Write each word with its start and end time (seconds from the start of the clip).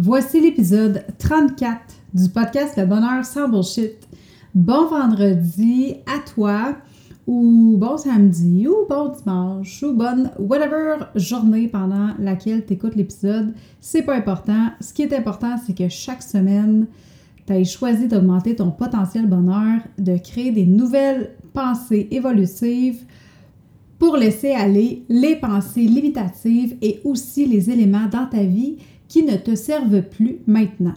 Voici 0.00 0.40
l'épisode 0.40 1.02
34 1.18 1.80
du 2.14 2.28
podcast 2.28 2.76
Le 2.76 2.86
Bonheur 2.86 3.24
sans 3.24 3.48
bullshit. 3.48 3.96
Bon 4.54 4.86
vendredi 4.86 5.96
à 6.06 6.20
toi, 6.20 6.76
ou 7.26 7.74
bon 7.76 7.96
samedi, 7.96 8.68
ou 8.68 8.86
bon 8.88 9.08
dimanche, 9.08 9.82
ou 9.82 9.94
bonne 9.94 10.30
whatever 10.38 10.98
journée 11.16 11.66
pendant 11.66 12.10
laquelle 12.20 12.64
tu 12.64 12.74
écoutes 12.74 12.94
l'épisode. 12.94 13.54
C'est 13.80 14.02
pas 14.02 14.14
important. 14.14 14.68
Ce 14.80 14.92
qui 14.92 15.02
est 15.02 15.12
important, 15.12 15.56
c'est 15.66 15.76
que 15.76 15.88
chaque 15.88 16.22
semaine, 16.22 16.86
tu 17.48 17.54
as 17.54 17.64
choisi 17.64 18.06
d'augmenter 18.06 18.54
ton 18.54 18.70
potentiel 18.70 19.26
bonheur, 19.26 19.80
de 19.98 20.16
créer 20.16 20.52
des 20.52 20.66
nouvelles 20.66 21.30
pensées 21.52 22.06
évolutives 22.12 23.02
pour 23.98 24.16
laisser 24.16 24.52
aller 24.52 25.02
les 25.08 25.34
pensées 25.34 25.86
limitatives 25.86 26.76
et 26.82 27.00
aussi 27.02 27.46
les 27.46 27.68
éléments 27.68 28.06
dans 28.06 28.26
ta 28.26 28.44
vie 28.44 28.76
qui 29.08 29.24
ne 29.24 29.36
te 29.36 29.54
servent 29.54 30.02
plus 30.02 30.38
maintenant. 30.46 30.94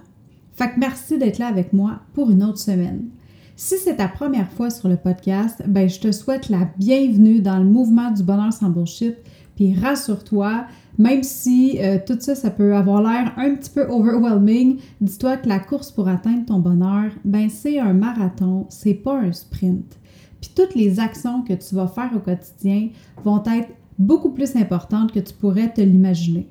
Fait 0.54 0.72
merci 0.78 1.18
d'être 1.18 1.40
là 1.40 1.48
avec 1.48 1.74
moi 1.74 2.02
pour 2.14 2.30
une 2.30 2.44
autre 2.44 2.60
semaine. 2.60 3.10
Si 3.56 3.76
c'est 3.78 3.98
ta 3.98 4.08
première 4.08 4.52
fois 4.52 4.70
sur 4.70 4.90
le 4.90 4.98
podcast, 4.98 5.62
ben 5.68 5.88
je 5.88 6.00
te 6.00 6.12
souhaite 6.12 6.50
la 6.50 6.70
bienvenue 6.78 7.42
dans 7.42 7.58
le 7.58 7.66
mouvement 7.66 8.12
du 8.12 8.24
bonheur 8.24 8.52
sans 8.52 8.70
bullshit. 8.70 9.16
Puis 9.56 9.76
rassure-toi, 9.76 10.66
même 10.98 11.24
si 11.24 11.78
euh, 11.80 12.00
tout 12.06 12.18
ça, 12.20 12.36
ça 12.36 12.50
peut 12.50 12.76
avoir 12.76 13.02
l'air 13.02 13.34
un 13.38 13.56
petit 13.56 13.70
peu 13.70 13.88
overwhelming, 13.88 14.80
dis-toi 15.00 15.38
que 15.38 15.48
la 15.48 15.60
course 15.60 15.92
pour 15.92 16.08
atteindre 16.08 16.46
ton 16.46 16.60
bonheur, 16.60 17.12
ben 17.24 17.50
c'est 17.50 17.80
un 17.80 17.94
marathon, 17.94 18.66
c'est 18.70 18.96
pas 18.96 19.20
un 19.20 19.32
sprint. 19.32 20.00
Puis 20.42 20.52
toutes 20.56 20.76
les 20.76 21.00
actions 21.00 21.44
que 21.44 21.54
tu 21.54 21.76
vas 21.76 21.88
faire 21.88 22.12
au 22.16 22.20
quotidien 22.20 22.90
vont 23.24 23.44
être 23.46 23.70
beaucoup 24.00 24.32
plus 24.32 24.56
importantes 24.56 25.12
que 25.12 25.20
tu 25.20 25.34
pourrais 25.34 25.72
te 25.72 25.82
l'imaginer. 25.82 26.48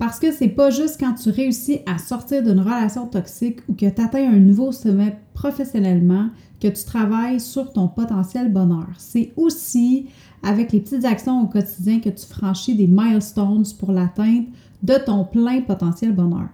Parce 0.00 0.18
que 0.18 0.32
c'est 0.32 0.48
pas 0.48 0.70
juste 0.70 0.98
quand 0.98 1.12
tu 1.12 1.28
réussis 1.28 1.80
à 1.84 1.98
sortir 1.98 2.42
d'une 2.42 2.60
relation 2.60 3.06
toxique 3.06 3.60
ou 3.68 3.74
que 3.74 3.84
tu 3.84 4.00
atteins 4.00 4.32
un 4.32 4.38
nouveau 4.38 4.72
sommet 4.72 5.18
professionnellement 5.34 6.30
que 6.58 6.68
tu 6.68 6.84
travailles 6.86 7.38
sur 7.38 7.70
ton 7.70 7.86
potentiel 7.86 8.50
bonheur. 8.50 8.88
C'est 8.96 9.34
aussi 9.36 10.06
avec 10.42 10.72
les 10.72 10.80
petites 10.80 11.04
actions 11.04 11.42
au 11.42 11.48
quotidien 11.48 12.00
que 12.00 12.08
tu 12.08 12.24
franchis 12.24 12.74
des 12.74 12.86
milestones 12.86 13.66
pour 13.78 13.92
l'atteinte 13.92 14.46
de 14.82 14.94
ton 14.94 15.26
plein 15.26 15.60
potentiel 15.60 16.14
bonheur. 16.14 16.48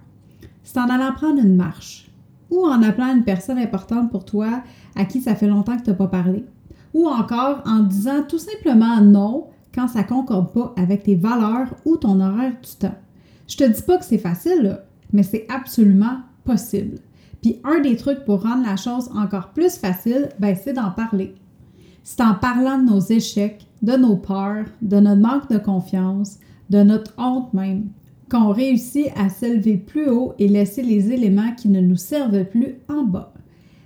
C'est 0.65 0.79
en 0.79 0.89
allant 0.89 1.13
prendre 1.13 1.39
une 1.39 1.55
marche 1.55 2.11
ou 2.51 2.65
en 2.65 2.83
appelant 2.83 3.15
une 3.15 3.23
personne 3.23 3.59
importante 3.59 4.11
pour 4.11 4.25
toi 4.25 4.61
à 4.93 5.05
qui 5.05 5.21
ça 5.21 5.35
fait 5.35 5.47
longtemps 5.47 5.77
que 5.77 5.83
tu 5.83 5.89
n'as 5.89 5.95
pas 5.95 6.07
parlé 6.07 6.43
ou 6.93 7.07
encore 7.07 7.61
en 7.65 7.79
disant 7.79 8.23
tout 8.27 8.39
simplement 8.39 8.99
non 8.99 9.45
quand 9.73 9.87
ça 9.87 10.01
ne 10.01 10.07
concorde 10.07 10.51
pas 10.51 10.73
avec 10.75 11.03
tes 11.03 11.15
valeurs 11.15 11.73
ou 11.85 11.95
ton 11.95 12.19
horaire 12.19 12.51
du 12.61 12.75
temps. 12.77 12.95
Je 13.47 13.57
te 13.57 13.63
dis 13.63 13.81
pas 13.81 13.97
que 13.97 14.05
c'est 14.05 14.17
facile, 14.17 14.79
mais 15.13 15.23
c'est 15.23 15.45
absolument 15.49 16.19
possible. 16.43 16.99
Puis 17.41 17.59
un 17.63 17.79
des 17.79 17.95
trucs 17.95 18.25
pour 18.25 18.43
rendre 18.43 18.65
la 18.65 18.75
chose 18.75 19.09
encore 19.15 19.49
plus 19.49 19.77
facile, 19.77 20.29
ben, 20.39 20.55
c'est 20.55 20.73
d'en 20.73 20.91
parler. 20.91 21.35
C'est 22.03 22.21
en 22.21 22.35
parlant 22.35 22.77
de 22.77 22.89
nos 22.89 22.99
échecs, 22.99 23.67
de 23.81 23.93
nos 23.93 24.17
peurs, 24.17 24.65
de 24.81 24.99
notre 24.99 25.21
manque 25.21 25.49
de 25.49 25.57
confiance, 25.57 26.39
de 26.69 26.83
notre 26.83 27.13
honte 27.17 27.53
même, 27.53 27.89
qu'on 28.29 28.51
réussit 28.51 29.07
à 29.15 29.29
s'élever 29.29 29.77
plus 29.77 30.09
haut 30.09 30.33
et 30.39 30.47
laisser 30.47 30.83
les 30.83 31.11
éléments 31.11 31.53
qui 31.55 31.69
ne 31.69 31.79
nous 31.79 31.95
servent 31.95 32.43
plus 32.45 32.75
en 32.89 33.03
bas. 33.03 33.33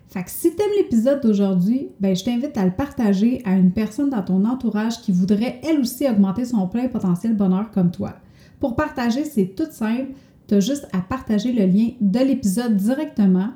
Fait 0.07 0.23
que 0.23 0.31
si 0.31 0.55
t'aimes 0.55 0.67
l'épisode 0.77 1.21
d'aujourd'hui, 1.21 1.89
ben 1.99 2.15
je 2.15 2.23
t'invite 2.25 2.57
à 2.57 2.65
le 2.65 2.71
partager 2.71 3.41
à 3.45 3.55
une 3.55 3.71
personne 3.71 4.09
dans 4.09 4.23
ton 4.23 4.43
entourage 4.45 5.01
qui 5.01 5.11
voudrait 5.11 5.61
elle 5.63 5.79
aussi 5.79 6.09
augmenter 6.09 6.45
son 6.45 6.67
plein 6.67 6.87
potentiel 6.89 7.35
bonheur 7.35 7.71
comme 7.71 7.91
toi. 7.91 8.15
Pour 8.61 8.77
partager, 8.77 9.25
c'est 9.25 9.53
tout 9.55 9.67
simple. 9.69 10.13
Tu 10.47 10.55
as 10.55 10.61
juste 10.61 10.87
à 10.93 10.99
partager 10.99 11.51
le 11.51 11.65
lien 11.65 11.89
de 11.99 12.19
l'épisode 12.19 12.77
directement. 12.77 13.49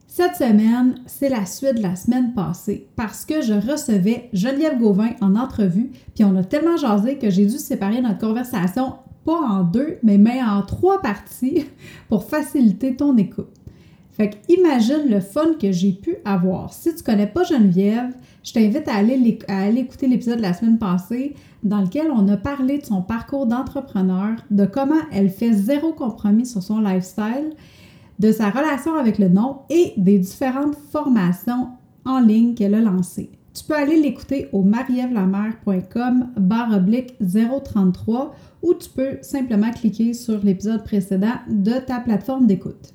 Cette 0.06 0.36
semaine, 0.36 1.00
c'est 1.06 1.28
la 1.28 1.44
suite 1.46 1.78
de 1.78 1.82
la 1.82 1.96
semaine 1.96 2.34
passée 2.34 2.86
parce 2.96 3.24
que 3.24 3.42
je 3.42 3.54
recevais 3.54 4.28
Geneviève 4.32 4.78
Gauvin 4.78 5.10
en 5.20 5.34
entrevue, 5.36 5.90
puis 6.14 6.24
on 6.24 6.36
a 6.36 6.44
tellement 6.44 6.76
jasé 6.76 7.18
que 7.18 7.30
j'ai 7.30 7.46
dû 7.46 7.58
séparer 7.58 8.00
notre 8.00 8.18
conversation 8.18 8.94
pas 9.24 9.40
en 9.40 9.62
deux, 9.62 9.98
mais, 10.02 10.18
en 10.42 10.62
trois 10.62 11.00
parties 11.00 11.64
pour 12.08 12.24
faciliter 12.24 12.96
ton 12.96 13.16
écoute. 13.16 13.50
Fait 14.10 14.30
que 14.30 14.36
imagine 14.48 15.08
le 15.08 15.18
fun 15.18 15.54
que 15.60 15.72
j'ai 15.72 15.92
pu 15.92 16.16
avoir. 16.24 16.72
Si 16.72 16.94
tu 16.94 17.02
connais 17.02 17.26
pas 17.26 17.42
Geneviève, 17.42 18.14
je 18.44 18.52
t'invite 18.52 18.86
à 18.86 18.94
aller, 18.94 19.38
à 19.48 19.62
aller 19.62 19.80
écouter 19.80 20.06
l'épisode 20.06 20.36
de 20.36 20.42
la 20.42 20.52
semaine 20.52 20.78
passée 20.78 21.34
dans 21.64 21.80
lequel 21.80 22.12
on 22.14 22.28
a 22.28 22.36
parlé 22.36 22.78
de 22.78 22.84
son 22.84 23.02
parcours 23.02 23.46
d'entrepreneur, 23.46 24.36
de 24.50 24.66
comment 24.66 25.00
elle 25.10 25.30
fait 25.30 25.52
zéro 25.52 25.92
compromis 25.92 26.46
sur 26.46 26.62
son 26.62 26.78
lifestyle, 26.78 27.54
de 28.20 28.30
sa 28.30 28.50
relation 28.50 28.94
avec 28.94 29.18
le 29.18 29.28
nom 29.28 29.62
et 29.70 29.94
des 29.96 30.18
différentes 30.18 30.76
formations 30.92 31.70
en 32.04 32.20
ligne 32.20 32.54
qu'elle 32.54 32.74
a 32.74 32.80
lancées. 32.80 33.30
Tu 33.54 33.62
peux 33.62 33.74
aller 33.74 34.00
l'écouter 34.00 34.48
au 34.52 34.62
marievlamer.com 34.62 36.30
barre 36.36 36.76
oblique 36.76 37.14
033 37.20 38.34
ou 38.62 38.74
tu 38.74 38.90
peux 38.90 39.18
simplement 39.22 39.70
cliquer 39.70 40.12
sur 40.12 40.44
l'épisode 40.44 40.82
précédent 40.82 41.34
de 41.48 41.74
ta 41.74 42.00
plateforme 42.00 42.48
d'écoute. 42.48 42.94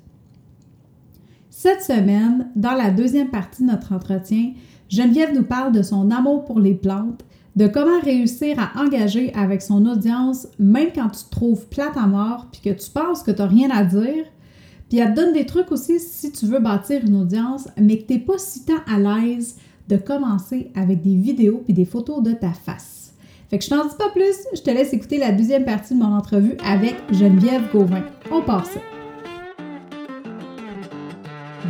Cette 1.48 1.82
semaine, 1.82 2.50
dans 2.56 2.74
la 2.74 2.90
deuxième 2.90 3.30
partie 3.30 3.62
de 3.62 3.68
notre 3.68 3.94
entretien, 3.94 4.52
Geneviève 4.90 5.34
nous 5.34 5.44
parle 5.44 5.72
de 5.72 5.82
son 5.82 6.10
amour 6.10 6.44
pour 6.44 6.60
les 6.60 6.74
plantes, 6.74 7.24
de 7.56 7.66
comment 7.66 8.00
réussir 8.02 8.56
à 8.58 8.82
engager 8.82 9.32
avec 9.34 9.62
son 9.62 9.86
audience 9.86 10.46
même 10.58 10.90
quand 10.94 11.08
tu 11.08 11.24
te 11.24 11.30
trouves 11.30 11.68
plate 11.68 11.96
à 11.96 12.06
mort 12.06 12.48
puis 12.52 12.60
que 12.60 12.78
tu 12.78 12.90
penses 12.90 13.22
que 13.22 13.30
tu 13.30 13.40
n'as 13.40 13.48
rien 13.48 13.70
à 13.70 13.84
dire. 13.84 14.26
Puis 14.90 14.98
elle 14.98 15.14
te 15.14 15.20
donne 15.20 15.32
des 15.32 15.46
trucs 15.46 15.72
aussi 15.72 16.00
si 16.00 16.32
tu 16.32 16.44
veux 16.44 16.60
bâtir 16.60 17.00
une 17.04 17.16
audience, 17.16 17.68
mais 17.78 17.98
que 17.98 18.06
tu 18.06 18.12
n'es 18.14 18.18
pas 18.18 18.38
si 18.38 18.66
tant 18.66 18.82
à 18.86 18.98
l'aise 18.98 19.56
de 19.90 19.96
commencer 19.96 20.70
avec 20.74 21.02
des 21.02 21.16
vidéos 21.16 21.62
puis 21.64 21.74
des 21.74 21.84
photos 21.84 22.22
de 22.22 22.32
ta 22.32 22.52
face. 22.52 23.12
Fait 23.50 23.58
que 23.58 23.64
je 23.64 23.70
t'en 23.70 23.84
dis 23.84 23.96
pas 23.98 24.10
plus, 24.10 24.36
je 24.54 24.62
te 24.62 24.70
laisse 24.70 24.92
écouter 24.92 25.18
la 25.18 25.32
deuxième 25.32 25.64
partie 25.64 25.94
de 25.94 25.98
mon 25.98 26.14
entrevue 26.14 26.56
avec 26.64 26.94
Geneviève 27.10 27.70
Gauvin. 27.72 28.04
On 28.30 28.42
passe. 28.42 28.78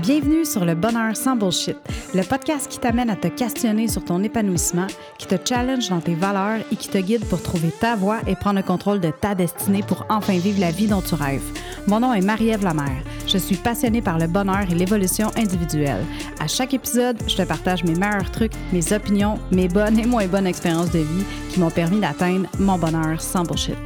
Bienvenue 0.03 0.47
sur 0.47 0.65
le 0.65 0.75
Bonheur 0.75 1.15
sans 1.15 1.37
bullshit, 1.37 1.77
le 2.15 2.23
podcast 2.23 2.69
qui 2.71 2.79
t'amène 2.79 3.11
à 3.11 3.17
te 3.17 3.27
questionner 3.29 3.87
sur 3.87 4.03
ton 4.03 4.23
épanouissement, 4.23 4.87
qui 5.19 5.27
te 5.27 5.35
challenge 5.47 5.91
dans 5.91 6.01
tes 6.01 6.15
valeurs 6.15 6.61
et 6.73 6.77
qui 6.77 6.89
te 6.89 6.97
guide 6.97 7.25
pour 7.27 7.43
trouver 7.43 7.71
ta 7.71 7.97
voie 7.97 8.21
et 8.27 8.35
prendre 8.35 8.57
le 8.61 8.63
contrôle 8.63 9.01
de 9.01 9.11
ta 9.11 9.35
destinée 9.35 9.83
pour 9.83 10.07
enfin 10.09 10.39
vivre 10.39 10.59
la 10.59 10.71
vie 10.71 10.87
dont 10.87 11.03
tu 11.03 11.15
rêves. 11.15 11.43
Mon 11.87 12.01
nom 12.01 12.15
est 12.15 12.23
Marie-Ève 12.23 12.65
Lamère. 12.65 13.03
Je 13.27 13.37
suis 13.37 13.57
passionnée 13.57 14.01
par 14.01 14.19
le 14.19 14.27
bonheur 14.27 14.65
et 14.71 14.75
l'évolution 14.75 15.31
individuelle. 15.37 16.05
À 16.39 16.47
chaque 16.47 16.73
épisode, 16.73 17.19
je 17.27 17.37
te 17.37 17.43
partage 17.43 17.85
mes 17.85 17.95
meilleurs 17.95 18.31
trucs, 18.31 18.53
mes 18.73 18.93
opinions, 18.95 19.39
mes 19.51 19.69
bonnes 19.69 19.99
et 19.99 20.07
moins 20.07 20.27
bonnes 20.27 20.47
expériences 20.47 20.93
de 20.93 21.01
vie 21.01 21.25
qui 21.51 21.61
m'ont 21.61 21.71
permis 21.71 22.01
d'atteindre 22.01 22.47
mon 22.59 22.79
bonheur 22.79 23.21
sans 23.21 23.43
bullshit. 23.43 23.77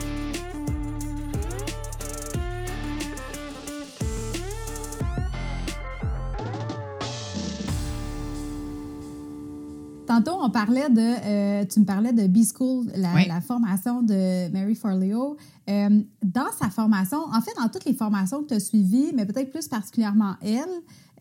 Parlait 10.55 10.89
de, 10.89 11.01
euh, 11.01 11.65
tu 11.67 11.81
me 11.81 11.85
parlais 11.85 12.13
de 12.13 12.27
B-School, 12.29 12.93
la, 12.97 13.41
formation 13.41 14.03
de 14.03 14.49
Mary 14.53 14.77
Forleo. 14.77 15.37
Euh, 15.69 16.01
dans 16.23 16.53
sa 16.59 16.71
formation, 16.71 17.19
en 17.19 17.41
fait, 17.41 17.51
dans 17.59 17.69
toutes 17.69 17.85
les 17.85 17.95
formations 17.95 18.43
que 18.43 18.49
tu 18.49 18.55
as 18.55 18.61
suivies, 18.61 19.13
mais 19.15 19.27
peut-être 19.27 19.51
plus 19.51 19.67
particulièrement 19.67 20.37
elle, 20.41 20.63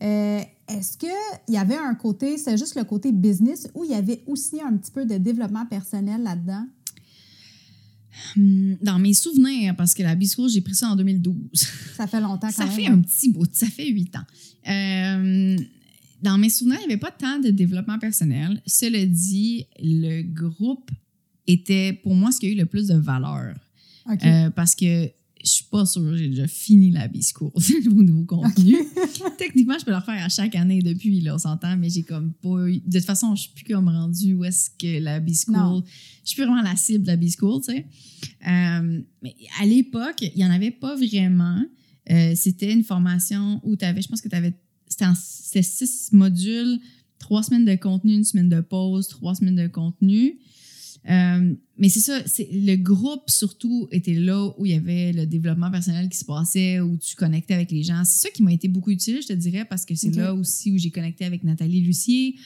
euh, 0.02 0.40
est-ce 0.68 0.96
qu'il 0.96 1.10
y 1.48 1.56
avait 1.56 1.76
un 1.76 1.94
côté, 1.94 2.38
c'est 2.38 2.56
juste 2.56 2.76
le 2.76 2.84
côté 2.84 3.10
business, 3.10 3.68
ou 3.74 3.84
il 3.84 3.90
y 3.90 3.94
avait 3.94 4.22
aussi 4.26 4.60
un 4.62 4.76
petit 4.76 4.92
peu 4.92 5.04
de 5.04 5.16
développement 5.16 5.66
personnel 5.66 6.22
là-dedans? 6.22 6.66
Hmm, 8.36 8.74
dans 8.80 9.00
mes 9.00 9.14
souvenirs, 9.14 9.74
parce 9.76 9.94
que 9.94 10.04
la 10.04 10.14
B-School, 10.14 10.48
j'ai 10.48 10.60
pris 10.60 10.76
ça 10.76 10.88
en 10.88 10.96
2012. 10.96 11.34
Ça 11.96 12.06
fait 12.06 12.20
longtemps 12.20 12.46
quand 12.46 12.52
ça 12.52 12.66
même. 12.66 12.72
Ça 12.72 12.76
fait 12.76 12.86
un 12.86 13.00
petit 13.00 13.32
bout, 13.32 13.52
ça 13.52 13.66
fait 13.66 13.88
huit 13.88 14.14
ans 14.14 14.26
dans 16.24 16.38
mes 16.38 16.48
souvenirs, 16.48 16.78
il 16.82 16.88
n'y 16.88 16.94
avait 16.94 17.00
pas 17.00 17.10
tant 17.10 17.38
de 17.38 17.50
développement 17.50 17.98
personnel. 17.98 18.60
Cela 18.66 19.04
dit, 19.04 19.66
le 19.78 20.22
groupe 20.22 20.90
était 21.46 21.92
pour 21.92 22.14
moi 22.14 22.32
ce 22.32 22.40
qui 22.40 22.46
a 22.46 22.48
eu 22.48 22.54
le 22.54 22.66
plus 22.66 22.88
de 22.88 22.94
valeur. 22.94 23.54
Euh, 24.08 24.50
parce 24.50 24.74
que 24.74 25.10
je 25.44 25.50
suis 25.50 25.64
pas 25.70 25.84
sûre, 25.84 26.16
j'ai 26.16 26.28
déjà 26.28 26.46
fini 26.46 26.90
la 26.90 27.06
B-School 27.08 27.50
au 27.54 28.02
nouveau 28.02 28.24
contenu. 28.24 28.76
Techniquement, 29.38 29.76
je 29.78 29.84
peux 29.84 29.90
le 29.90 29.98
refaire 29.98 30.24
à 30.24 30.30
chaque 30.30 30.54
année 30.54 30.80
depuis, 30.80 31.20
là, 31.20 31.34
on 31.34 31.38
s'entend, 31.38 31.76
mais 31.76 31.90
j'ai 31.90 32.02
comme 32.02 32.32
pas 32.32 32.68
eu... 32.68 32.80
De 32.86 32.98
toute 32.98 33.04
façon, 33.04 33.34
je 33.36 33.42
suis 33.42 33.50
plus 33.54 33.64
comme 33.64 33.88
rendu 33.88 34.32
où 34.32 34.44
est-ce 34.44 34.70
que 34.70 35.00
la 35.00 35.20
B-School... 35.20 35.82
Je 36.24 36.30
suis 36.30 36.36
plus 36.36 36.46
vraiment 36.46 36.62
la 36.62 36.76
cible 36.76 37.04
de 37.04 37.08
la 37.08 37.16
B-School, 37.16 37.60
tu 37.60 37.72
sais. 37.72 37.86
Euh, 38.48 39.02
mais 39.22 39.36
à 39.60 39.66
l'époque, 39.66 40.22
il 40.22 40.32
n'y 40.36 40.44
en 40.46 40.50
avait 40.50 40.70
pas 40.70 40.96
vraiment. 40.96 41.62
Euh, 42.10 42.32
c'était 42.34 42.72
une 42.72 42.84
formation 42.84 43.60
où 43.62 43.76
tu 43.76 43.84
avais, 43.84 44.00
je 44.00 44.08
pense 44.08 44.22
que 44.22 44.28
tu 44.28 44.36
avais 44.36 44.54
c'était 45.14 45.62
six 45.62 46.12
modules, 46.12 46.78
trois 47.18 47.42
semaines 47.42 47.64
de 47.64 47.74
contenu, 47.74 48.14
une 48.14 48.24
semaine 48.24 48.48
de 48.48 48.60
pause, 48.60 49.08
trois 49.08 49.34
semaines 49.34 49.56
de 49.56 49.66
contenu. 49.66 50.38
Euh, 51.10 51.54
mais 51.76 51.88
c'est 51.90 52.00
ça, 52.00 52.22
c'est 52.26 52.48
le 52.50 52.76
groupe 52.76 53.28
surtout 53.28 53.88
était 53.90 54.14
là 54.14 54.54
où 54.58 54.64
il 54.64 54.72
y 54.72 54.74
avait 54.74 55.12
le 55.12 55.26
développement 55.26 55.70
personnel 55.70 56.08
qui 56.08 56.16
se 56.16 56.24
passait, 56.24 56.80
où 56.80 56.96
tu 56.96 57.14
connectais 57.14 57.54
avec 57.54 57.70
les 57.70 57.82
gens. 57.82 58.02
C'est 58.04 58.28
ça 58.28 58.30
qui 58.30 58.42
m'a 58.42 58.52
été 58.52 58.68
beaucoup 58.68 58.90
utile, 58.90 59.20
je 59.20 59.28
te 59.28 59.32
dirais, 59.34 59.66
parce 59.66 59.84
que 59.84 59.94
c'est 59.94 60.14
là 60.14 60.34
aussi 60.34 60.72
où 60.72 60.78
j'ai 60.78 60.90
connecté 60.90 61.24
avec 61.26 61.44
Nathalie 61.44 61.82
Lucier, 61.82 62.36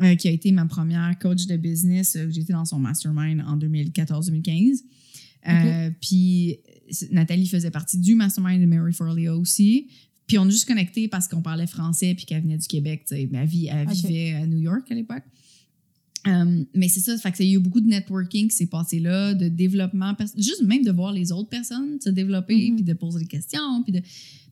euh, 0.00 0.14
qui 0.14 0.28
a 0.28 0.30
été 0.30 0.52
ma 0.52 0.64
première 0.64 1.18
coach 1.18 1.46
de 1.46 1.56
business. 1.56 2.16
Euh, 2.16 2.30
J'étais 2.30 2.52
dans 2.52 2.64
son 2.64 2.78
mastermind 2.78 3.42
en 3.46 3.58
2014-2015. 3.58 4.84
Euh, 5.48 5.90
Puis 6.00 6.58
Nathalie 7.10 7.46
faisait 7.46 7.70
partie 7.70 7.98
du 7.98 8.14
mastermind 8.14 8.60
de 8.60 8.66
Mary 8.66 8.92
Forleo 8.92 9.40
aussi. 9.40 9.88
Puis 10.28 10.38
on 10.38 10.42
a 10.42 10.50
juste 10.50 10.66
connecté 10.68 11.08
parce 11.08 11.26
qu'on 11.26 11.42
parlait 11.42 11.66
français 11.66 12.14
puis 12.14 12.24
qu'elle 12.26 12.42
venait 12.42 12.58
du 12.58 12.68
Québec. 12.68 13.04
tu 13.08 13.16
sais. 13.16 13.28
Mais 13.32 13.38
elle, 13.38 13.88
vivait 13.88 14.34
à 14.34 14.46
New 14.46 14.58
York 14.58 14.86
à 14.90 14.94
l'époque. 14.94 15.24
Euh, 16.26 16.64
mais 16.74 16.88
c'est 16.88 17.00
ça, 17.00 17.16
fait 17.16 17.32
que 17.32 17.42
il 17.42 17.48
y 17.50 17.52
a 17.54 17.58
eu 17.58 17.62
beaucoup 17.62 17.80
de 17.80 17.86
networking 17.88 18.48
qui 18.48 18.54
s'est 18.56 18.66
passé 18.66 18.98
là, 19.00 19.34
de 19.34 19.48
développement, 19.48 20.14
juste 20.36 20.62
même 20.62 20.82
de 20.84 20.90
voir 20.90 21.12
les 21.12 21.32
autres 21.32 21.48
personnes 21.48 21.98
se 22.00 22.10
développer, 22.10 22.68
Mhm. 22.70 22.74
puis 22.76 22.84
de 22.84 22.92
poser 22.92 23.20
des 23.20 23.26
questions, 23.26 23.82
puis 23.84 23.92
de, 23.92 24.00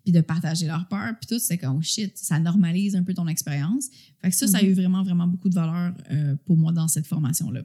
puis 0.04 0.12
de 0.12 0.20
partager 0.20 0.66
leurs 0.66 0.86
peurs, 0.88 1.14
puis 1.20 1.26
tout, 1.28 1.38
c'est 1.40 1.58
comme, 1.58 1.76
oh 1.76 1.82
shit, 1.82 2.16
ça 2.16 2.38
normalise 2.38 2.94
un 2.96 3.02
peu 3.02 3.12
ton 3.12 3.26
expérience. 3.26 3.88
Fait 4.22 4.30
que 4.30 4.36
ça, 4.36 4.46
ça 4.46 4.58
a 4.58 4.62
Mhm. 4.62 4.68
eu 4.70 4.72
vraiment, 4.74 5.02
vraiment 5.02 5.26
beaucoup 5.26 5.48
de 5.50 5.54
valeur 5.54 5.92
euh, 6.12 6.36
pour 6.46 6.56
moi 6.56 6.72
dans 6.72 6.88
cette 6.88 7.06
formation-là. 7.06 7.62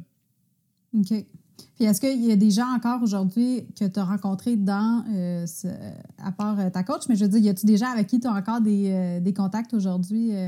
OK. 0.93 1.13
Puis 1.75 1.85
est-ce 1.85 1.99
qu'il 2.01 2.23
y 2.25 2.31
a 2.31 2.35
des 2.35 2.51
gens 2.51 2.67
encore 2.75 3.01
aujourd'hui 3.03 3.63
que 3.79 3.85
tu 3.85 3.99
as 3.99 4.03
rencontrés 4.05 4.55
dans, 4.55 5.03
euh, 5.09 5.45
ce- 5.45 5.67
à 6.17 6.31
part 6.31 6.59
euh, 6.59 6.69
ta 6.69 6.83
coach, 6.83 7.03
mais 7.09 7.15
je 7.15 7.25
veux 7.25 7.29
dire, 7.31 7.39
y 7.39 7.49
a-tu 7.49 7.65
des 7.65 7.77
gens 7.77 7.89
avec 7.91 8.07
qui 8.07 8.19
tu 8.19 8.27
as 8.27 8.33
encore 8.33 8.61
des, 8.61 8.89
euh, 8.89 9.19
des 9.19 9.33
contacts 9.33 9.73
aujourd'hui? 9.73 10.31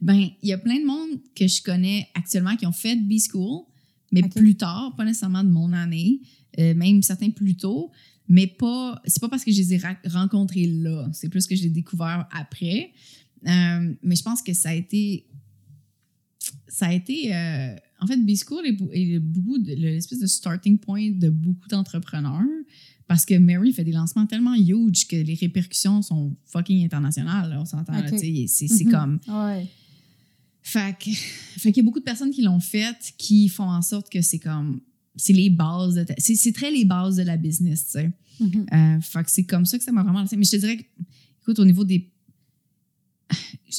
Ben, 0.00 0.28
il 0.42 0.48
y 0.48 0.52
a 0.52 0.58
plein 0.58 0.78
de 0.80 0.84
monde 0.86 1.20
que 1.34 1.46
je 1.46 1.62
connais 1.62 2.06
actuellement 2.14 2.54
qui 2.56 2.66
ont 2.66 2.72
fait 2.72 2.96
B-School, 2.96 3.62
mais 4.10 4.22
plus 4.22 4.56
tard, 4.56 4.94
pas 4.96 5.04
nécessairement 5.04 5.42
de 5.44 5.48
mon 5.48 5.72
année, 5.72 6.20
euh, 6.58 6.74
même 6.74 7.02
certains 7.02 7.30
plus 7.30 7.56
tôt, 7.56 7.90
mais 8.28 8.46
pas, 8.46 9.00
c'est 9.06 9.20
pas 9.20 9.28
parce 9.28 9.44
que 9.44 9.50
je 9.52 9.58
les 9.58 9.74
ai 9.74 9.80
rencontrés 10.06 10.66
là, 10.66 11.08
c'est 11.12 11.28
plus 11.30 11.46
que 11.46 11.54
je 11.56 11.62
les 11.62 11.66
ai 11.68 11.70
découverts 11.70 12.28
après. 12.30 12.92
Euh, 13.46 13.94
mais 14.02 14.16
je 14.16 14.22
pense 14.22 14.42
que 14.42 14.52
ça 14.52 14.70
a 14.70 14.74
été, 14.74 15.26
ça 16.68 16.86
a 16.86 16.92
été, 16.92 17.34
euh, 17.34 17.74
en 18.02 18.06
fait, 18.06 18.16
B-School 18.16 18.66
est, 18.66 18.78
est 18.92 19.18
beaucoup 19.18 19.56
l'espèce 19.64 20.18
de 20.18 20.26
starting 20.26 20.78
point 20.78 21.10
de 21.12 21.30
beaucoup 21.30 21.68
d'entrepreneurs. 21.68 22.42
Parce 23.08 23.26
que 23.26 23.34
Mary 23.38 23.72
fait 23.72 23.84
des 23.84 23.92
lancements 23.92 24.26
tellement 24.26 24.54
huge 24.54 25.06
que 25.06 25.16
les 25.16 25.34
répercussions 25.34 26.00
sont 26.02 26.34
fucking 26.46 26.84
internationales. 26.84 27.50
là, 27.50 27.60
on 27.60 27.64
s'entend. 27.66 27.92
là, 27.92 28.00
Ok. 28.10 28.18
tu 28.20 28.46
sais, 28.48 28.66
C'est 28.68 28.84
Mhm. 28.84 28.90
comme. 28.90 29.20
Ouais. 29.28 29.66
Fait 30.62 30.94
qu'il 30.98 31.76
y 31.76 31.80
a 31.80 31.82
beaucoup 31.82 31.98
de 31.98 32.04
personnes 32.04 32.30
qui 32.30 32.42
l'ont 32.42 32.60
fait 32.60 32.96
qui 33.18 33.48
font 33.48 33.64
en 33.68 33.82
sorte 33.82 34.08
que 34.10 34.22
c'est 34.22 34.38
comme. 34.38 34.80
C'est 35.16 35.32
les 35.34 35.50
bases 35.50 35.94
de. 35.96 36.06
c'est 36.18 36.52
très 36.52 36.70
les 36.70 36.84
bases 36.84 37.16
de 37.16 37.22
la 37.22 37.36
business, 37.36 37.84
tu 37.86 37.90
sais. 37.92 38.10
Mhm. 38.40 38.66
Euh, 38.72 39.00
fait 39.00 39.24
que 39.24 39.30
c'est 39.30 39.44
comme 39.44 39.66
ça 39.66 39.76
que 39.76 39.84
ça 39.84 39.92
m'a 39.92 40.02
vraiment 40.02 40.20
lancé. 40.20 40.36
Mais 40.36 40.44
je 40.44 40.52
te 40.52 40.56
dirais 40.56 40.76
que, 40.78 40.84
écoute, 41.42 41.58
au 41.58 41.64
niveau 41.64 41.84
des. 41.84 42.08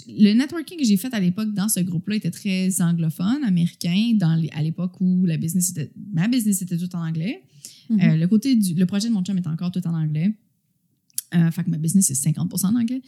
Le 0.07 0.33
networking 0.33 0.77
que 0.79 0.85
j'ai 0.85 0.97
fait 0.97 1.13
à 1.13 1.19
l'époque 1.19 1.53
dans 1.53 1.69
ce 1.69 1.79
groupe-là 1.79 2.15
était 2.15 2.31
très 2.31 2.81
anglophone, 2.81 3.43
américain, 3.43 4.13
dans 4.15 4.35
les- 4.35 4.49
à 4.51 4.61
l'époque 4.63 4.99
où 4.99 5.25
la 5.25 5.37
business 5.37 5.69
était, 5.71 5.91
ma 6.13 6.27
business 6.27 6.61
était 6.61 6.77
tout 6.77 6.93
en 6.95 7.05
anglais. 7.07 7.43
Mhm. 7.89 7.99
Euh, 8.01 8.15
le 8.17 8.27
côté 8.27 8.55
du, 8.55 8.73
le 8.73 8.85
projet 8.85 9.09
de 9.09 9.13
mon 9.13 9.23
chum 9.23 9.37
est 9.37 9.47
encore 9.47 9.71
tout 9.71 9.85
en 9.87 9.93
anglais. 9.93 10.33
Euh, 11.35 11.51
fait 11.51 11.63
que 11.63 11.69
ma 11.69 11.77
business 11.77 12.09
est 12.11 12.15
50 12.15 12.53
en 12.63 12.75
anglais. 12.75 13.01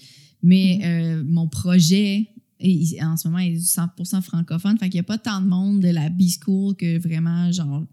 Mais 0.44 0.80
euh, 0.84 1.24
mon 1.24 1.48
projet, 1.48 2.28
est- 2.60 3.02
en 3.04 3.18
ce 3.18 3.28
moment, 3.28 3.40
est 3.40 3.56
100% 3.60 4.22
francophone. 4.22 4.78
Fait 4.78 4.90
qu'il 4.90 4.98
n'y 4.98 5.00
a 5.02 5.04
pas 5.04 5.18
tant 5.18 5.42
de 5.42 5.48
monde 5.48 5.80
de 5.80 5.90
la 5.90 6.10
B-School 6.10 6.76
que 6.76 6.98
vraiment, 7.00 7.52
genre, 7.52 7.86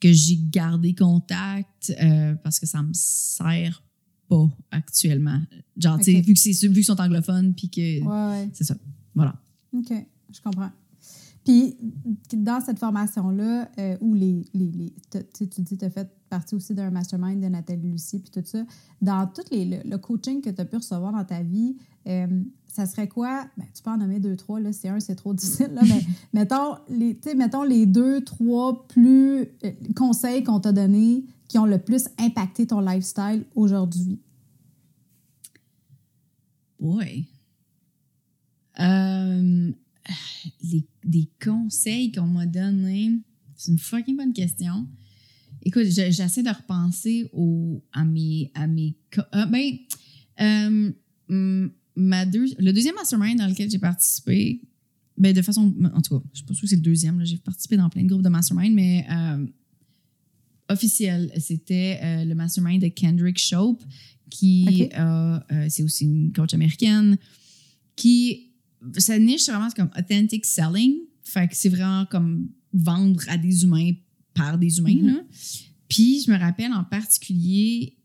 que 0.00 0.12
j'ai 0.12 0.38
gardé 0.50 0.94
contact 0.94 1.92
euh, 2.00 2.34
parce 2.36 2.58
que 2.60 2.66
ça 2.66 2.82
me 2.82 2.92
sert 2.92 3.82
pas 4.28 4.48
actuellement. 4.70 5.40
Genre, 5.76 5.98
tu 5.98 6.04
sais, 6.12 6.18
Ok. 6.18 6.24
vu 6.24 6.34
que 6.34 6.40
c'est 6.40 6.52
vu 6.68 6.74
qu'ils 6.74 6.84
sont 6.84 7.00
anglophones, 7.00 7.54
puis 7.54 7.68
que 7.70 8.00
Ouais, 8.02 8.30
ouais. 8.42 8.50
c'est 8.52 8.64
ça. 8.64 8.76
Voilà. 9.14 9.34
OK, 9.76 9.92
je 10.32 10.40
comprends. 10.40 10.70
Puis, 11.44 11.76
dans 12.34 12.60
cette 12.60 12.78
formation-là, 12.78 13.70
euh, 13.78 13.96
où 14.02 14.12
les, 14.14 14.44
les, 14.52 14.70
les- 14.70 14.92
tu 15.32 15.60
dis 15.62 15.78
tu 15.78 15.84
as 15.84 15.88
fait 15.90 16.10
partie 16.28 16.54
aussi 16.54 16.74
d'un 16.74 16.90
mastermind 16.90 17.42
de 17.42 17.48
Nathalie 17.48 17.90
Lucie, 17.90 18.18
puis 18.18 18.30
tout 18.30 18.42
ça, 18.44 18.64
dans 19.00 19.26
tout 19.26 19.42
les, 19.50 19.64
le, 19.64 19.76
le 19.88 19.96
coaching 19.98 20.42
que 20.42 20.50
tu 20.50 20.60
as 20.60 20.66
pu 20.66 20.76
recevoir 20.76 21.10
dans 21.12 21.24
ta 21.24 21.42
vie, 21.42 21.74
euh, 22.06 22.26
ça 22.78 22.86
serait 22.86 23.08
quoi? 23.08 23.44
Ben, 23.56 23.64
tu 23.74 23.82
peux 23.82 23.90
en 23.90 23.96
nommer 23.96 24.20
deux, 24.20 24.36
trois, 24.36 24.60
là, 24.60 24.72
c'est 24.72 24.88
un, 24.88 25.00
c'est 25.00 25.16
trop 25.16 25.34
difficile, 25.34 25.70
là, 25.74 25.82
mais 25.82 26.00
mettons 26.32 26.76
les, 26.88 27.18
mettons 27.36 27.64
les 27.64 27.86
deux, 27.86 28.20
trois 28.22 28.86
plus 28.86 29.40
euh, 29.64 29.72
conseils 29.96 30.44
qu'on 30.44 30.60
t'a 30.60 30.70
donnés 30.70 31.24
qui 31.48 31.58
ont 31.58 31.66
le 31.66 31.78
plus 31.78 32.04
impacté 32.18 32.68
ton 32.68 32.78
lifestyle 32.80 33.44
aujourd'hui. 33.56 34.20
Boy. 36.78 37.26
Euh, 38.78 39.72
les, 40.62 40.86
des 41.04 41.28
conseils 41.44 42.12
qu'on 42.12 42.26
m'a 42.26 42.46
donnés, 42.46 43.18
c'est 43.56 43.72
une 43.72 43.78
fucking 43.78 44.16
bonne 44.16 44.32
question. 44.32 44.86
Écoute, 45.62 45.86
je- 45.86 46.12
j'essaie 46.12 46.44
de 46.44 46.48
repenser 46.50 47.28
au, 47.32 47.82
à 47.92 48.04
mes. 48.04 48.52
À 48.54 48.68
mes 48.68 48.94
ah, 49.32 49.46
ben, 49.46 49.72
euh, 50.40 50.92
hum, 51.28 51.72
ma 51.98 52.24
deux- 52.24 52.54
le 52.58 52.72
deuxième 52.72 52.94
mastermind 52.94 53.38
dans 53.38 53.46
lequel 53.48 53.70
j'ai 53.70 53.78
participé, 53.78 54.62
ben, 55.16 55.34
de 55.34 55.42
façon. 55.42 55.74
En 55.92 56.00
tout 56.00 56.18
cas, 56.18 56.24
je 56.32 56.38
suis 56.38 56.46
pas 56.46 56.54
sûre 56.54 56.62
que 56.62 56.68
c'est 56.68 56.76
le 56.76 56.82
deuxième. 56.82 57.24
J'ai 57.24 57.36
participé 57.38 57.76
dans 57.76 57.90
plein 57.90 58.02
de 58.04 58.08
groupes 58.08 58.22
de 58.22 58.28
mastermind, 58.28 58.72
mais 58.74 59.04
euh, 59.10 59.46
officiel, 60.68 61.32
c'était 61.38 61.98
euh, 62.02 62.24
le 62.24 62.34
mastermind 62.34 62.80
de 62.82 62.88
Kendrick 62.88 63.38
Shope, 63.38 63.82
qui 64.30 64.66
Ok. 64.68 64.92
a, 64.94 65.44
euh, 65.52 65.66
c'est 65.68 65.82
aussi 65.82 66.04
une 66.04 66.32
coach 66.32 66.54
américaine, 66.54 67.16
qui, 67.96 68.52
sa 68.98 69.18
niche, 69.18 69.42
c'est 69.42 69.52
vraiment 69.52 69.70
comme 69.70 69.90
authentic 69.98 70.44
selling. 70.44 70.94
Fait 71.24 71.48
que 71.48 71.56
c'est 71.56 71.68
vraiment 71.68 72.06
comme 72.06 72.48
vendre 72.72 73.20
à 73.28 73.36
des 73.36 73.64
humains 73.64 73.92
par 74.34 74.56
des 74.58 74.78
humains. 74.78 74.94
Mhm. 74.94 75.06
là. 75.06 75.22
Puis 75.88 76.22
je 76.24 76.30
me 76.30 76.38
rappelle 76.38 76.72
en 76.72 76.84
particulier, 76.84 77.96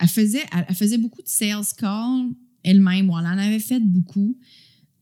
elle, 0.00 0.08
faisait, 0.08 0.44
elle, 0.52 0.64
elle 0.68 0.74
faisait 0.74 0.98
beaucoup 0.98 1.22
de 1.22 1.28
sales 1.28 1.64
calls 1.76 2.30
elle-même. 2.62 3.06
Bon, 3.06 3.18
elle 3.18 3.26
en 3.26 3.38
avait 3.38 3.60
fait 3.60 3.80
beaucoup. 3.80 4.38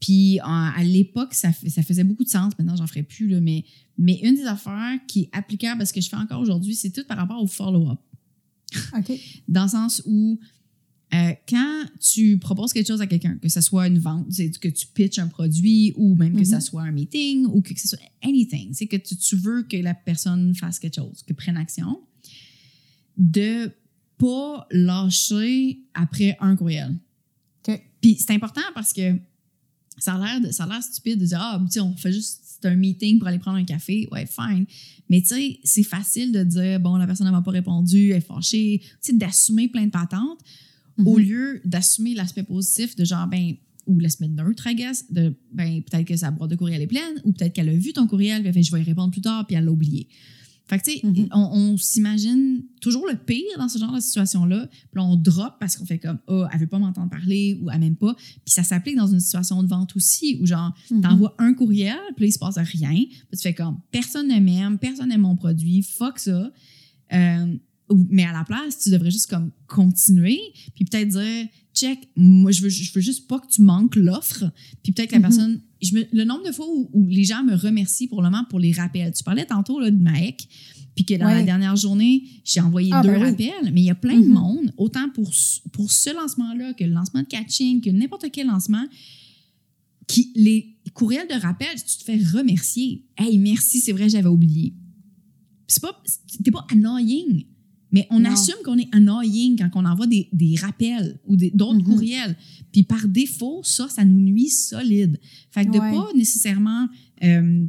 Puis 0.00 0.40
en- 0.42 0.70
à 0.76 0.84
l'époque, 0.84 1.34
ça, 1.34 1.52
faisait 1.52 2.04
beaucoup 2.04 2.24
de 2.24 2.28
sens. 2.28 2.52
Maintenant, 2.58 2.76
j'en 2.76 2.86
ferai 2.86 3.02
plus. 3.02 3.28
Là, 3.28 3.40
mais, 3.40 3.64
mais 3.96 4.20
une 4.22 4.36
des 4.36 4.44
affaires 4.44 4.98
qui 5.08 5.22
est 5.22 5.30
applicable 5.32 5.82
à 5.82 5.86
ce 5.86 5.92
que 5.92 6.00
je 6.00 6.08
fais 6.08 6.16
encore 6.16 6.40
aujourd'hui, 6.40 6.74
c'est 6.74 6.90
tout 6.90 7.04
par 7.08 7.16
rapport 7.16 7.42
au 7.42 7.46
follow-up 7.46 7.98
OK? 8.96 9.12
dans 9.48 9.64
le 9.64 9.68
sens 9.68 10.02
où 10.06 10.38
euh, 11.14 11.32
quand 11.48 11.84
tu 12.00 12.38
proposes 12.38 12.72
quelque 12.72 12.86
chose 12.86 13.00
à 13.00 13.06
quelqu'un, 13.06 13.38
que 13.38 13.48
ce 13.48 13.60
soit 13.62 13.88
une 13.88 13.98
vente, 13.98 14.28
que 14.60 14.68
tu 14.68 14.86
pitches 14.88 15.18
un 15.18 15.26
produit 15.28 15.94
ou 15.96 16.14
même 16.14 16.36
que 16.36 16.44
ce 16.44 16.60
soit 16.60 16.82
un 16.82 16.92
meeting 16.92 17.46
ou 17.46 17.62
que, 17.62 17.72
que 17.72 17.80
ce 17.80 17.88
soit 17.88 17.98
anything, 18.22 18.74
c'est 18.74 18.86
que 18.86 18.96
tu, 18.96 19.16
tu 19.16 19.34
veux 19.36 19.62
que 19.62 19.78
la 19.78 19.94
personne 19.94 20.54
fasse 20.54 20.78
quelque 20.78 20.96
chose, 20.96 21.24
que 21.26 21.32
prenne 21.32 21.56
action, 21.56 21.98
de 23.16 23.72
pas 24.18 24.66
lâcher 24.70 25.78
après 25.94 26.36
un 26.40 26.56
courriel. 26.56 26.94
Puis 28.00 28.14
c'est 28.16 28.30
important 28.32 28.60
parce 28.74 28.92
que 28.92 29.16
ça 29.98 30.14
a 30.14 30.18
l'air 30.24 30.40
de- 30.40 30.52
ça 30.52 30.64
a 30.64 30.68
l'air 30.68 30.82
stupide 30.82 31.18
de 31.18 31.26
dire 31.26 31.38
ah 31.40 31.60
tu 31.66 31.72
sais, 31.72 31.80
on 31.80 31.96
fait 31.96 32.12
juste 32.12 32.40
c'est 32.60 32.68
un 32.68 32.76
meeting 32.76 33.18
pour 33.18 33.26
aller 33.28 33.38
prendre 33.40 33.56
un 33.58 33.64
café. 33.64 34.08
Ouais 34.12 34.24
fine. 34.26 34.66
Mais 35.08 35.20
tu 35.20 35.28
sais 35.28 35.58
c'est 35.64 35.82
facile 35.82 36.30
de 36.32 36.44
dire 36.44 36.78
bon 36.80 36.96
la 36.96 37.06
personne 37.06 37.26
ne 37.26 37.32
m'a 37.32 37.42
pas 37.42 37.50
répondu 37.50 38.10
elle 38.10 38.18
est 38.18 38.20
fâchée. 38.20 38.80
Tu 38.82 38.88
sais 39.00 39.12
d'assumer 39.14 39.66
plein 39.68 39.86
de 39.86 39.90
patentes 39.90 40.38
au 41.04 41.16
Mhm. 41.18 41.24
lieu 41.24 41.60
d'assumer 41.64 42.14
l'aspect 42.14 42.42
positif 42.44 42.94
de 42.96 43.04
genre 43.04 43.26
ben 43.26 43.54
ou 43.86 43.98
l'aspect 43.98 44.28
neutre 44.28 44.66
I 44.68 44.74
guess 44.76 45.10
de 45.10 45.34
ben 45.52 45.82
peut-être 45.82 46.06
que 46.06 46.16
sa 46.16 46.30
boîte 46.30 46.50
de 46.50 46.56
courriel 46.56 46.80
est 46.82 46.86
pleine 46.86 47.20
ou 47.24 47.32
peut-être 47.32 47.52
qu'elle 47.52 47.68
a 47.68 47.72
vu 47.76 47.92
ton 47.92 48.06
courriel 48.06 48.40
puis 48.42 48.48
elle 48.48 48.54
fait 48.54 48.62
je 48.62 48.70
vais 48.72 48.80
y 48.80 48.84
répondre 48.84 49.10
plus 49.10 49.22
tard 49.22 49.44
puis 49.46 49.56
elle 49.56 49.64
l'a 49.64 49.72
oublié 49.72 50.06
fait 50.68 50.78
que, 50.78 50.84
tu 50.84 50.98
sais, 50.98 51.00
Mhm. 51.06 51.28
on, 51.32 51.38
on 51.72 51.76
s'imagine 51.78 52.62
toujours 52.80 53.06
le 53.10 53.16
pire 53.16 53.42
dans 53.58 53.68
ce 53.68 53.78
genre 53.78 53.92
de 53.94 54.00
situation-là. 54.00 54.68
Puis 54.92 55.00
on 55.02 55.16
drop 55.16 55.54
parce 55.58 55.76
qu'on 55.76 55.84
fait 55.86 55.98
comme, 55.98 56.18
oh, 56.28 56.44
elle 56.52 56.60
veut 56.60 56.66
pas 56.66 56.78
m'entendre 56.78 57.10
parler 57.10 57.58
ou 57.62 57.70
elle 57.70 57.80
m'aime 57.80 57.96
pas. 57.96 58.14
Puis 58.14 58.52
ça 58.52 58.62
s'applique 58.62 58.96
dans 58.96 59.06
une 59.06 59.20
situation 59.20 59.62
de 59.62 59.68
vente 59.68 59.96
aussi 59.96 60.38
où, 60.40 60.46
genre, 60.46 60.72
Mhm. 60.90 61.00
t'envoies 61.00 61.34
un 61.38 61.54
courriel, 61.54 61.96
puis 62.16 62.24
là, 62.24 62.28
il 62.28 62.32
se 62.32 62.38
passe 62.38 62.58
rien. 62.58 62.92
Puis 62.94 63.36
tu 63.36 63.42
fais 63.42 63.54
comme, 63.54 63.78
personne 63.90 64.28
ne 64.28 64.38
m'aime, 64.40 64.78
personne 64.78 65.08
n'aime 65.08 65.22
mon 65.22 65.36
produit, 65.36 65.82
fuck 65.82 66.18
ça. 66.18 66.52
Euh, 67.12 67.56
mais 68.10 68.24
à 68.24 68.32
la 68.32 68.44
place, 68.44 68.78
tu 68.78 68.90
devrais 68.90 69.10
juste 69.10 69.28
comme 69.30 69.50
continuer, 69.66 70.38
puis 70.74 70.84
peut-être 70.84 71.08
dire, 71.08 71.46
check, 71.78 72.08
moi, 72.16 72.50
je 72.50 72.62
veux, 72.62 72.68
je 72.68 72.92
veux 72.92 73.00
juste 73.00 73.26
pas 73.28 73.38
que 73.38 73.48
tu 73.48 73.62
manques 73.62 73.96
l'offre. 73.96 74.44
Puis 74.82 74.92
peut-être 74.92 75.10
que 75.10 75.14
la 75.14 75.18
Mhm. 75.20 75.22
personne, 75.22 75.60
je 75.82 75.94
me- 75.94 76.06
le 76.12 76.24
nombre 76.24 76.46
de 76.46 76.52
fois 76.52 76.66
où, 76.68 76.90
où 76.92 77.06
les 77.08 77.24
gens 77.24 77.42
me 77.44 77.54
remercient 77.54 78.08
pour 78.08 78.22
le 78.22 78.28
moment 78.30 78.44
pour 78.50 78.58
les 78.58 78.72
rappels. 78.72 79.12
Tu 79.14 79.22
parlais 79.24 79.46
tantôt 79.46 79.78
là, 79.80 79.90
de 79.90 79.96
Maek, 79.98 80.48
Puis 80.94 81.04
que 81.04 81.14
dans 81.14 81.26
Ouais. 81.26 81.34
la 81.34 81.42
dernière 81.44 81.76
journée, 81.76 82.24
j'ai 82.44 82.60
envoyé 82.60 82.90
Ah, 82.92 83.02
deux 83.02 83.10
ben 83.10 83.22
oui. 83.22 83.30
rappels, 83.30 83.72
mais 83.72 83.82
il 83.82 83.84
y 83.84 83.90
a 83.90 83.94
plein 83.94 84.18
de 84.18 84.26
Mhm. 84.26 84.32
monde, 84.32 84.72
autant 84.76 85.08
pour, 85.10 85.30
pour 85.70 85.92
ce 85.92 86.12
lancement-là 86.12 86.74
que 86.74 86.82
le 86.82 86.90
lancement 86.90 87.20
de 87.22 87.26
catching, 87.28 87.80
que 87.80 87.90
n'importe 87.90 88.24
quel 88.32 88.48
lancement, 88.48 88.84
qui 90.08 90.32
les 90.34 90.76
courriels 90.94 91.28
de 91.28 91.34
rappel, 91.40 91.68
tu 91.76 91.98
te 91.98 92.02
fais 92.02 92.18
remercier. 92.36 93.04
Hey, 93.16 93.38
merci, 93.38 93.78
c'est 93.80 93.92
vrai, 93.92 94.08
j'avais 94.08 94.28
oublié. 94.28 94.74
C'est 95.68 95.80
pas, 95.82 96.02
t'es 96.42 96.50
pas 96.50 96.66
annoying, 96.72 97.44
mais 97.92 98.06
on 98.10 98.20
Non. 98.20 98.30
assume 98.30 98.56
qu'on 98.64 98.76
est 98.78 98.88
annoying 98.94 99.56
quand 99.56 99.70
on 99.74 99.84
envoie 99.84 100.06
des, 100.06 100.28
des 100.32 100.56
rappels 100.56 101.18
ou 101.26 101.36
d'autres 101.36 101.74
Mhm. 101.78 101.84
courriels. 101.84 102.36
Puis 102.72 102.82
par 102.82 103.06
défaut, 103.08 103.60
ça, 103.64 103.88
ça 103.88 104.04
nous 104.04 104.20
nuit 104.20 104.50
solide. 104.50 105.18
Fait 105.50 105.64
que 105.64 105.70
de 105.72 105.78
Ouais. 105.78 105.90
pas 105.92 106.08
nécessairement 106.14 106.88
euh, 107.22 107.66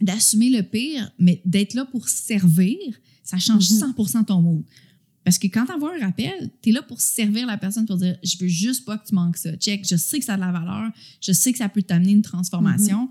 d'assumer 0.00 0.50
le 0.50 0.62
pire, 0.62 1.10
mais 1.18 1.40
d'être 1.44 1.74
là 1.74 1.84
pour 1.84 2.08
servir, 2.08 2.76
ça 3.22 3.38
change 3.38 3.70
Mhm. 3.70 3.78
100% 3.78 4.24
ton 4.24 4.42
mood. 4.42 4.64
Parce 5.24 5.38
que 5.38 5.46
quand 5.46 5.64
tu 5.66 5.72
envoies 5.72 5.94
un 5.96 6.04
rappel, 6.04 6.50
tu 6.60 6.70
es 6.70 6.72
là 6.72 6.82
pour 6.82 7.00
servir 7.00 7.46
la 7.46 7.56
personne, 7.56 7.86
pour 7.86 7.96
dire 7.96 8.16
Je 8.24 8.36
veux 8.38 8.48
juste 8.48 8.84
pas 8.84 8.98
que 8.98 9.06
tu 9.06 9.14
manques 9.14 9.36
ça. 9.36 9.54
Check, 9.56 9.86
je 9.88 9.94
sais 9.96 10.18
que 10.18 10.24
ça 10.24 10.34
a 10.34 10.36
de 10.36 10.40
la 10.40 10.50
valeur, 10.50 10.90
je 11.20 11.30
sais 11.32 11.52
que 11.52 11.58
ça 11.58 11.68
peut 11.68 11.82
t'amener 11.82 12.10
une 12.12 12.22
transformation. 12.22 13.08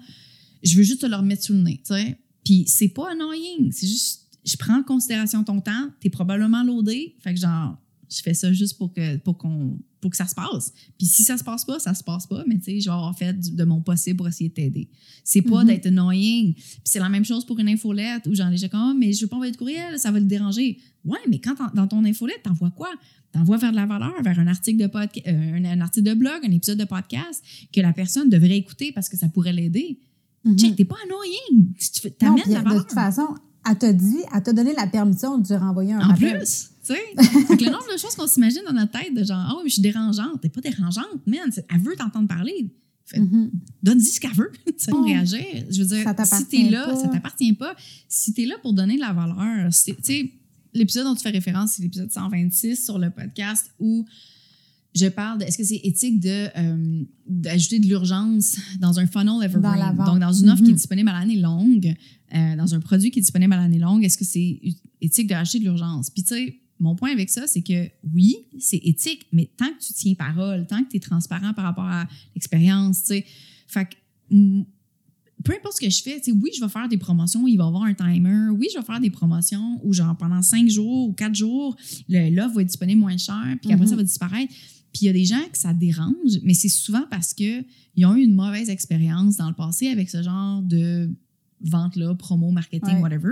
Je 0.61 0.75
veux 0.75 0.83
juste 0.83 1.01
te 1.01 1.05
le 1.05 1.15
remettre 1.15 1.43
sous 1.43 1.53
le 1.53 1.61
nez. 1.61 1.77
tu 1.85 1.93
sais. 1.93 2.17
Puis 2.43 2.65
c'est 2.67 2.89
pas 2.89 3.11
annoying, 3.13 3.71
c'est 3.71 3.87
juste, 3.87 4.20
je 4.45 4.55
prends 4.57 4.79
en 4.79 4.83
considération 4.83 5.43
ton 5.43 5.59
temps, 5.61 5.89
tu 5.99 6.07
es 6.07 6.09
probablement 6.09 6.63
loadé. 6.63 7.15
Fait 7.19 7.33
que 7.33 7.39
genre, 7.39 7.77
je 8.09 8.21
fais 8.21 8.33
ça 8.33 8.51
juste 8.51 8.77
pour 8.77 8.91
que, 8.93 9.17
pour 9.17 9.37
qu'on, 9.37 9.79
pour 10.01 10.09
que 10.11 10.17
ça 10.17 10.25
se 10.25 10.33
passe. 10.35 10.73
Puis 10.97 11.05
si 11.07 11.23
ça 11.23 11.37
se 11.37 11.43
passe 11.43 11.63
pas, 11.63 11.77
ça 11.79 11.93
se 11.93 12.03
passe 12.03 12.25
pas, 12.25 12.43
mais 12.47 12.57
tu 12.57 12.63
sais, 12.65 12.79
je 12.81 12.85
vais 12.89 12.93
avoir 12.93 13.15
fait 13.17 13.33
du- 13.39 13.51
de 13.51 13.63
mon 13.63 13.81
possible 13.81 14.17
pour 14.17 14.27
essayer 14.27 14.49
de 14.49 14.53
t'aider. 14.55 14.89
C'est 15.23 15.43
pas 15.43 15.61
Mhm. 15.61 15.67
d'être 15.67 15.85
annoying. 15.85 16.53
Puis 16.55 16.63
c'est 16.85 16.99
la 16.99 17.07
même 17.09 17.23
chose 17.23 17.45
pour 17.45 17.59
une 17.59 17.69
infolette 17.69 18.25
où 18.27 18.33
genre 18.33 18.49
les 18.49 18.57
gens 18.57 18.67
comme, 18.69 18.79
Ah, 18.81 18.93
mais 18.97 19.13
je 19.13 19.21
veux 19.21 19.27
pas 19.27 19.35
envoyer 19.35 19.51
de 19.53 19.57
courriel, 19.57 19.99
ça 19.99 20.11
va 20.11 20.19
le 20.19 20.25
déranger. 20.25 20.79
Ouais, 21.05 21.19
mais 21.29 21.39
quand 21.39 21.55
dans 21.75 21.87
ton 21.87 22.03
infolette, 22.03 22.41
t'envoies 22.43 22.71
quoi? 22.71 22.89
T'envoies 23.31 23.57
vers 23.57 23.71
de 23.71 23.77
la 23.77 23.85
valeur, 23.85 24.21
vers 24.23 24.39
un 24.39 24.47
article 24.47 24.77
de 24.81 24.87
podca- 24.87 25.21
euh, 25.27 25.53
un, 25.57 25.63
un 25.65 25.81
article 25.81 26.09
de 26.09 26.13
blog, 26.15 26.39
un 26.43 26.51
épisode 26.51 26.79
de 26.79 26.83
podcast 26.85 27.41
que 27.71 27.79
la 27.79 27.93
personne 27.93 28.27
devrait 28.29 28.57
écouter 28.57 28.91
parce 28.91 29.07
que 29.07 29.15
ça 29.17 29.29
pourrait 29.29 29.53
l'aider. 29.53 29.99
Mhm. 30.43 30.57
Check, 30.57 30.75
t'es 30.75 30.83
pas 30.85 30.97
annoying. 31.05 31.73
Tu 31.77 32.07
Non, 32.25 32.35
puis 32.35 32.43
de 32.49 32.53
la 32.55 32.59
de 32.59 32.63
valeur. 32.65 32.81
toute 32.87 32.93
façon, 32.93 33.27
elle 33.69 33.77
t'a 33.77 33.93
dit, 33.93 34.17
elle 34.35 34.43
t'a 34.43 34.53
donné 34.53 34.73
la 34.73 34.87
permission 34.87 35.37
de 35.37 35.53
renvoyer 35.55 35.93
un 35.93 35.99
En 36.01 36.07
rappel. 36.09 36.37
plus, 36.39 36.69
tu 36.83 36.93
sais. 36.93 36.99
Fait 37.47 37.57
que 37.57 37.63
le 37.63 37.71
nombre 37.71 37.91
de 37.93 37.97
choses 37.97 38.15
qu'on 38.15 38.27
s'imagine 38.27 38.61
dans 38.65 38.73
notre 38.73 38.91
tête 38.91 39.13
de 39.13 39.23
genre, 39.23 39.37
ah 39.39 39.53
oui, 39.57 39.61
mais 39.63 39.69
je 39.69 39.73
suis 39.73 39.81
dérangeante. 39.81 40.41
T'es 40.41 40.49
pas 40.49 40.61
dérangeante, 40.61 41.25
man. 41.27 41.51
Elle 41.69 41.79
veut 41.81 41.95
t'entendre 41.95 42.27
parler. 42.27 42.73
Fait- 43.05 43.19
Mhm. 43.19 43.51
Donne-y 43.83 44.03
ce 44.05 44.19
qu'elle 44.21 44.33
veut. 44.33 44.51
Tu 44.65 44.73
sais, 44.77 44.93
on 44.93 45.01
Oh. 45.01 45.03
réagir. 45.03 45.43
Je 45.69 45.81
veux 45.83 45.87
dire, 45.95 46.03
Ça 46.03 46.25
si 46.25 46.45
t'es 46.45 46.69
là, 46.69 46.85
pas. 46.87 46.95
ça 46.95 47.07
t'appartient 47.09 47.53
pas. 47.53 47.75
Si 48.07 48.33
t'es 48.33 48.45
là 48.45 48.55
pour 48.61 48.73
donner 48.73 48.95
de 48.95 49.01
la 49.01 49.11
valeur, 49.13 49.69
tu 49.71 49.93
sais, 50.01 50.31
l'épisode 50.73 51.03
dont 51.05 51.15
tu 51.15 51.21
fais 51.21 51.29
référence, 51.29 51.73
c'est 51.73 51.83
l'épisode 51.83 52.11
126 52.11 52.83
sur 52.85 52.97
le 52.97 53.09
podcast 53.09 53.69
où 53.79 54.05
je 54.93 55.07
parle 55.07 55.39
de 55.39 55.43
est-ce 55.45 55.57
que 55.57 55.63
c'est 55.63 55.79
éthique 55.83 56.19
de 56.19 56.47
euh, 56.57 57.03
d'ajouter 57.27 57.79
de 57.79 57.87
l'urgence 57.87 58.57
dans 58.79 58.99
un 58.99 59.07
funnel 59.07 59.41
evergreen? 59.43 59.95
Dans 59.97 60.05
donc 60.05 60.19
dans 60.19 60.33
une 60.33 60.49
offre 60.49 60.61
qui 60.63 60.69
est 60.69 60.73
Mhm. 60.73 60.75
disponible 60.77 61.09
à 61.09 61.13
l'année 61.19 61.37
longue 61.39 61.95
euh, 62.35 62.55
dans 62.57 62.73
un 62.75 62.79
produit 62.79 63.09
qui 63.11 63.19
est 63.19 63.21
disponible 63.21 63.53
à 63.53 63.57
l'année 63.57 63.79
longue 63.79 64.03
est-ce 64.03 64.17
que 64.17 64.25
c'est 64.25 64.59
éthique 64.99 65.27
d'acheter 65.27 65.59
de 65.59 65.63
l'urgence? 65.65 66.09
Puis 66.09 66.23
tu 66.23 66.29
sais 66.35 66.57
mon 66.79 66.95
point 66.95 67.11
avec 67.11 67.29
ça 67.29 67.47
c'est 67.47 67.61
que 67.61 67.87
oui 68.13 68.35
c'est 68.59 68.77
éthique 68.83 69.27
mais 69.31 69.49
tant 69.55 69.67
que 69.67 69.79
tu 69.85 69.93
tiens 69.93 70.13
parole 70.15 70.65
tant 70.67 70.83
que 70.83 70.89
tu 70.89 70.97
es 70.97 70.99
transparent 70.99 71.53
par 71.53 71.63
rapport 71.65 71.85
à 71.85 72.07
l'expérience 72.35 73.01
tu 73.03 73.07
sais 73.07 73.25
fait 73.67 73.85
que 73.85 73.95
peu 75.43 75.53
importe 75.53 75.77
ce 75.77 75.81
que 75.81 75.89
je 75.89 76.03
fais, 76.03 76.19
tu 76.19 76.25
sais, 76.25 76.37
oui, 76.39 76.51
je 76.55 76.61
vais 76.63 76.69
faire 76.69 76.87
des 76.87 76.99
promotions, 76.99 77.47
il 77.47 77.57
va 77.57 77.63
y 77.63 77.67
avoir 77.67 77.83
un 77.83 77.95
timer. 77.95 78.49
Oui, 78.55 78.67
je 78.71 78.77
vais 78.77 78.85
faire 78.85 78.99
des 78.99 79.09
promotions 79.09 79.79
où, 79.83 79.91
genre, 79.91 80.15
pendant 80.15 80.41
cinq 80.43 80.69
jours 80.69 81.09
ou 81.09 81.13
quatre 81.13 81.33
jours, 81.33 81.75
l'offre 82.07 82.53
va 82.55 82.61
être 82.61 82.67
disponible 82.67 82.99
moins 83.01 83.17
cher, 83.17 83.43
puis 83.59 83.73
après, 83.73 83.87
ça 83.87 83.95
va 83.95 84.03
disparaître. 84.03 84.53
Puis 84.93 85.03
il 85.03 85.05
y 85.05 85.09
a 85.09 85.13
des 85.13 85.25
gens 85.25 85.41
que 85.51 85.57
ça 85.57 85.73
dérange, 85.73 86.39
mais 86.43 86.53
c'est 86.53 86.69
souvent 86.69 87.05
parce 87.09 87.33
qu'ils 87.33 87.65
ont 88.05 88.15
eu 88.15 88.23
une 88.23 88.33
mauvaise 88.35 88.69
expérience 88.69 89.37
dans 89.37 89.47
le 89.49 89.55
passé 89.55 89.87
avec 89.87 90.09
ce 90.09 90.21
genre 90.21 90.61
de 90.61 91.09
vente-là, 91.61 92.13
promo, 92.15 92.51
marketing, 92.51 92.95
Ouais. 92.95 93.01
whatever. 93.01 93.31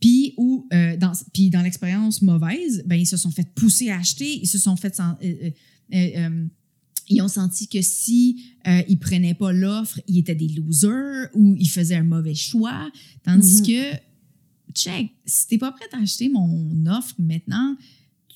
Puis, 0.00 0.34
ou, 0.36 0.66
euh, 0.72 0.96
dans, 0.96 1.12
puis 1.32 1.48
dans 1.50 1.62
l'expérience 1.62 2.22
mauvaise, 2.22 2.82
ben, 2.86 2.96
ils 2.96 3.06
se 3.06 3.16
sont 3.16 3.30
fait 3.30 3.48
pousser 3.54 3.90
à 3.90 3.98
acheter, 3.98 4.40
ils 4.42 4.46
se 4.48 4.58
sont 4.58 4.76
fait. 4.76 4.98
euh, 5.00 5.50
euh, 5.94 6.46
ils 7.08 7.20
ont 7.20 7.28
senti 7.28 7.68
que 7.68 7.82
si 7.82 8.42
ils 8.88 8.98
prenaient 8.98 9.34
pas 9.34 9.52
l'offre, 9.52 10.00
ils 10.06 10.18
étaient 10.18 10.34
des 10.36 10.48
losers 10.48 11.28
ou 11.34 11.54
ils 11.58 11.68
faisaient 11.68 11.96
un 11.96 12.04
mauvais 12.04 12.34
choix. 12.34 12.90
Tandis 13.24 13.60
Mhm. 13.60 13.66
que, 13.66 13.96
check, 14.74 15.10
si 15.26 15.46
t'es 15.48 15.58
pas 15.58 15.72
prête 15.72 15.90
à 15.92 15.98
acheter 15.98 16.28
mon 16.28 16.86
offre 16.86 17.14
maintenant, 17.18 17.76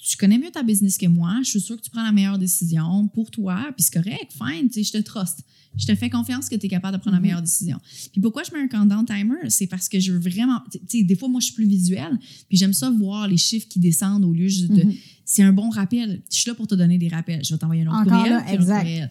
tu 0.08 0.16
connais 0.16 0.38
mieux 0.38 0.50
ta 0.52 0.62
business 0.62 0.96
que 0.98 1.06
moi. 1.06 1.38
Je 1.42 1.50
suis 1.50 1.60
sûre 1.60 1.76
que 1.76 1.82
tu 1.82 1.90
prends 1.90 2.04
la 2.04 2.12
meilleure 2.12 2.38
décision 2.38 3.08
pour 3.08 3.30
toi. 3.30 3.66
Puis 3.76 3.84
c'est 3.90 3.92
correct, 3.94 4.30
fine, 4.32 4.68
tu 4.68 4.74
sais, 4.74 4.82
je 4.84 4.92
te 4.92 4.98
trust. 4.98 5.40
Je 5.76 5.84
te 5.86 5.94
fais 5.94 6.08
confiance 6.08 6.48
que 6.48 6.54
tu 6.54 6.66
es 6.66 6.68
capable 6.68 6.96
de 6.96 7.00
prendre 7.02 7.16
Mhm. 7.16 7.22
la 7.22 7.28
meilleure 7.28 7.42
décision. 7.42 7.78
Puis 8.12 8.20
pourquoi 8.20 8.42
je 8.44 8.52
mets 8.56 8.60
un 8.62 8.68
countdown 8.68 9.04
timer? 9.04 9.34
C'est 9.50 9.66
parce 9.66 9.88
que 9.88 9.98
je 10.00 10.12
veux 10.12 10.18
vraiment. 10.18 10.60
Tu 10.70 10.78
sais, 10.88 11.02
des 11.02 11.16
fois, 11.16 11.28
moi, 11.28 11.40
je 11.40 11.46
suis 11.46 11.54
plus 11.54 11.66
visuelle. 11.66 12.18
Puis 12.48 12.56
j'aime 12.56 12.72
ça 12.72 12.88
voir 12.90 13.26
les 13.28 13.36
chiffres 13.36 13.66
qui 13.68 13.78
descendent 13.78 14.24
au 14.24 14.32
lieu 14.32 14.48
juste 14.48 14.70
de. 14.70 14.84
Mhm. 14.84 14.94
C'est 15.24 15.42
un 15.42 15.52
bon 15.52 15.68
rappel. 15.70 16.22
Je 16.30 16.36
suis 16.36 16.48
là 16.48 16.54
pour 16.54 16.66
te 16.68 16.74
donner 16.76 16.98
des 16.98 17.08
rappels. 17.08 17.44
Je 17.44 17.52
vais 17.52 17.58
t'envoyer 17.58 17.82
un 17.82 17.88
autre 17.88 17.96
Encore 18.02 18.12
courriel. 18.18 18.32
là, 18.32 18.42
puis 18.42 18.50
un 18.56 18.60
exact. 18.60 18.78
courriel. 18.80 19.10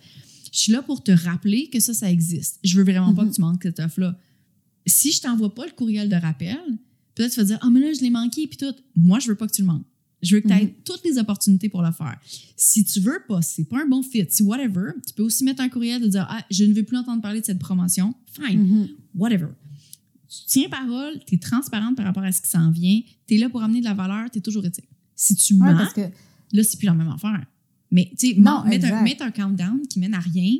Je 0.53 0.59
suis 0.59 0.71
là 0.71 0.81
pour 0.81 1.03
te 1.03 1.11
rappeler 1.11 1.69
que 1.69 1.79
ça, 1.81 1.93
ça 1.93 2.09
existe. 2.09 2.59
Je 2.63 2.77
veux 2.77 2.83
vraiment 2.85 3.13
pas 3.13 3.23
Mhm. 3.25 3.29
que 3.31 3.35
tu 3.35 3.41
manques 3.41 3.61
cette 3.63 3.79
offre-là. 3.81 4.17
Si 4.87 5.11
je 5.11 5.21
t'envoie 5.21 5.53
pas 5.53 5.65
le 5.65 5.71
courriel 5.73 6.09
de 6.09 6.15
rappel, 6.15 6.57
peut-être 7.15 7.33
tu 7.33 7.39
vas 7.41 7.45
dire 7.45 7.59
Ah, 7.61 7.69
mais 7.69 7.79
là, 7.81 7.91
je 7.93 8.01
l'ai 8.01 8.09
manqué, 8.09 8.47
puis 8.47 8.57
tout. 8.57 8.73
Moi, 8.95 9.19
je 9.19 9.27
veux 9.27 9.35
pas 9.35 9.45
que 9.47 9.53
tu 9.53 9.61
le 9.61 9.67
manques. 9.67 9.85
Je 10.25 10.35
veux 10.35 10.41
que 10.41 10.47
tu 10.47 10.53
aies 10.53 10.63
Mhm. 10.65 10.71
toutes 10.83 11.03
les 11.05 11.17
opportunités 11.17 11.69
pour 11.69 11.81
le 11.81 11.91
faire. 11.91 12.17
Si 12.55 12.83
tu 12.83 12.99
veux 12.99 13.19
pas, 13.27 13.41
si 13.41 13.55
c'est 13.55 13.63
pas 13.69 13.81
un 13.83 13.87
bon 13.87 14.01
fit, 14.01 14.25
si 14.29 14.43
whatever, 14.43 14.91
tu 15.05 15.13
peux 15.13 15.23
aussi 15.23 15.43
mettre 15.43 15.61
un 15.61 15.69
courriel 15.69 16.01
de 16.01 16.07
dire 16.07 16.25
Ah, 16.29 16.43
je 16.49 16.63
ne 16.65 16.73
veux 16.73 16.83
plus 16.83 16.97
entendre 16.97 17.21
parler 17.21 17.41
de 17.41 17.45
cette 17.45 17.59
promotion. 17.59 18.13
Fine, 18.31 18.59
Mhm. 18.61 18.87
whatever. 19.15 19.47
Tu 20.27 20.37
tiens 20.47 20.69
parole, 20.69 21.13
tu 21.27 21.35
es 21.35 21.37
transparente 21.37 21.95
par 21.95 22.05
rapport 22.05 22.23
à 22.23 22.31
ce 22.31 22.41
qui 22.41 22.49
s'en 22.49 22.71
vient, 22.71 23.01
tu 23.27 23.35
es 23.35 23.37
là 23.37 23.49
pour 23.49 23.61
amener 23.63 23.79
de 23.79 23.85
la 23.85 23.93
valeur, 23.93 24.29
tu 24.31 24.39
es 24.39 24.41
toujours 24.41 24.65
éthique. 24.65 24.89
Si 25.15 25.35
tu 25.35 25.53
Ouais, 25.53 25.59
mens, 25.71 25.77
parce 25.77 25.93
que 25.93 26.01
là, 26.01 26.63
c'est 26.63 26.77
plus 26.77 26.87
la 26.87 26.93
même 26.93 27.07
affaire. 27.09 27.45
Mais, 27.91 28.11
tu 28.19 28.29
sais, 28.33 28.35
mettre, 28.39 28.85
un, 28.87 29.01
mettre 29.03 29.23
un 29.23 29.31
countdown 29.31 29.81
qui 29.87 29.99
mène 29.99 30.13
à 30.15 30.19
rien, 30.19 30.55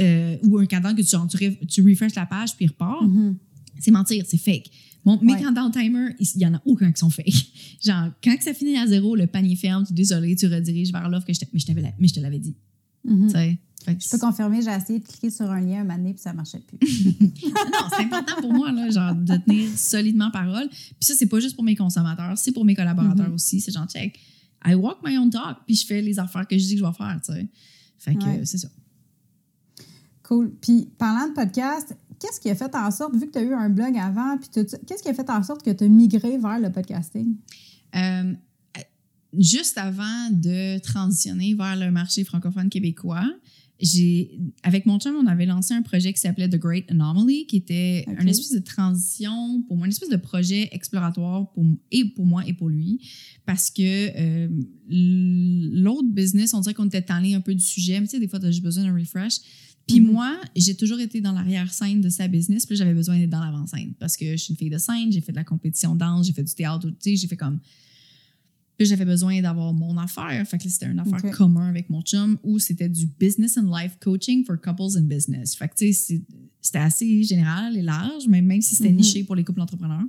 euh, 0.00 0.36
ou 0.44 0.58
un 0.58 0.66
countdown 0.66 0.94
que 0.94 1.02
tu, 1.02 1.08
genre, 1.10 1.26
tu, 1.26 1.36
ref- 1.36 1.66
tu 1.66 1.82
refresh 1.82 2.14
la 2.14 2.24
page 2.26 2.54
puis 2.56 2.64
il 2.66 2.68
repart, 2.68 3.02
Mhm. 3.02 3.36
c'est 3.80 3.90
mentir, 3.90 4.24
c'est 4.26 4.38
fake. 4.38 4.70
Mon, 5.08 5.18
mes 5.22 5.32
Ouais. 5.32 5.42
countdown 5.42 5.70
timers, 5.72 6.12
il 6.20 6.26
n'y 6.36 6.44
en 6.46 6.54
a 6.54 6.62
aucun 6.66 6.92
qui 6.92 6.98
sont 6.98 7.08
fake. 7.10 7.46
Genre, 7.84 8.10
quand 8.22 8.36
ça 8.40 8.52
finit 8.52 8.76
à 8.76 8.86
zéro, 8.86 9.16
le 9.16 9.26
panier 9.26 9.56
ferme, 9.56 9.84
tu 9.86 9.92
es 9.92 9.96
désolé, 9.96 10.36
tu 10.36 10.46
rediriges 10.46 10.92
vers 10.92 11.08
l'offre 11.08 11.26
que 11.26 11.32
je 11.32 11.40
mais 11.52 11.58
je 11.60 11.66
t'avais 11.66 11.80
la- 11.82 11.92
mais 11.98 12.08
je 12.08 12.14
te 12.14 12.20
l'avais 12.20 12.38
dit. 12.38 12.54
Tu 13.06 13.30
sais. 13.30 13.58
Fait 13.84 13.94
que 13.96 14.02
Je 14.02 14.08
peux 14.10 14.18
confirmer, 14.18 14.60
j'ai 14.60 14.70
essayé 14.70 14.98
de 14.98 15.04
cliquer 15.06 15.30
sur 15.30 15.50
un 15.50 15.60
lien 15.62 15.80
un 15.88 15.96
donné, 15.96 16.12
puis 16.12 16.20
ça 16.20 16.32
marchait 16.34 16.58
plus. 16.60 16.78
non, 17.20 17.30
c'est 17.96 18.02
important 18.04 18.34
pour 18.42 18.52
moi, 18.52 18.70
là, 18.72 18.90
genre, 18.90 19.14
de 19.14 19.36
tenir 19.36 19.68
solidement 19.76 20.30
parole. 20.30 20.68
Puis 20.68 20.96
ça, 21.00 21.14
c'est 21.14 21.26
pas 21.26 21.40
juste 21.40 21.54
pour 21.54 21.64
mes 21.64 21.76
consommateurs, 21.76 22.36
c'est 22.36 22.52
pour 22.52 22.64
mes 22.66 22.74
collaborateurs 22.74 23.28
Mhm. 23.28 23.34
aussi. 23.34 23.60
C'est 23.62 23.72
genre, 23.72 23.86
check, 23.86 24.18
I 24.66 24.74
walk 24.74 24.98
my 25.06 25.16
own 25.16 25.30
talk, 25.30 25.58
puis 25.64 25.74
je 25.76 25.86
fais 25.86 26.02
les 26.02 26.18
affaires 26.18 26.46
que 26.46 26.58
je 26.58 26.64
dis 26.64 26.74
que 26.74 26.80
je 26.80 26.84
vais 26.84 26.92
faire, 26.92 27.18
tu 27.24 27.32
sais. 27.32 27.46
Fait 27.98 28.14
que 28.14 28.24
Ouais. 28.24 28.44
c'est 28.44 28.58
ça. 28.58 28.68
Cool. 30.28 30.52
Puis, 30.60 30.90
parlant 30.98 31.28
de 31.28 31.32
podcast, 31.32 31.96
qu'est-ce 32.20 32.38
qui 32.38 32.50
a 32.50 32.54
fait 32.54 32.74
en 32.74 32.90
sorte, 32.90 33.16
vu 33.16 33.26
que 33.26 33.32
tu 33.32 33.38
as 33.38 33.42
eu 33.42 33.54
un 33.54 33.70
blog 33.70 33.96
avant, 33.96 34.36
puis 34.36 34.50
qu'est-ce 34.52 35.02
qui 35.02 35.08
a 35.08 35.14
fait 35.14 35.30
en 35.30 35.42
sorte 35.42 35.62
que 35.62 35.70
tu 35.70 35.84
as 35.84 35.88
migré 35.88 36.36
vers 36.36 36.60
le 36.60 36.70
podcasting? 36.70 37.34
Euh, 37.96 38.34
juste 39.38 39.78
avant 39.78 40.28
de 40.30 40.78
transitionner 40.80 41.54
vers 41.54 41.76
le 41.76 41.90
marché 41.90 42.24
francophone 42.24 42.68
québécois, 42.68 43.24
j'ai 43.80 44.38
avec 44.64 44.86
mon 44.86 44.98
chum, 44.98 45.14
on 45.14 45.26
avait 45.28 45.46
lancé 45.46 45.72
un 45.72 45.82
projet 45.82 46.12
qui 46.12 46.18
s'appelait 46.20 46.48
The 46.48 46.56
Great 46.56 46.90
Anomaly, 46.90 47.46
qui 47.46 47.56
était 47.56 48.04
Ok. 48.08 48.16
une 48.22 48.28
espèce 48.28 48.52
de 48.52 48.58
transition 48.58 49.62
pour 49.68 49.76
moi, 49.76 49.86
une 49.86 49.92
espèce 49.92 50.08
de 50.08 50.16
projet 50.16 50.68
exploratoire 50.72 51.50
pour, 51.52 51.64
et 51.92 52.04
pour 52.04 52.26
moi 52.26 52.42
et 52.46 52.52
pour 52.52 52.68
lui, 52.68 53.00
parce 53.46 53.70
que 53.70 53.80
euh, 53.82 54.48
l'autre 54.90 56.08
business, 56.08 56.54
on 56.54 56.60
dirait 56.60 56.74
qu'on 56.74 56.86
était 56.86 57.02
tanné 57.02 57.34
un 57.34 57.40
peu 57.40 57.54
du 57.54 57.64
sujet, 57.64 58.00
mais 58.00 58.06
tu 58.06 58.12
sais, 58.12 58.20
des 58.20 58.28
fois, 58.28 58.40
tu 58.40 58.46
as 58.46 58.50
juste 58.50 58.64
besoin 58.64 58.84
d'un 58.84 58.94
refresh. 58.94 59.36
Puis 59.88 60.00
Mhm. 60.00 60.12
moi, 60.12 60.38
j'ai 60.54 60.76
toujours 60.76 61.00
été 61.00 61.20
dans 61.20 61.32
l'arrière-scène 61.32 62.00
de 62.00 62.08
sa 62.10 62.28
business, 62.28 62.66
puis 62.66 62.76
j'avais 62.76 62.94
besoin 62.94 63.18
d'être 63.18 63.30
dans 63.30 63.44
l'avant-scène 63.44 63.94
parce 63.98 64.16
que 64.16 64.30
je 64.32 64.36
suis 64.36 64.52
une 64.52 64.58
fille 64.58 64.70
de 64.70 64.78
scène, 64.78 65.10
j'ai 65.10 65.20
fait 65.22 65.32
de 65.32 65.36
la 65.38 65.44
compétition 65.44 65.96
danse, 65.96 66.26
j'ai 66.26 66.32
fait 66.34 66.44
du 66.44 66.54
théâtre, 66.54 66.88
tu 66.90 66.94
sais, 67.00 67.16
j'ai 67.16 67.26
fait 67.26 67.36
comme 67.36 67.58
puis 68.76 68.86
j'avais 68.86 69.04
besoin 69.04 69.40
d'avoir 69.42 69.72
mon 69.74 69.98
affaire. 69.98 70.46
Fait 70.46 70.56
que 70.56 70.68
c'était 70.68 70.86
une 70.86 71.00
affaire 71.00 71.24
Ok. 71.24 71.32
commun 71.32 71.68
avec 71.68 71.90
mon 71.90 72.00
chum 72.02 72.38
où 72.44 72.60
c'était 72.60 72.88
du 72.88 73.06
business 73.18 73.58
and 73.58 73.76
life 73.76 73.96
coaching 74.00 74.44
for 74.44 74.56
couples 74.60 74.96
in 74.96 75.02
business. 75.02 75.56
Fait 75.56 75.66
que 75.68 75.74
tu 75.74 75.92
sais, 75.92 76.22
c'était 76.60 76.78
assez 76.78 77.24
général 77.24 77.76
et 77.76 77.82
large, 77.82 78.28
mais 78.28 78.40
même 78.40 78.62
si 78.62 78.76
c'était 78.76 78.90
Mhm. 78.90 78.96
niché 78.98 79.24
pour 79.24 79.34
les 79.34 79.42
couples 79.42 79.62
entrepreneurs. 79.62 80.04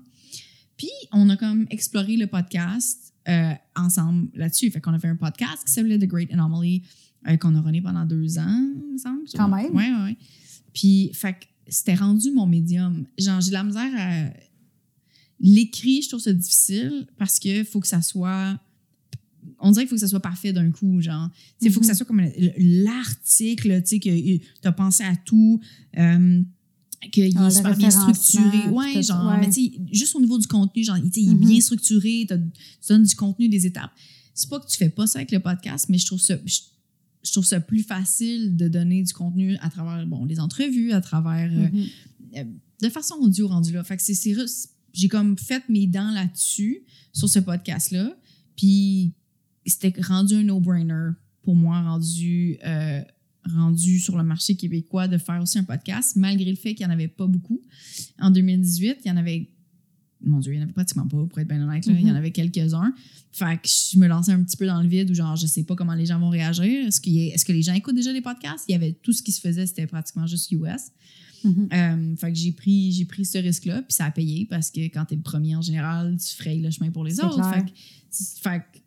Puis 0.77 0.89
on 1.11 1.27
a 1.29 1.35
comme 1.35 1.65
exploré 1.71 2.15
le 2.15 2.27
podcast 2.27 3.11
euh, 3.27 3.53
ensemble 3.75 4.29
là-dessus. 4.35 4.69
Fait 4.69 4.79
qu'on 4.81 4.93
a 4.93 4.99
fait 4.99 5.07
un 5.07 5.15
podcast 5.15 5.63
qui 5.65 5.73
s'appelait 5.73 5.97
The 5.97 6.05
Great 6.05 6.31
Anomaly 6.31 6.83
euh, 7.27 7.37
qu'on 7.37 7.53
a 7.55 7.61
runné 7.61 7.81
pendant 7.81 8.05
deux 8.05 8.37
ans, 8.39 8.71
il 8.87 8.93
me 8.93 8.97
semble. 8.97 9.21
Quand 9.35 9.49
même. 9.49 9.73
Ouais, 9.75 9.91
ouais. 9.91 10.17
Puis, 10.73 11.11
fait 11.13 11.33
que 11.33 11.45
c'était 11.67 11.95
rendu 11.95 12.31
mon 12.31 12.45
médium. 12.47 13.05
Genre, 13.17 13.41
j'ai 13.41 13.51
la 13.51 13.63
misère 13.63 13.91
à 13.97 14.29
l'écrit, 15.39 16.01
je 16.01 16.09
trouve 16.09 16.21
ça 16.21 16.33
difficile 16.33 17.07
parce 17.17 17.39
que 17.39 17.63
faut 17.63 17.79
que 17.79 17.87
ça 17.87 18.01
soit 18.01 18.59
on 19.61 19.71
dirait 19.71 19.83
qu'il 19.83 19.89
faut 19.89 19.95
que 19.95 20.01
ça 20.01 20.07
soit 20.07 20.19
parfait 20.21 20.53
d'un 20.53 20.71
coup, 20.71 21.01
genre. 21.01 21.29
Il 21.61 21.71
faut 21.71 21.79
que 21.81 21.85
ça 21.85 21.93
soit 21.93 22.05
comme 22.05 22.21
l'article, 22.57 23.81
tu 23.83 23.87
sais, 23.89 23.99
que 23.99 24.09
tu 24.37 24.41
as 24.63 24.71
pensé 24.71 25.03
à 25.03 25.15
tout, 25.17 25.59
euh, 25.97 26.41
qu'il 27.11 27.37
Ah, 27.37 27.47
est 27.47 27.51
super 27.51 27.75
bien 27.75 27.89
structuré. 27.89 28.43
référencement, 28.45 28.77
Ouais, 28.77 29.03
genre, 29.03 29.25
ouais. 29.31 29.39
mais 29.39 29.47
tu 29.49 29.65
sais, 29.65 29.71
juste 29.91 30.15
au 30.15 30.21
niveau 30.21 30.37
du 30.37 30.47
contenu, 30.47 30.83
genre, 30.83 30.97
tu 31.01 31.09
sais, 31.11 31.21
il 31.21 31.31
est 31.31 31.33
Mhm. 31.35 31.39
bien 31.47 31.59
structuré, 31.61 32.25
t'as- 32.27 32.37
tu 32.37 32.43
donnes 32.89 33.03
du 33.03 33.15
contenu, 33.15 33.49
des 33.49 33.65
étapes. 33.65 33.91
C'est 34.33 34.49
pas 34.49 34.59
que 34.59 34.67
tu 34.69 34.77
fais 34.77 34.89
pas 34.89 35.07
ça 35.07 35.19
avec 35.19 35.31
le 35.31 35.39
podcast, 35.39 35.87
mais 35.89 35.97
je 35.97 36.05
trouve 36.05 36.21
ça, 36.21 36.35
je, 36.45 36.59
je 37.29 37.33
trouve 37.33 37.45
ça 37.45 37.59
plus 37.59 37.83
facile 37.83 38.55
de 38.57 38.67
donner 38.67 39.03
du 39.03 39.13
contenu 39.13 39.55
à 39.61 39.69
travers, 39.69 40.05
bon, 40.07 40.25
les 40.25 40.39
entrevues, 40.39 40.91
à 40.91 41.01
travers, 41.01 41.51
euh, 41.51 41.67
Mhm. 41.71 41.85
euh, 42.37 42.43
de 42.81 42.89
façon 42.89 43.15
audio 43.21 43.47
rendu 43.47 43.71
là. 43.71 43.83
Fait 43.83 43.97
que 43.97 44.03
c'est-. 44.03 44.35
J'ai 44.93 45.07
comme 45.07 45.37
fait 45.37 45.63
mes 45.69 45.85
dents 45.87 46.11
là-dessus, 46.11 46.81
sur 47.13 47.29
ce 47.29 47.39
podcast-là. 47.39 48.17
Puis 48.57 49.13
c'était 49.65 49.93
rendu 50.01 50.33
un 50.35 50.43
no-brainer 50.43 51.11
pour 51.43 51.55
moi, 51.55 51.81
rendu, 51.81 52.57
euh, 52.65 53.01
rendu 53.45 53.99
sur 53.99 54.17
le 54.17 54.23
marché 54.23 54.55
québécois 54.55 55.07
de 55.07 55.17
faire 55.17 55.41
aussi 55.41 55.59
un 55.59 55.63
podcast, 55.63 56.15
malgré 56.15 56.49
le 56.49 56.55
fait 56.57 56.73
qu'il 56.75 56.85
n'y 56.85 56.91
en 56.91 56.95
avait 56.95 57.07
pas 57.07 57.27
beaucoup. 57.27 57.61
En 58.19 58.31
2018, 58.31 58.97
il 59.05 59.07
y 59.07 59.11
en 59.11 59.17
avait. 59.17 59.49
Mon 60.21 60.39
Dieu, 60.39 60.51
il 60.53 60.57
n'y 60.57 60.61
en 60.61 60.65
avait 60.65 60.73
pratiquement 60.73 61.07
pas, 61.07 61.25
pour 61.25 61.39
être 61.39 61.47
bien 61.47 61.61
honnête. 61.65 61.85
là. 61.85 61.93
Il 61.93 62.01
y 62.01 62.05
en 62.09 62.11
Mhm. 62.11 62.15
avait 62.17 62.31
quelques-uns. 62.31 62.93
Fait 63.31 63.55
que 63.61 63.67
je 63.69 63.97
me 63.97 64.07
lançais 64.07 64.31
un 64.33 64.43
petit 64.43 64.57
peu 64.57 64.65
dans 64.65 64.81
le 64.81 64.87
vide 64.89 65.09
où, 65.11 65.13
genre, 65.13 65.35
je 65.35 65.47
sais 65.47 65.63
pas 65.63 65.75
comment 65.75 65.93
les 65.93 66.05
gens 66.05 66.19
vont 66.19 66.29
réagir. 66.29 66.87
Est-ce, 66.87 66.99
a- 67.07 67.33
est-ce 67.35 67.45
que 67.45 67.53
les 67.53 67.61
gens 67.61 67.73
écoutent 67.73 67.95
déjà 67.95 68.11
des 68.11 68.21
podcasts? 68.21 68.65
Il 68.67 68.73
y 68.73 68.75
avait 68.75 68.93
tout 69.01 69.13
ce 69.13 69.23
qui 69.23 69.31
se 69.31 69.39
faisait, 69.39 69.65
c'était 69.65 69.87
pratiquement 69.87 70.27
juste 70.27 70.51
US. 70.51 70.91
Mhm. 71.45 71.69
Euh, 71.71 72.15
fait 72.17 72.33
que 72.33 72.37
j'ai 72.37 72.51
pris, 72.51 72.91
j'ai 72.91 73.05
pris 73.05 73.23
ce 73.23 73.37
risque-là, 73.37 73.81
puis 73.83 73.93
ça 73.93 74.05
a 74.05 74.11
payé 74.11 74.45
parce 74.49 74.69
que 74.71 74.81
quand 74.81 75.05
t'es 75.05 75.15
le 75.15 75.21
premier 75.21 75.55
en 75.55 75.61
général, 75.61 76.17
tu 76.17 76.35
frayes 76.35 76.61
le 76.61 76.69
chemin 76.69 76.91
pour 76.91 77.05
les 77.05 77.19
autres. 77.21 77.35
clair. 77.35 77.53
Fait 77.53 77.63
que, 77.63 77.69
c'est- 78.09 78.39
fait 78.43 78.59
que- 78.59 78.79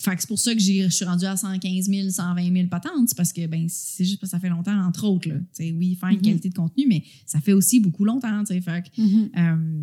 fait 0.00 0.14
que 0.14 0.20
c'est 0.20 0.28
pour 0.28 0.38
ça 0.38 0.54
que 0.54 0.60
j'ai- 0.60 0.84
je 0.84 0.90
suis 0.94 1.04
rendue 1.04 1.24
à 1.24 1.36
115 1.36 1.88
000, 1.88 2.08
120 2.10 2.52
000 2.52 2.68
patentes, 2.68 3.12
parce 3.16 3.32
que 3.32 3.44
ben, 3.48 3.66
c'est 3.68 4.04
juste 4.04 4.20
parce 4.20 4.30
que 4.30 4.36
ça 4.36 4.40
fait 4.40 4.48
longtemps, 4.50 4.78
entre 4.86 5.04
autres. 5.08 5.28
Là. 5.28 5.36
Tu 5.56 5.72
oui, 5.72 5.96
faire 5.96 6.10
une 6.10 6.16
Mhm. 6.18 6.22
qualité 6.22 6.48
de 6.50 6.54
contenu, 6.54 6.84
mais 6.86 7.02
ça 7.26 7.40
fait 7.40 7.52
aussi 7.52 7.80
beaucoup 7.80 8.04
longtemps. 8.04 8.44
tu. 8.44 8.60
Fait 8.60 8.84
que, 8.84 9.00
euh, 9.36 9.82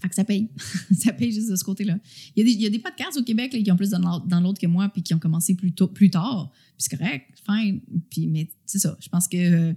fait 0.00 0.08
que 0.08 0.14
ça 0.14 0.24
paye. 0.24 0.48
ça 0.98 1.12
paye 1.12 1.32
juste 1.32 1.50
de 1.50 1.56
ce 1.56 1.64
côté-là. 1.64 1.98
Il 2.36 2.40
y, 2.40 2.42
a 2.42 2.44
des, 2.44 2.52
il 2.56 2.62
y 2.62 2.66
a 2.66 2.70
des 2.70 2.78
podcasts 2.78 3.16
au 3.18 3.22
Québec 3.24 3.52
là, 3.52 3.60
qui 3.60 3.70
ont 3.72 3.76
plus 3.76 3.90
dans 3.90 4.40
l'autre- 4.40 4.60
que 4.60 4.66
moi, 4.66 4.88
puis 4.88 5.02
qui 5.02 5.14
ont 5.14 5.18
commencé 5.18 5.54
plus, 5.54 5.72
tôt, 5.72 5.88
plus 5.88 6.10
tard. 6.10 6.50
Puis 6.76 6.86
c'est 6.90 6.96
correct, 6.96 7.26
fine. 7.46 7.80
Puis, 8.10 8.26
mais 8.26 8.50
c'est 8.66 8.78
ça. 8.78 8.96
Je 9.00 9.08
pense 9.08 9.26
que 9.28 9.36
euh, 9.36 9.72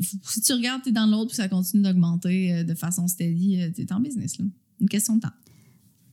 si 0.00 0.40
tu 0.42 0.52
regardes, 0.52 0.82
tu 0.82 0.90
es 0.90 0.92
dans 0.92 1.06
l'autre, 1.06 1.28
puis 1.28 1.36
ça 1.36 1.48
continue 1.48 1.82
d'augmenter 1.82 2.52
euh, 2.52 2.64
de 2.64 2.74
façon 2.74 3.08
steady, 3.08 3.58
tu 3.74 3.82
es 3.82 3.92
en 3.92 4.00
business. 4.00 4.38
Là. 4.38 4.44
Une 4.80 4.88
question 4.88 5.16
de 5.16 5.20
temps. 5.22 5.32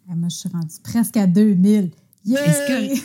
Ah, 0.10 0.16
moi, 0.16 0.30
je 0.30 0.36
suis 0.36 0.50
rendue 0.50 0.76
presque 0.84 1.18
à 1.18 1.28
2000. 1.28 1.92
Yeah! 2.26 2.40
C'est 2.54 2.74
cool? 2.74 2.96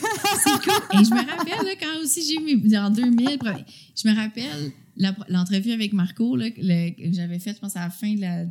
Et 1.01 1.03
je 1.03 1.09
me 1.09 1.29
rappelle, 1.29 1.65
là, 1.65 1.73
quand 1.79 2.01
aussi 2.01 2.21
j'ai 2.25 2.41
eu 2.41 2.77
en 2.77 2.89
2000, 2.89 3.27
pre- 3.37 3.65
je 4.01 4.07
me 4.07 4.15
rappelle 4.15 4.71
l'entrevue 5.27 5.71
avec 5.71 5.91
Marco 5.93 6.35
là, 6.37 6.47
j'avais 7.11 7.39
faite, 7.39 7.55
je 7.57 7.61
pense, 7.61 7.75
à 7.75 7.81
la 7.81 7.89
fin 7.89 8.13
de 8.15 8.21
la, 8.21 8.45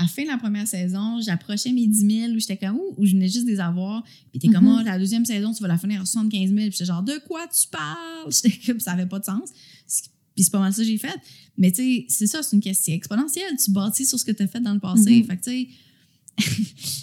à 0.00 0.04
la 0.04 0.08
fin 0.08 0.22
de 0.22 0.28
la 0.28 0.38
première 0.38 0.66
saison. 0.66 1.20
J'approchais 1.20 1.72
mes 1.72 1.86
10 1.86 2.20
000 2.28 2.32
où 2.32 2.38
j'étais 2.38 2.56
comme, 2.56 2.76
ouh, 2.76 2.94
où 2.96 3.04
je 3.06 3.12
venais 3.12 3.28
juste 3.28 3.44
des 3.44 3.60
avoir. 3.60 4.02
Puis 4.30 4.38
t'es 4.40 4.48
comme, 4.48 4.64
Mhm. 4.64 4.78
oh, 4.80 4.84
la 4.84 4.98
deuxième 4.98 5.24
saison, 5.26 5.52
tu 5.52 5.60
vas 5.62 5.68
la 5.68 5.78
finir 5.78 6.00
à 6.00 6.04
75 6.06 6.48
000. 6.48 6.54
Puis 6.54 6.70
j'étais 6.72 6.84
genre, 6.86 7.02
de 7.02 7.20
quoi 7.26 7.46
tu 7.48 7.68
parles? 7.68 8.30
J'étais 8.30 8.58
comme, 8.66 8.80
ça 8.80 8.92
avait 8.92 9.06
pas 9.06 9.18
de 9.18 9.24
sens. 9.24 9.50
Puis 10.34 10.44
c'est 10.44 10.50
pas 10.52 10.60
mal 10.60 10.72
ça 10.72 10.78
que 10.82 10.88
j'ai 10.88 10.96
fait. 10.98 11.18
Mais 11.58 11.70
tu 11.72 11.82
sais, 11.82 12.06
c'est 12.08 12.26
ça, 12.26 12.42
c'est 12.42 12.56
une 12.56 12.62
question 12.62 12.94
exponentielle. 12.94 13.56
Tu 13.62 13.70
bâtis 13.72 14.06
sur 14.06 14.18
ce 14.18 14.24
que 14.24 14.32
tu 14.32 14.42
as 14.42 14.46
fait 14.46 14.60
dans 14.60 14.72
le 14.72 14.80
passé. 14.80 15.16
Mhm. 15.20 15.24
Fait 15.26 15.36
que 15.36 15.44
tu 15.44 15.68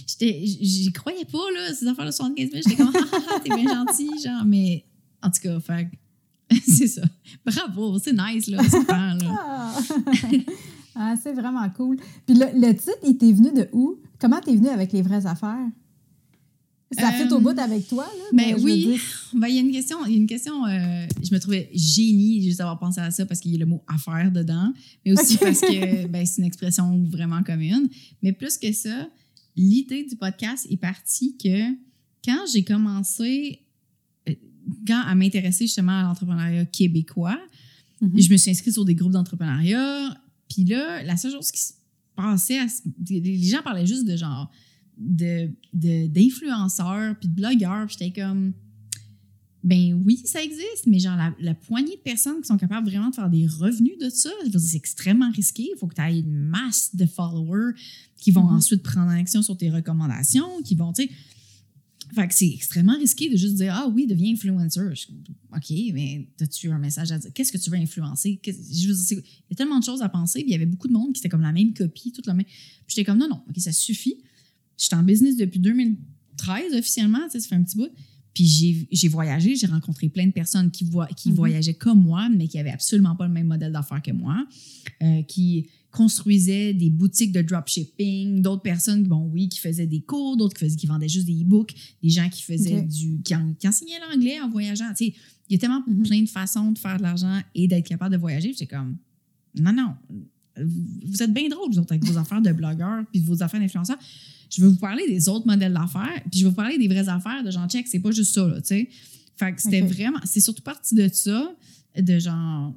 sais, 0.08 0.46
j'y 0.62 0.92
croyais 0.92 1.26
pas, 1.26 1.38
là, 1.54 1.74
ces 1.76 1.86
affaires 1.88 2.06
de 2.06 2.12
75 2.12 2.50
000. 2.50 2.62
J'étais 2.64 2.76
comme, 2.78 2.92
ah, 2.96 3.00
ah, 3.14 3.18
ah, 3.36 3.40
t'es 3.44 3.54
bien 3.56 3.72
gentil, 3.72 4.10
genre, 4.24 4.44
mais 4.46 4.86
en 5.22 5.30
tout 5.30 5.42
cas, 5.42 5.60
fait 5.60 5.88
c'est 6.66 6.88
ça. 6.88 7.02
Bravo, 7.46 8.00
c'est 8.00 8.14
nice, 8.14 8.48
là, 8.48 8.64
super, 8.64 9.16
là. 9.18 9.74
Ah, 11.00 11.16
c'est 11.22 11.34
vraiment 11.34 11.70
cool. 11.70 11.98
Puis 12.26 12.36
le, 12.36 12.46
le 12.60 12.74
titre, 12.74 12.98
il 13.06 13.18
t'est 13.18 13.32
venu 13.32 13.52
de 13.54 13.70
où? 13.74 14.00
Comment 14.20 14.40
t'es 14.42 14.56
venu 14.56 14.68
avec 14.70 14.92
les 14.94 15.02
vraies 15.02 15.26
affaires? 15.26 15.68
Ça 16.98 17.10
Euh, 17.10 17.12
fait 17.12 17.32
au 17.34 17.42
bout 17.42 17.58
avec 17.60 17.86
toi, 17.90 18.06
là? 18.06 18.24
ben 18.32 18.56
oui. 18.64 18.98
Ben, 19.34 19.48
il 19.50 19.56
y 19.56 19.58
a 19.58 19.62
une 19.62 19.72
question, 19.74 19.98
il 20.06 20.12
y 20.14 20.16
a 20.16 20.18
une 20.18 20.26
question 20.28 20.66
euh, 20.66 21.06
je 21.22 21.34
me 21.36 21.40
trouvais 21.40 21.70
génie 21.74 22.42
juste 22.42 22.60
d'avoir 22.60 22.80
pensé 22.80 23.02
à 23.02 23.12
ça 23.12 23.26
parce 23.26 23.42
qu'il 23.42 23.52
y 23.52 23.56
a 23.56 23.60
le 23.60 23.66
mot 23.66 23.84
affaire 23.88 24.32
dedans, 24.32 24.72
mais 25.06 25.12
aussi 25.12 25.38
parce 25.38 25.60
que 25.60 26.08
ben, 26.08 26.26
c'est 26.26 26.42
une 26.42 26.48
expression 26.48 27.04
vraiment 27.04 27.44
commune. 27.44 27.90
Mais 28.24 28.32
plus 28.32 28.58
que 28.58 28.72
ça, 28.72 29.10
l'idée 29.58 30.06
du 30.06 30.16
podcast 30.16 30.66
est 30.70 30.78
partie 30.78 31.36
que 31.36 31.74
quand 32.24 32.46
j'ai 32.54 32.64
commencé 32.64 33.60
euh, 34.30 34.34
quand 34.88 35.02
à 35.06 35.14
m'intéresser 35.14 35.66
justement 35.66 36.00
à 36.00 36.04
l'entrepreneuriat 36.04 36.66
québécois, 36.66 37.38
Mhm. 38.00 38.12
je 38.22 38.32
me 38.32 38.38
suis 38.38 38.52
inscrite 38.52 38.74
sur 38.76 38.86
des 38.86 38.94
groupes 38.94 39.12
d'entrepreneuriat. 39.14 40.16
Puis 40.58 40.66
là, 40.66 41.04
la 41.04 41.18
seule 41.18 41.32
chose 41.34 41.52
qui 41.52 41.62
se 41.62 41.74
passait, 42.16 42.58
à 42.58 42.66
les 43.10 43.44
gens 43.44 43.62
parlaient 43.62 43.86
juste 43.86 44.06
de 44.06 44.16
genre 44.18 44.50
de 44.98 45.52
de- 45.72 46.08
d'influenceurs 46.08 47.16
puis 47.20 47.30
de 47.30 47.34
blogueurs. 47.36 47.86
Puis 47.86 47.98
j'étais 48.00 48.20
comme, 48.22 48.54
ben 49.64 50.02
oui, 50.04 50.22
ça 50.26 50.42
existe, 50.42 50.88
mais 50.88 50.98
genre 50.98 51.16
la, 51.16 51.32
la 51.40 51.54
poignée 51.54 51.96
de 51.96 52.02
personnes 52.02 52.42
qui 52.42 52.48
sont 52.48 52.58
capables 52.58 52.88
vraiment 52.90 53.10
de 53.10 53.16
faire 53.16 53.30
des 53.30 53.46
revenus 53.46 54.00
de 54.00 54.10
ça, 54.10 54.32
c'est 54.58 54.78
extrêmement 54.78 55.30
risqué. 55.32 55.68
Il 55.76 55.78
faut 55.78 55.86
que 55.86 55.94
tu 55.96 56.02
aies 56.02 56.20
une 56.20 56.40
masse 56.40 56.96
de 56.96 57.06
followers 57.06 57.74
qui 58.18 58.32
vont 58.32 58.46
Mhm. 58.50 58.56
ensuite 58.56 58.82
prendre 58.82 59.12
action 59.12 59.44
sur 59.44 59.56
tes 59.58 59.70
recommandations, 59.70 60.62
qui 60.64 60.74
vont, 60.76 60.92
tu 60.94 61.04
sais. 61.04 61.10
Fait 62.14 62.28
que 62.28 62.34
c'est 62.34 62.48
extrêmement 62.48 62.98
risqué 62.98 63.30
de 63.30 63.36
juste 63.36 63.56
dire 63.56 63.74
Ah 63.76 63.88
oui, 63.88 64.08
deviens 64.08 64.34
comme, 64.36 64.60
OK, 65.56 65.74
mais 65.94 66.28
as-tu 66.40 66.70
un 66.70 66.80
message 66.80 67.12
à 67.12 67.20
dire? 67.20 67.32
Qu'est-ce 67.34 67.52
que 67.52 67.58
tu 67.58 67.70
veux 67.70 67.78
influencer? 67.78 68.40
Il 68.46 68.50
y 68.50 69.54
a 69.54 69.56
tellement 69.56 69.80
de 69.80 69.84
choses 69.84 70.02
à 70.02 70.10
penser. 70.10 70.40
Puis 70.40 70.50
il 70.50 70.52
y 70.52 70.56
avait 70.56 70.66
beaucoup 70.66 70.88
de 70.88 70.94
monde 70.94 71.14
qui 71.14 71.20
était 71.20 71.30
comme 71.30 71.42
la 71.42 71.52
même 71.52 71.74
copie, 71.74 72.12
toute 72.12 72.28
la 72.28 72.34
même. 72.34 72.46
Puis 72.46 72.96
j'étais 72.96 73.04
comme 73.04 73.18
non, 73.18 73.28
non, 73.28 73.42
OK, 73.50 73.60
ça 73.60 73.72
suffit. 73.72 74.16
J'étais 74.78 74.96
en 74.96 75.04
business 75.04 75.36
depuis 75.36 75.60
2013 75.60 76.74
officiellement, 76.76 77.24
tu 77.26 77.32
sais, 77.32 77.40
ça 77.40 77.50
fait 77.50 77.56
un 77.56 77.64
petit 77.64 77.78
bout. 77.78 77.90
Puis 78.38 78.88
j'ai- 78.92 79.08
voyagé, 79.08 79.56
j'ai 79.56 79.66
rencontré 79.66 80.10
plein 80.10 80.28
de 80.28 80.32
personnes 80.32 80.70
qui, 80.70 80.86
qui 81.16 81.30
Mhm. 81.30 81.36
voyageaient 81.36 81.74
comme 81.74 82.00
moi, 82.04 82.30
mais 82.30 82.48
qui 82.48 82.60
avaient 82.60 82.70
absolument 82.70 83.16
pas 83.16 83.26
le 83.26 83.34
même 83.34 83.48
modèle 83.48 83.72
d'affaires 83.72 84.02
que 84.04 84.12
moi, 84.12 84.46
euh, 85.02 85.24
qui 85.24 85.66
construisaient 85.90 86.72
des 86.76 86.92
boutiques 86.92 87.32
de 87.32 87.42
dropshipping, 87.42 88.44
d'autres 88.44 88.62
personnes, 88.62 89.02
bon 89.08 89.28
oui, 89.34 89.50
qui 89.50 89.58
faisaient 89.58 89.88
des 89.88 90.02
cours, 90.02 90.38
d'autres 90.38 90.56
qui, 90.68 90.86
vendaient 90.86 91.10
juste 91.10 91.26
des 91.26 91.42
e-books, 91.42 91.74
des 92.04 92.10
gens 92.10 92.30
qui 92.30 92.44
faisaient 92.44 92.84
du, 92.84 93.20
qui, 93.24 93.34
en- 93.34 93.56
qui 93.56 93.68
enseignaient 93.68 94.00
l'anglais 94.08 94.40
en 94.40 94.50
voyageant. 94.52 94.90
Tu 94.96 95.06
sais, 95.08 95.14
il 95.50 95.54
y 95.54 95.56
a 95.56 95.58
tellement 95.58 95.82
Mhm. 95.88 96.04
plein 96.04 96.22
de 96.22 96.30
façons 96.30 96.72
de 96.72 96.78
faire 96.78 96.98
de 96.98 97.02
l'argent 97.02 97.42
et 97.56 97.68
d'être 97.68 97.88
capable 97.88 98.14
de 98.14 98.20
voyager. 98.20 98.50
J'étais 98.54 98.68
comme, 98.68 98.98
non, 99.60 99.74
non, 99.74 99.96
vous, 100.64 101.24
êtes 101.24 101.34
bien 101.34 101.48
drôles, 101.50 101.72
vous 101.72 101.80
autres, 101.80 101.94
avec 101.94 102.06
vos 102.06 102.18
affaires 102.18 102.42
de 102.42 102.52
blogueurs 102.52 103.04
puis 103.12 103.22
vos 103.22 103.42
affaires 103.44 103.60
d'influenceurs. 103.60 103.98
Je 104.50 104.62
vais 104.62 104.68
vous 104.68 104.78
parler 104.78 105.08
des 105.08 105.28
autres 105.30 105.46
modèles 105.46 105.74
d'affaires, 105.74 106.22
puis 106.30 106.40
je 106.40 106.46
vais 106.46 106.50
vous 106.50 106.56
parler 106.56 106.78
des 106.78 106.88
vraies 106.88 107.10
affaires 107.10 107.44
de 107.44 107.52
genre, 107.52 107.68
check, 107.68 107.88
c'est 107.88 108.00
pas 108.00 108.12
juste 108.12 108.34
ça, 108.34 108.48
là, 108.48 108.62
tu 108.62 108.68
sais. 108.68 108.90
Fait 109.36 109.54
que 109.54 109.62
c'était 109.62 109.82
vraiment, 109.82 110.20
c'est 110.24 110.40
surtout 110.40 110.64
parti 110.64 110.96
de 110.96 111.08
ça, 111.12 111.54
de 111.98 112.20
genre, 112.20 112.74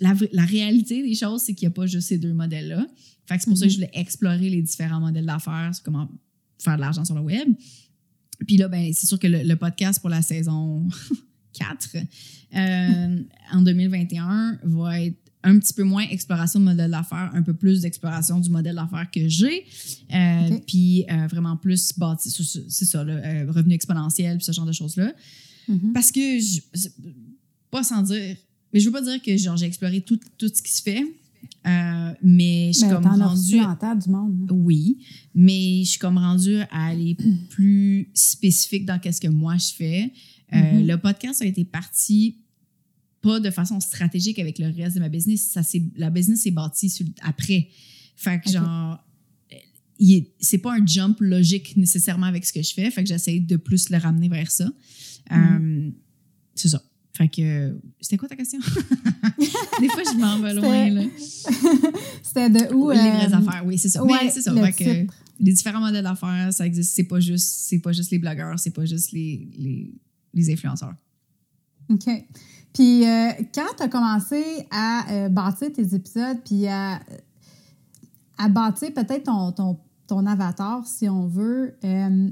la, 0.00 0.14
la 0.32 0.44
réalité 0.44 1.02
des 1.02 1.14
choses, 1.14 1.42
c'est 1.42 1.54
qu'il 1.54 1.68
n'y 1.68 1.72
a 1.72 1.74
pas 1.74 1.86
juste 1.86 2.08
ces 2.08 2.18
deux 2.18 2.34
modèles-là. 2.34 2.86
Fait 3.26 3.36
que 3.36 3.42
c'est 3.42 3.50
pour 3.50 3.56
ça 3.56 3.66
que 3.66 3.70
je 3.70 3.76
voulais 3.76 3.90
explorer 3.94 4.50
les 4.50 4.60
différents 4.60 5.00
modèles 5.00 5.26
d'affaires, 5.26 5.70
comment 5.84 6.10
faire 6.58 6.76
de 6.76 6.80
l'argent 6.80 7.04
sur 7.04 7.14
le 7.14 7.22
web. 7.22 7.48
Puis 8.46 8.56
là, 8.56 8.68
ben, 8.68 8.92
c'est 8.92 9.06
sûr 9.06 9.18
que 9.18 9.26
le, 9.26 9.42
le 9.42 9.56
podcast 9.56 10.00
pour 10.00 10.10
la 10.10 10.22
saison 10.22 10.88
4 11.52 11.96
euh, 12.54 13.22
en 13.52 13.62
2021 13.62 14.58
va 14.64 15.00
être 15.00 15.16
un 15.44 15.58
petit 15.58 15.72
peu 15.72 15.82
moins 15.82 16.04
exploration 16.04 16.60
de 16.60 16.64
modèle 16.64 16.90
d'affaires, 16.90 17.30
un 17.34 17.42
peu 17.42 17.54
plus 17.54 17.80
d'exploration 17.80 18.38
du 18.38 18.50
modèle 18.50 18.76
d'affaires 18.76 19.10
que 19.10 19.28
j'ai. 19.28 19.64
Euh. 20.14 20.58
Puis 20.66 21.04
euh, 21.10 21.26
vraiment 21.26 21.56
plus 21.56 21.92
bâti 21.96 22.30
c'est 22.68 22.84
ça, 22.84 23.04
là, 23.04 23.14
euh, 23.14 23.50
revenu 23.50 23.74
exponentiel, 23.74 24.40
ce 24.42 24.52
genre 24.52 24.66
de 24.66 24.72
choses-là. 24.72 25.12
Mhm. 25.68 25.92
Parce 25.92 26.12
que, 26.12 26.20
je, 26.38 26.60
pas 27.70 27.82
sans 27.82 28.02
dire, 28.02 28.36
mais 28.72 28.80
je 28.80 28.86
veux 28.86 28.92
pas 28.92 29.02
dire 29.02 29.20
que 29.20 29.36
genre, 29.36 29.56
j'ai 29.56 29.66
exploré 29.66 30.00
tout, 30.00 30.18
tout 30.38 30.50
ce 30.52 30.62
qui 30.62 30.72
se 30.72 30.82
fait, 30.82 31.04
mais 32.22 32.72
je 32.72 32.78
suis 32.78 32.88
comme 32.88 33.04
rendue. 33.04 33.60
en 33.60 33.94
du 33.96 34.10
monde. 34.10 34.48
hein. 34.50 34.54
Oui, 34.54 34.98
mais 35.34 35.82
je 35.84 35.90
suis 35.90 35.98
comme 35.98 36.18
rendue 36.18 36.60
à 36.70 36.86
aller 36.86 37.16
plus 37.50 38.10
spécifique 38.14 38.86
dans 38.86 38.98
qu'est-ce 38.98 39.20
que 39.20 39.28
moi 39.28 39.56
je 39.56 39.72
fais. 39.74 40.12
Mhm. 40.52 40.86
Le 40.86 40.96
podcast 40.96 41.40
a 41.42 41.46
été 41.46 41.64
parti 41.64 42.36
pas 43.22 43.40
de 43.40 43.50
façon 43.50 43.80
stratégique 43.80 44.38
avec 44.38 44.58
le 44.58 44.66
reste 44.66 44.96
de 44.96 45.00
ma 45.00 45.08
business. 45.08 45.48
Ça, 45.52 45.62
c'est, 45.62 45.82
la 45.96 46.10
business 46.10 46.42
s'est 46.42 46.50
bâtie 46.50 46.90
sur- 46.90 47.06
après. 47.22 47.68
Fait 48.16 48.40
que 48.44 48.50
genre, 48.50 48.98
euh, 49.52 49.56
est- 50.00 50.32
c'est 50.40 50.58
pas 50.58 50.74
un 50.74 50.84
jump 50.86 51.18
logique 51.20 51.76
nécessairement 51.76 52.26
avec 52.26 52.44
ce 52.44 52.52
que 52.52 52.62
je 52.62 52.74
fais. 52.74 52.90
Fait 52.90 53.02
que 53.02 53.08
j'essaie 53.08 53.40
de 53.40 53.56
plus 53.56 53.88
le 53.90 53.96
ramener 53.98 54.28
vers 54.28 54.50
ça. 54.50 54.66
Mhm. 55.30 55.38
Euh, 55.38 55.90
c'est 56.54 56.68
ça. 56.68 56.82
Fait 57.14 57.28
que, 57.28 57.78
c'était 58.00 58.16
quoi 58.16 58.28
ta 58.28 58.36
question? 58.36 58.58
Des 59.80 59.88
fois, 59.88 60.02
je 60.04 60.18
m'en 60.18 60.38
vais 60.40 60.54
loin, 60.54 60.86
C'était- 60.86 60.90
là. 60.90 61.90
C'était 62.22 62.50
de 62.50 62.74
où? 62.74 62.90
les 62.90 62.98
euh, 62.98 63.02
vraies 63.02 63.34
affaires, 63.34 63.62
oui, 63.66 63.76
c'est 63.78 63.88
ça. 63.90 64.02
ouais, 64.02 64.18
mais 64.24 64.30
c'est 64.30 64.42
ça. 64.42 64.54
fait 64.72 65.06
que- 65.06 65.12
les 65.40 65.52
différents 65.52 65.80
modèles 65.80 66.04
d'affaires, 66.04 66.52
ça 66.52 66.66
existe. 66.66 66.94
C'est 66.94 67.04
pas 67.04 67.20
juste, 67.20 67.48
c'est 67.68 67.80
pas 67.80 67.92
juste 67.92 68.10
les 68.10 68.18
blogueurs, 68.18 68.58
c'est 68.58 68.70
pas 68.70 68.84
juste 68.86 69.12
les, 69.12 69.48
les, 69.58 69.92
les 70.34 70.50
influenceurs. 70.52 70.94
OK. 71.88 72.06
Puis 72.72 73.06
euh, 73.06 73.30
quand 73.54 73.76
tu 73.76 73.82
as 73.82 73.88
commencé 73.88 74.66
à 74.70 75.04
euh, 75.10 75.28
bâtir 75.28 75.72
tes 75.72 75.94
épisodes, 75.94 76.38
puis 76.44 76.66
à, 76.68 77.00
bâtir 78.48 78.92
peut-être 78.94 79.24
ton, 79.54 80.26
avatar, 80.26 80.86
si 80.86 81.08
on 81.08 81.26
veut, 81.26 81.76
euh, 81.84 82.30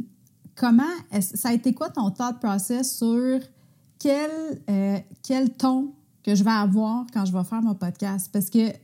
comment, 0.55 0.83
ça 1.21 1.51
a 1.51 1.53
été 1.53 1.73
quoi 1.73 1.91
ton 1.91 2.11
thought 2.11 2.41
process 2.41 2.97
sur 2.97 3.41
quel, 3.99 4.31
quel 5.23 5.51
ton 5.51 5.93
que 6.23 6.35
je 6.35 6.43
vais 6.43 6.51
avoir 6.51 7.07
quand 7.13 7.25
je 7.25 7.33
vais 7.33 7.45
faire 7.45 7.63
mon 7.63 7.75
podcast? 7.75 8.31
Parce 8.33 8.51
que, 8.51 8.71
tu 8.71 8.77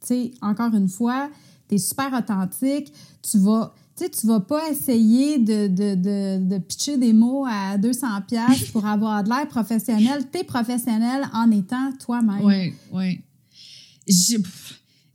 sais, 0.00 0.30
encore 0.40 0.74
une 0.74 0.88
fois, 0.88 1.28
tu 1.68 1.74
es 1.74 1.78
super 1.78 2.12
authentique, 2.12 2.92
tu 3.22 3.38
vas 3.38 3.74
tu 4.08 4.26
vas 4.26 4.40
pas 4.40 4.70
essayer 4.70 5.38
de, 5.38 5.66
de, 5.66 6.38
de, 6.48 6.58
pitcher 6.58 6.96
des 6.96 7.12
mots 7.12 7.44
à 7.46 7.76
200 7.76 8.06
pièces 8.28 8.70
pour 8.72 8.86
avoir 8.86 9.22
de 9.24 9.28
l'air 9.28 9.46
professionnel. 9.48 10.24
Tu 10.32 10.38
es 10.38 10.44
professionnel 10.44 11.24
en 11.32 11.50
étant 11.50 11.92
toi-même. 11.98 12.42
Oui, 12.42 12.72
oui. 12.92 13.20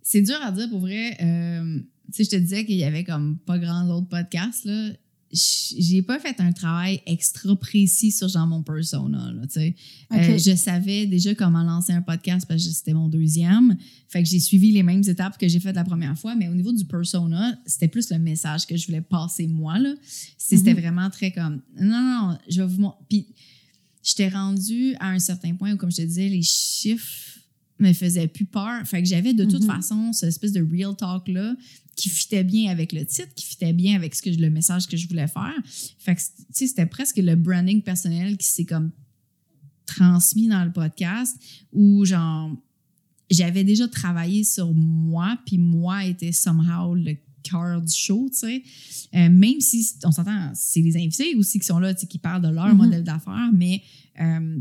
C'est 0.02 0.22
dur 0.22 0.38
à 0.42 0.52
dire 0.52 0.70
pour 0.70 0.80
vrai. 0.80 1.18
Euh, 1.22 1.80
tu 2.14 2.14
sais, 2.14 2.24
je 2.26 2.30
te 2.30 2.36
disais 2.36 2.66
qu'il 2.66 2.76
y 2.76 2.84
avait 2.84 3.04
comme 3.04 3.38
pas 3.46 3.58
grand 3.58 3.90
autres 3.90 4.08
podcasts, 4.08 4.66
là 4.66 4.92
j'ai 5.36 6.02
pas 6.02 6.20
fait 6.20 6.40
un 6.40 6.54
travail 6.54 7.02
extra 7.06 7.56
précis 7.56 8.12
sur 8.12 8.28
genre 8.30 8.48
mon 8.48 8.64
persona. 8.64 9.34
Là, 9.34 9.42
euh, 9.58 10.38
je 10.38 10.56
savais 10.56 11.06
déjà 11.06 11.36
comment 11.36 11.64
lancer 11.64 11.92
un 11.92 12.02
podcast 12.02 12.48
parce 12.48 12.66
que 12.66 12.72
c'était 12.72 12.94
mon 12.94 13.10
deuxième. 13.10 13.76
Fait 14.08 14.24
que 14.24 14.30
j'ai 14.30 14.40
suivi 14.40 14.72
les 14.72 14.84
mêmes 14.84 15.04
étapes 15.06 15.38
que 15.38 15.48
j'ai 15.48 15.60
faites 15.60 15.76
la 15.76 15.84
première 15.84 16.18
fois, 16.18 16.36
mais 16.36 16.48
au 16.48 16.56
niveau 16.56 16.72
du 16.72 16.86
persona, 16.86 17.60
c'était 17.66 17.90
plus 17.90 18.10
le 18.12 18.18
message 18.18 18.66
que 18.66 18.78
je 18.78 18.86
voulais 18.86 19.02
passer 19.02 19.48
moi. 19.48 19.78
Là. 19.78 19.94
C'était 20.38 20.74
mhm. 20.74 20.80
vraiment 20.80 21.10
très 21.10 21.32
comme 21.32 21.62
non, 21.80 22.02
non, 22.02 22.38
je 22.48 22.62
vais 22.62 22.68
vous 22.68 22.92
Puis 23.10 23.28
j'étais 24.02 24.30
rendue 24.30 24.96
à 25.00 25.10
un 25.10 25.20
certain 25.20 25.54
point 25.56 25.74
où, 25.74 25.78
comme 25.78 25.92
je 25.92 25.98
te 25.98 26.02
disais, 26.04 26.30
les 26.30 26.44
chiffres 26.44 27.35
me 27.80 27.94
faisaient 27.94 28.28
plus 28.28 28.46
peur. 28.46 28.86
Fait 28.86 29.02
que 29.02 29.08
j'avais 29.08 29.34
de 29.34 29.46
toute 29.46 29.64
mhm. 29.64 29.68
façon 29.68 30.14
cette 30.14 30.30
espèce 30.30 30.54
de 30.54 30.62
real 30.62 30.96
talk-là 30.96 31.56
qui 31.96 32.10
fitait 32.10 32.44
bien 32.44 32.72
avec 32.72 32.92
le 32.92 33.06
titre, 33.06 33.34
qui 33.36 33.46
fitait 33.46 33.74
bien 33.74 33.96
avec 33.96 34.16
ce 34.16 34.22
que 34.22 34.30
le 34.30 34.50
message 34.50 34.88
que 34.88 34.98
je 34.98 35.08
voulais 35.08 35.28
faire. 35.28 35.54
Fait 35.98 36.16
que, 36.16 36.22
tu 36.22 36.44
sais, 36.52 36.68
c'était 36.68 36.86
presque 36.86 37.18
le 37.18 37.36
branding 37.36 37.82
personnel 37.82 38.38
qui 38.38 38.48
s'est 38.48 38.66
comme 38.66 38.92
transmis 39.86 40.48
dans 40.48 40.64
le 40.66 40.72
podcast 40.72 41.38
où, 41.72 42.04
genre, 42.06 42.52
j'avais 43.30 43.64
déjà 43.64 43.88
travaillé 43.88 44.44
sur 44.44 44.74
moi, 44.74 45.38
puis 45.46 45.58
moi 45.58 46.06
était 46.06 46.32
somehow 46.32 46.96
le 46.96 47.16
cœur 47.44 47.82
du 47.82 47.94
show, 47.94 48.28
tu 48.32 48.38
sais. 48.38 48.64
Euh, 49.16 49.30
même 49.30 49.62
si, 49.62 49.88
on 50.04 50.12
s'entend, 50.12 50.52
c'est 50.54 50.82
les 50.82 50.98
invités 50.98 51.36
aussi 51.36 51.60
qui 51.60 51.66
sont 51.66 51.80
là, 51.80 51.94
tu 51.94 52.02
sais, 52.02 52.08
qui 52.08 52.18
parlent 52.18 52.42
de 52.42 52.50
leur 52.50 52.68
mm-hmm. 52.68 52.76
modèle 52.76 53.04
d'affaires, 53.04 53.52
mais 53.54 53.82
euh, 54.20 54.60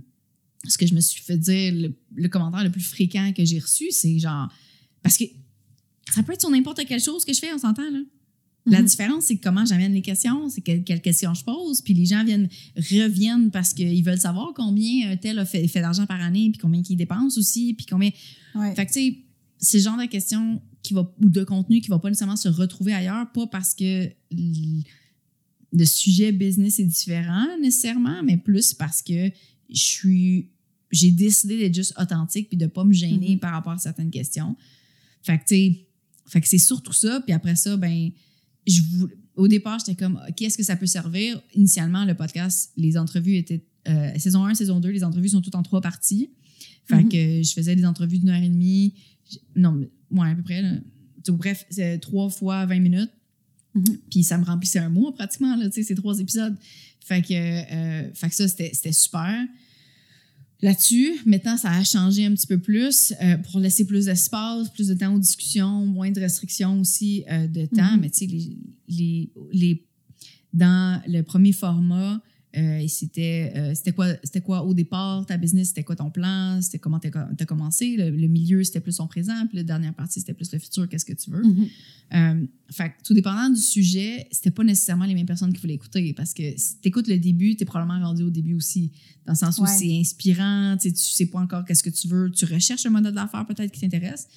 ce 0.68 0.78
que 0.78 0.86
je 0.86 0.94
me 0.94 1.00
suis 1.00 1.22
fait 1.22 1.36
dire, 1.36 1.72
le, 1.74 1.94
le 2.14 2.28
commentaire 2.28 2.64
le 2.64 2.70
plus 2.70 2.82
fréquent 2.82 3.32
que 3.36 3.44
j'ai 3.44 3.58
reçu, 3.58 3.90
c'est 3.90 4.18
genre, 4.18 4.48
parce 5.02 5.16
que 5.16 5.24
ça 6.12 6.22
peut 6.22 6.32
être 6.32 6.40
sur 6.40 6.50
n'importe 6.50 6.84
quelle 6.86 7.00
chose 7.00 7.24
que 7.24 7.32
je 7.32 7.38
fais, 7.38 7.52
on 7.52 7.58
s'entend, 7.58 7.90
là. 7.90 8.00
La 8.66 8.80
mhm. 8.80 8.86
différence, 8.86 9.24
c'est 9.24 9.36
comment 9.36 9.66
j'amène 9.66 9.92
les 9.92 10.00
questions, 10.00 10.48
c'est 10.48 10.62
quelles 10.62 11.02
questions 11.02 11.34
je 11.34 11.44
pose, 11.44 11.82
puis 11.82 11.92
les 11.92 12.06
gens 12.06 12.24
viennent, 12.24 12.48
reviennent 12.76 13.50
parce 13.50 13.74
qu'ils 13.74 14.02
veulent 14.02 14.20
savoir 14.20 14.52
combien 14.54 15.10
un 15.10 15.16
tel 15.16 15.38
a 15.38 15.44
fait, 15.44 15.66
d'argent 15.74 16.06
par 16.06 16.22
année, 16.22 16.48
puis 16.50 16.58
combien 16.58 16.82
il 16.88 16.96
dépense 16.96 17.36
aussi, 17.36 17.74
puis 17.74 17.84
combien. 17.84 18.10
Fait 18.74 18.86
que, 18.86 18.92
tu 18.92 19.00
sais, 19.00 19.18
c'est 19.58 19.76
le 19.78 19.82
genre 19.82 19.98
de 19.98 20.06
questions 20.06 20.62
qui 20.82 20.94
va, 20.94 21.14
ou 21.20 21.28
de 21.28 21.44
contenu 21.44 21.82
qui 21.82 21.88
va 21.88 21.98
pas 21.98 22.08
nécessairement 22.08 22.36
se 22.36 22.48
retrouver 22.48 22.94
ailleurs, 22.94 23.30
pas 23.32 23.46
parce 23.46 23.74
que 23.74 24.08
le 24.30 25.84
sujet 25.84 26.32
business 26.32 26.78
est 26.78 26.84
différent 26.84 27.46
nécessairement, 27.60 28.22
mais 28.22 28.38
plus 28.38 28.72
parce 28.72 29.02
que 29.02 29.28
je 29.68 29.80
suis. 29.82 30.50
J'ai 30.94 31.10
décidé 31.10 31.58
d'être 31.58 31.74
juste 31.74 31.94
authentique 31.98 32.48
puis 32.48 32.56
de 32.56 32.66
pas 32.66 32.84
me 32.84 32.92
gêner 32.92 33.30
mhm. 33.30 33.38
par 33.38 33.52
rapport 33.52 33.72
à 33.72 33.78
certaines 33.78 34.10
questions. 34.10 34.56
Fait 35.22 35.38
que, 35.38 35.44
tu 35.44 35.76
fait 36.26 36.40
que 36.40 36.48
c'est 36.48 36.58
surtout 36.58 36.92
ça. 36.92 37.20
Puis 37.20 37.32
après 37.32 37.56
ça, 37.56 37.76
ben, 37.76 38.10
je 38.66 38.80
au 39.36 39.48
départ, 39.48 39.80
j'étais 39.80 39.96
comme, 39.96 40.20
OK, 40.28 40.42
est-ce 40.42 40.56
que 40.56 40.62
ça 40.62 40.76
peut 40.76 40.86
servir? 40.86 41.42
Initialement, 41.54 42.04
le 42.04 42.14
podcast, 42.14 42.70
les 42.76 42.96
entrevues 42.96 43.36
étaient, 43.36 43.64
euh, 43.88 44.16
saison 44.16 44.44
1, 44.44 44.54
saison 44.54 44.78
2, 44.78 44.90
les 44.90 45.02
entrevues 45.02 45.30
sont 45.30 45.40
toutes 45.40 45.56
en 45.56 45.62
trois 45.62 45.80
parties. 45.80 46.30
Fait 46.84 46.96
mm-hmm. 46.96 47.08
que 47.08 47.42
je 47.42 47.52
faisais 47.52 47.74
des 47.74 47.84
entrevues 47.84 48.18
d'une 48.18 48.28
heure 48.28 48.42
et 48.42 48.48
demie. 48.48 48.94
Non, 49.56 49.84
ouais, 50.12 50.30
à 50.30 50.34
peu 50.36 50.42
près. 50.42 50.62
Bref, 51.28 51.66
c'est 51.68 51.98
trois 51.98 52.30
fois 52.30 52.64
20 52.66 52.78
minutes. 52.78 53.10
Mm-hmm. 53.74 53.98
Puis 54.10 54.22
ça 54.22 54.38
me 54.38 54.44
remplissait 54.44 54.78
un 54.78 54.88
mois 54.88 55.12
pratiquement, 55.12 55.56
là, 55.56 55.66
tu 55.66 55.72
sais, 55.72 55.82
ces 55.82 55.94
trois 55.96 56.20
épisodes. 56.20 56.56
Fait 57.00 57.20
que, 57.20 57.34
euh, 57.34 58.14
fait 58.14 58.28
que 58.28 58.34
ça, 58.34 58.46
c'était 58.46 58.92
super 58.92 59.34
là-dessus. 60.64 61.20
Maintenant, 61.26 61.58
ça 61.58 61.70
a 61.70 61.84
changé 61.84 62.24
un 62.24 62.32
petit 62.34 62.46
peu 62.46 62.58
plus 62.58 63.12
euh, 63.22 63.36
pour 63.36 63.60
laisser 63.60 63.86
plus 63.86 64.06
d'espace, 64.06 64.70
plus 64.70 64.88
de 64.88 64.94
temps 64.94 65.14
aux 65.14 65.18
discussions, 65.18 65.84
moins 65.84 66.10
de 66.10 66.18
restrictions 66.18 66.80
aussi 66.80 67.22
euh, 67.30 67.46
de 67.46 67.66
temps. 67.66 67.82
Mm-hmm. 67.82 68.00
Mais 68.00 68.10
tu 68.10 68.18
sais, 68.20 68.26
les, 68.26 68.58
les, 68.88 69.32
les, 69.52 69.86
dans 70.54 71.02
le 71.06 71.20
premier 71.20 71.52
format, 71.52 72.18
euh, 72.56 72.86
c'était 72.86 73.52
euh, 73.56 73.74
c'était 73.74 73.92
quoi 73.92 74.06
c'était 74.22 74.40
quoi 74.40 74.62
au 74.62 74.74
départ 74.74 75.26
ta 75.26 75.36
business? 75.36 75.68
C'était 75.68 75.82
quoi 75.82 75.96
ton 75.96 76.10
plan? 76.10 76.60
C'était 76.62 76.78
comment 76.78 77.00
tu 77.00 77.08
as, 77.08 77.46
commencé? 77.46 77.96
Le, 77.96 78.28
milieu 78.28 78.62
c'était 78.62 78.80
plus 78.80 78.92
son 78.92 79.08
présent 79.08 79.46
puis 79.48 79.56
la 79.56 79.64
dernière 79.64 79.94
partie 79.94 80.20
c'était 80.20 80.34
plus 80.34 80.52
le 80.52 80.58
futur 80.60 80.88
qu'est-ce 80.88 81.04
que 81.04 81.12
tu 81.14 81.30
veux? 81.30 81.42
Euh, 82.14 82.46
fait 82.70 82.92
tout 83.02 83.14
dépendant 83.14 83.50
du 83.50 83.60
sujet 83.60 84.28
c'était 84.30 84.52
pas 84.52 84.62
nécessairement 84.62 85.04
les 85.04 85.14
mêmes 85.14 85.26
personnes 85.26 85.52
qui 85.52 85.60
voulaient 85.60 85.74
écouter 85.74 86.12
parce 86.12 86.32
que 86.32 86.42
si 86.56 86.80
tu 86.80 86.88
écoutes 86.88 87.08
le 87.08 87.18
début 87.18 87.56
tu 87.56 87.62
es 87.62 87.66
probablement 87.66 88.06
rendu 88.06 88.22
au 88.22 88.30
début 88.30 88.54
aussi 88.54 88.92
dans 89.26 89.32
le 89.32 89.38
sens 89.38 89.58
où 89.58 89.66
c'est 89.66 89.98
inspirant 89.98 90.76
tu 90.80 90.92
sais 90.94 91.26
pas 91.26 91.40
encore 91.40 91.64
qu'est-ce 91.64 91.82
que 91.82 91.90
tu 91.90 92.06
veux 92.06 92.30
tu 92.30 92.44
recherches 92.44 92.86
un 92.86 92.90
modèle 92.90 93.14
d'affaires 93.14 93.46
peut-être 93.46 93.72
qui 93.72 93.80
t'intéresse. 93.80 94.28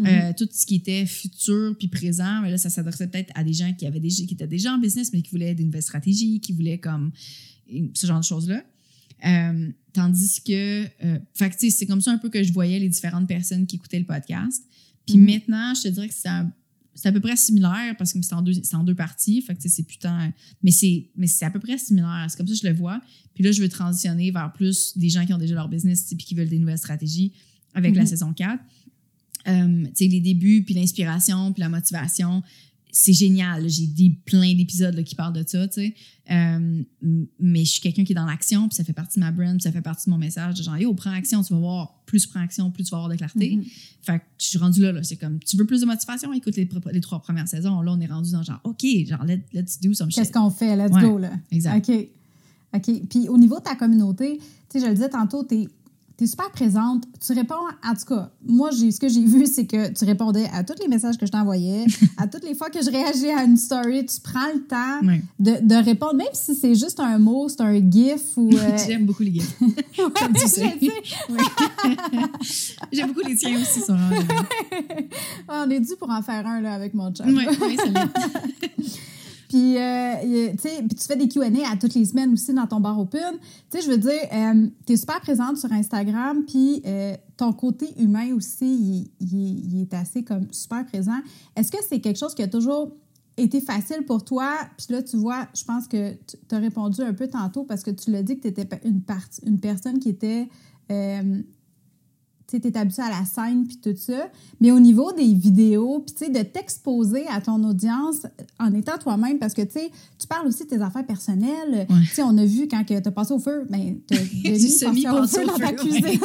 Mm-hmm. 0.00 0.34
tout 0.34 0.48
ce 0.50 0.66
qui 0.66 0.74
était 0.74 1.06
futur 1.06 1.76
puis 1.78 1.86
présent, 1.86 2.40
mais 2.42 2.50
là, 2.50 2.58
ça 2.58 2.68
s'adressait 2.68 3.06
peut-être 3.06 3.30
à 3.36 3.44
des 3.44 3.52
gens 3.52 3.72
qui 3.74 3.86
avaient 3.86 4.00
déjà, 4.00 4.24
qui 4.24 4.34
étaient 4.34 4.48
déjà 4.48 4.72
en 4.72 4.78
business, 4.78 5.12
mais 5.12 5.22
qui 5.22 5.30
voulaient 5.30 5.54
des 5.54 5.62
nouvelles 5.62 5.84
stratégies, 5.84 6.40
qui 6.40 6.52
voulaient 6.52 6.78
comme 6.78 7.12
ce 7.94 8.06
genre 8.06 8.20
de 8.20 8.24
choses-là. 8.24 8.62
Euh, 9.26 9.70
tandis 9.92 10.42
que, 10.42 10.84
euh, 11.04 11.18
c'est 11.56 11.86
comme 11.86 12.00
ça 12.00 12.12
un 12.12 12.18
peu 12.18 12.28
que 12.28 12.42
je 12.42 12.52
voyais 12.52 12.78
les 12.78 12.88
différentes 12.88 13.28
personnes 13.28 13.66
qui 13.66 13.76
écoutaient 13.76 13.98
le 13.98 14.04
podcast. 14.04 14.62
Puis 15.06 15.16
mhm. 15.16 15.26
maintenant, 15.26 15.74
je 15.74 15.82
te 15.82 15.88
dirais 15.88 16.08
que 16.08 16.14
c'est 16.14 16.28
à, 17.08 17.12
peu 17.12 17.20
près 17.20 17.36
similaire 17.36 17.94
parce 17.96 18.12
que 18.12 18.20
c'est 18.22 18.34
en 18.34 18.42
deux, 18.42 18.60
en 18.72 18.84
deux 18.84 18.94
parties. 18.94 19.40
Fait 19.42 19.54
que 19.54 19.68
c'est 19.68 19.82
putain. 19.82 20.32
Mais 20.62 20.70
c'est, 20.70 21.08
mais 21.16 21.26
c'est 21.26 21.44
à 21.44 21.50
peu 21.50 21.60
près 21.60 21.78
similaire. 21.78 22.26
C'est 22.28 22.36
comme 22.36 22.46
ça 22.46 22.54
que 22.54 22.60
je 22.60 22.66
le 22.66 22.74
vois. 22.74 23.00
Puis 23.34 23.44
là, 23.44 23.52
je 23.52 23.62
veux 23.62 23.68
transitionner 23.68 24.30
vers 24.30 24.52
plus 24.52 24.96
des 24.96 25.08
gens 25.08 25.24
qui 25.24 25.32
ont 25.32 25.38
déjà 25.38 25.54
leur 25.54 25.68
business 25.68 26.04
puis 26.06 26.16
qui 26.16 26.34
veulent 26.34 26.48
des 26.48 26.58
nouvelles 26.58 26.78
stratégies 26.78 27.32
avec 27.72 27.94
la 27.94 28.02
mhm. 28.02 28.08
saison 28.08 28.32
4. 28.32 28.62
Euh, 29.46 29.86
les 30.00 30.20
débuts, 30.20 30.62
puis 30.64 30.74
l'inspiration, 30.74 31.52
puis 31.52 31.60
la 31.60 31.68
motivation 31.68 32.42
c'est 32.96 33.12
génial. 33.12 33.68
J'ai 33.68 33.88
dit 33.88 34.10
plein 34.24 34.54
d'épisodes 34.54 35.02
qui 35.02 35.16
parlent 35.16 35.32
de 35.32 35.42
ça, 35.44 35.66
tu 35.66 35.74
sais. 35.74 35.94
Euh, 36.30 36.82
mais 37.40 37.64
je 37.64 37.72
suis 37.72 37.80
quelqu'un 37.80 38.04
qui 38.04 38.12
est 38.12 38.14
dans 38.14 38.24
l'action, 38.24 38.68
puis 38.68 38.76
ça 38.76 38.84
fait 38.84 38.92
partie 38.92 39.18
de 39.18 39.24
ma 39.24 39.32
brand, 39.32 39.52
puis 39.54 39.62
ça 39.62 39.72
fait 39.72 39.82
partie 39.82 40.06
de 40.06 40.12
mon 40.12 40.18
message. 40.18 40.62
Genre, 40.62 40.78
yo, 40.78 40.94
prends 40.94 41.10
action, 41.10 41.42
tu 41.42 41.52
vas 41.52 41.58
voir. 41.58 42.04
Plus 42.06 42.20
tu 42.20 42.28
prends 42.28 42.40
action, 42.40 42.70
plus 42.70 42.84
tu 42.84 42.90
vas 42.92 42.98
avoir 42.98 43.10
de 43.10 43.16
clarté. 43.16 43.56
Mm-hmm. 43.56 43.68
Fait 44.02 44.18
que 44.20 44.24
je 44.38 44.46
suis 44.46 44.58
rendue 44.58 44.80
là, 44.80 44.92
là. 44.92 45.02
C'est 45.02 45.16
comme, 45.16 45.40
tu 45.40 45.56
veux 45.56 45.66
plus 45.66 45.80
de 45.80 45.86
motivation? 45.86 46.32
Écoute 46.32 46.54
les, 46.54 46.68
les, 46.92 47.00
trois 47.00 47.20
premières 47.20 47.48
saisons. 47.48 47.80
Là, 47.80 47.92
on 47.92 48.00
est 48.00 48.06
rendu 48.06 48.30
dans 48.30 48.44
genre, 48.44 48.60
OK, 48.62 48.86
genre, 49.08 49.24
let's 49.52 49.80
do 49.80 49.92
some 49.92 50.08
shit. 50.08 50.20
Qu'est-ce 50.20 50.32
qu'on 50.32 50.50
fait? 50.50 50.76
Let's 50.76 50.92
go, 50.92 51.18
là. 51.18 51.32
Exact. 51.50 51.88
OK. 51.88 52.08
OK. 52.74 53.08
Puis 53.10 53.28
au 53.28 53.38
niveau 53.38 53.58
de 53.58 53.64
ta 53.64 53.74
communauté, 53.74 54.38
tu 54.38 54.44
sais, 54.68 54.80
je 54.80 54.88
le 54.88 54.94
disais 54.94 55.08
tantôt, 55.08 55.42
t'es 55.42 55.66
tu 56.16 56.24
es 56.24 56.26
super 56.26 56.50
présente. 56.50 57.04
Tu 57.24 57.32
réponds, 57.32 57.54
en 57.84 57.94
tout 57.94 58.14
cas, 58.14 58.30
moi, 58.46 58.70
ce 58.70 58.98
que 59.00 59.08
j'ai 59.08 59.24
vu, 59.24 59.46
c'est 59.46 59.66
que 59.66 59.92
tu 59.92 60.04
répondais 60.04 60.48
à 60.52 60.62
tous 60.62 60.80
les 60.80 60.88
messages 60.88 61.18
que 61.18 61.26
je 61.26 61.32
t'envoyais. 61.32 61.86
à 62.16 62.26
toutes 62.26 62.44
les 62.44 62.54
fois 62.54 62.70
que 62.70 62.82
je 62.82 62.90
réagis 62.90 63.30
à 63.30 63.42
une 63.42 63.56
story, 63.56 64.06
tu 64.06 64.20
prends 64.20 64.52
le 64.54 64.62
temps 64.62 65.00
de, 65.38 65.66
de, 65.66 65.84
répondre, 65.84 66.14
même 66.14 66.26
si 66.32 66.54
c'est 66.54 66.74
juste 66.74 67.00
un 67.00 67.18
mot, 67.18 67.48
c'est 67.48 67.62
un 67.62 67.74
GIF 67.74 68.36
ou. 68.36 68.50
Euh, 68.54 68.78
J'aime 68.86 69.06
beaucoup 69.06 69.22
les 69.22 69.32
GIFs. 69.32 69.58
Comme 69.96 70.32
tu 70.34 70.46
sais. 70.46 70.78
J'aime 72.92 73.08
beaucoup 73.08 73.26
les 73.26 73.36
tiens 73.36 73.60
aussi, 73.60 73.80
sur 73.80 73.96
On 75.48 75.68
est 75.70 75.80
dû 75.80 75.96
pour 75.98 76.10
en 76.10 76.22
faire 76.22 76.46
un 76.46 76.60
là, 76.60 76.74
avec 76.74 76.94
mon 76.94 77.12
chat. 77.14 77.24
Oui, 77.26 77.46
oui, 77.60 77.76
c'est 77.82 77.92
puis, 79.54 79.78
euh, 79.78 80.52
tu 80.60 81.06
fais 81.06 81.14
des 81.14 81.28
Q&A 81.28 81.70
à 81.70 81.76
toutes 81.76 81.94
les 81.94 82.04
semaines 82.06 82.32
aussi 82.32 82.52
dans 82.52 82.66
ton 82.66 82.80
bar 82.80 82.98
open. 82.98 83.34
Tu 83.70 83.78
sais, 83.78 83.84
je 83.84 83.88
veux 83.88 83.98
dire, 83.98 84.10
euh, 84.32 84.66
tu 84.84 84.94
es 84.94 84.96
super 84.96 85.20
présente 85.20 85.58
sur 85.58 85.70
Instagram, 85.70 86.42
puis 86.44 86.82
euh, 86.84 87.14
ton 87.36 87.52
côté 87.52 87.86
humain 88.02 88.34
aussi, 88.34 89.12
il, 89.20 89.80
est 89.80 89.94
assez 89.94 90.24
comme 90.24 90.48
super 90.50 90.84
présent. 90.86 91.20
Est-ce 91.54 91.70
que 91.70 91.78
c'est 91.88 92.00
quelque 92.00 92.18
chose 92.18 92.34
qui 92.34 92.42
a 92.42 92.48
toujours 92.48 92.96
été 93.36 93.60
facile 93.60 94.04
pour 94.04 94.24
toi? 94.24 94.56
Puis 94.76 94.88
là, 94.90 95.04
tu 95.04 95.18
vois, 95.18 95.46
je 95.56 95.62
pense 95.62 95.86
que 95.86 96.14
tu 96.14 96.36
as 96.52 96.58
répondu 96.58 97.02
un 97.02 97.14
peu 97.14 97.28
tantôt 97.28 97.62
parce 97.62 97.84
que 97.84 97.92
tu 97.92 98.10
l'as 98.10 98.24
dit 98.24 98.34
que 98.40 98.48
tu 98.48 98.48
étais 98.48 98.68
une, 98.84 99.02
une 99.46 99.60
personne 99.60 100.00
qui 100.00 100.08
était 100.08 100.48
tu 102.60 102.68
es 102.68 102.76
habitué 102.76 103.02
à 103.02 103.10
la 103.10 103.24
scène 103.24 103.66
puis 103.66 103.78
tout 103.78 103.96
ça. 103.96 104.28
Mais 104.60 104.70
au 104.70 104.80
niveau 104.80 105.12
des 105.12 105.32
vidéos, 105.34 106.02
puis 106.06 106.14
tu 106.14 106.24
sais, 106.24 106.30
de 106.30 106.42
t'exposer 106.42 107.26
à 107.28 107.40
ton 107.40 107.62
audience 107.64 108.26
en 108.58 108.72
étant 108.74 108.98
toi-même, 108.98 109.38
parce 109.38 109.54
que 109.54 109.62
tu 109.62 109.72
sais, 109.72 109.90
tu 110.18 110.26
parles 110.26 110.46
aussi 110.46 110.64
de 110.64 110.68
tes 110.68 110.82
affaires 110.82 111.06
personnelles. 111.06 111.86
Tu 111.88 112.14
sais, 112.14 112.22
on 112.22 112.36
a 112.38 112.44
vu 112.44 112.68
quand 112.68 112.84
tu 112.84 112.94
as 112.94 113.00
passé 113.10 113.32
au 113.32 113.38
feu, 113.38 113.66
ben, 113.68 113.96
tu 114.08 114.16
as 114.16 114.90
mis 114.90 115.08
au 115.08 115.26
feu 115.26 115.46
dans 115.46 115.58
ta 115.58 115.72
cuisine. 115.72 116.20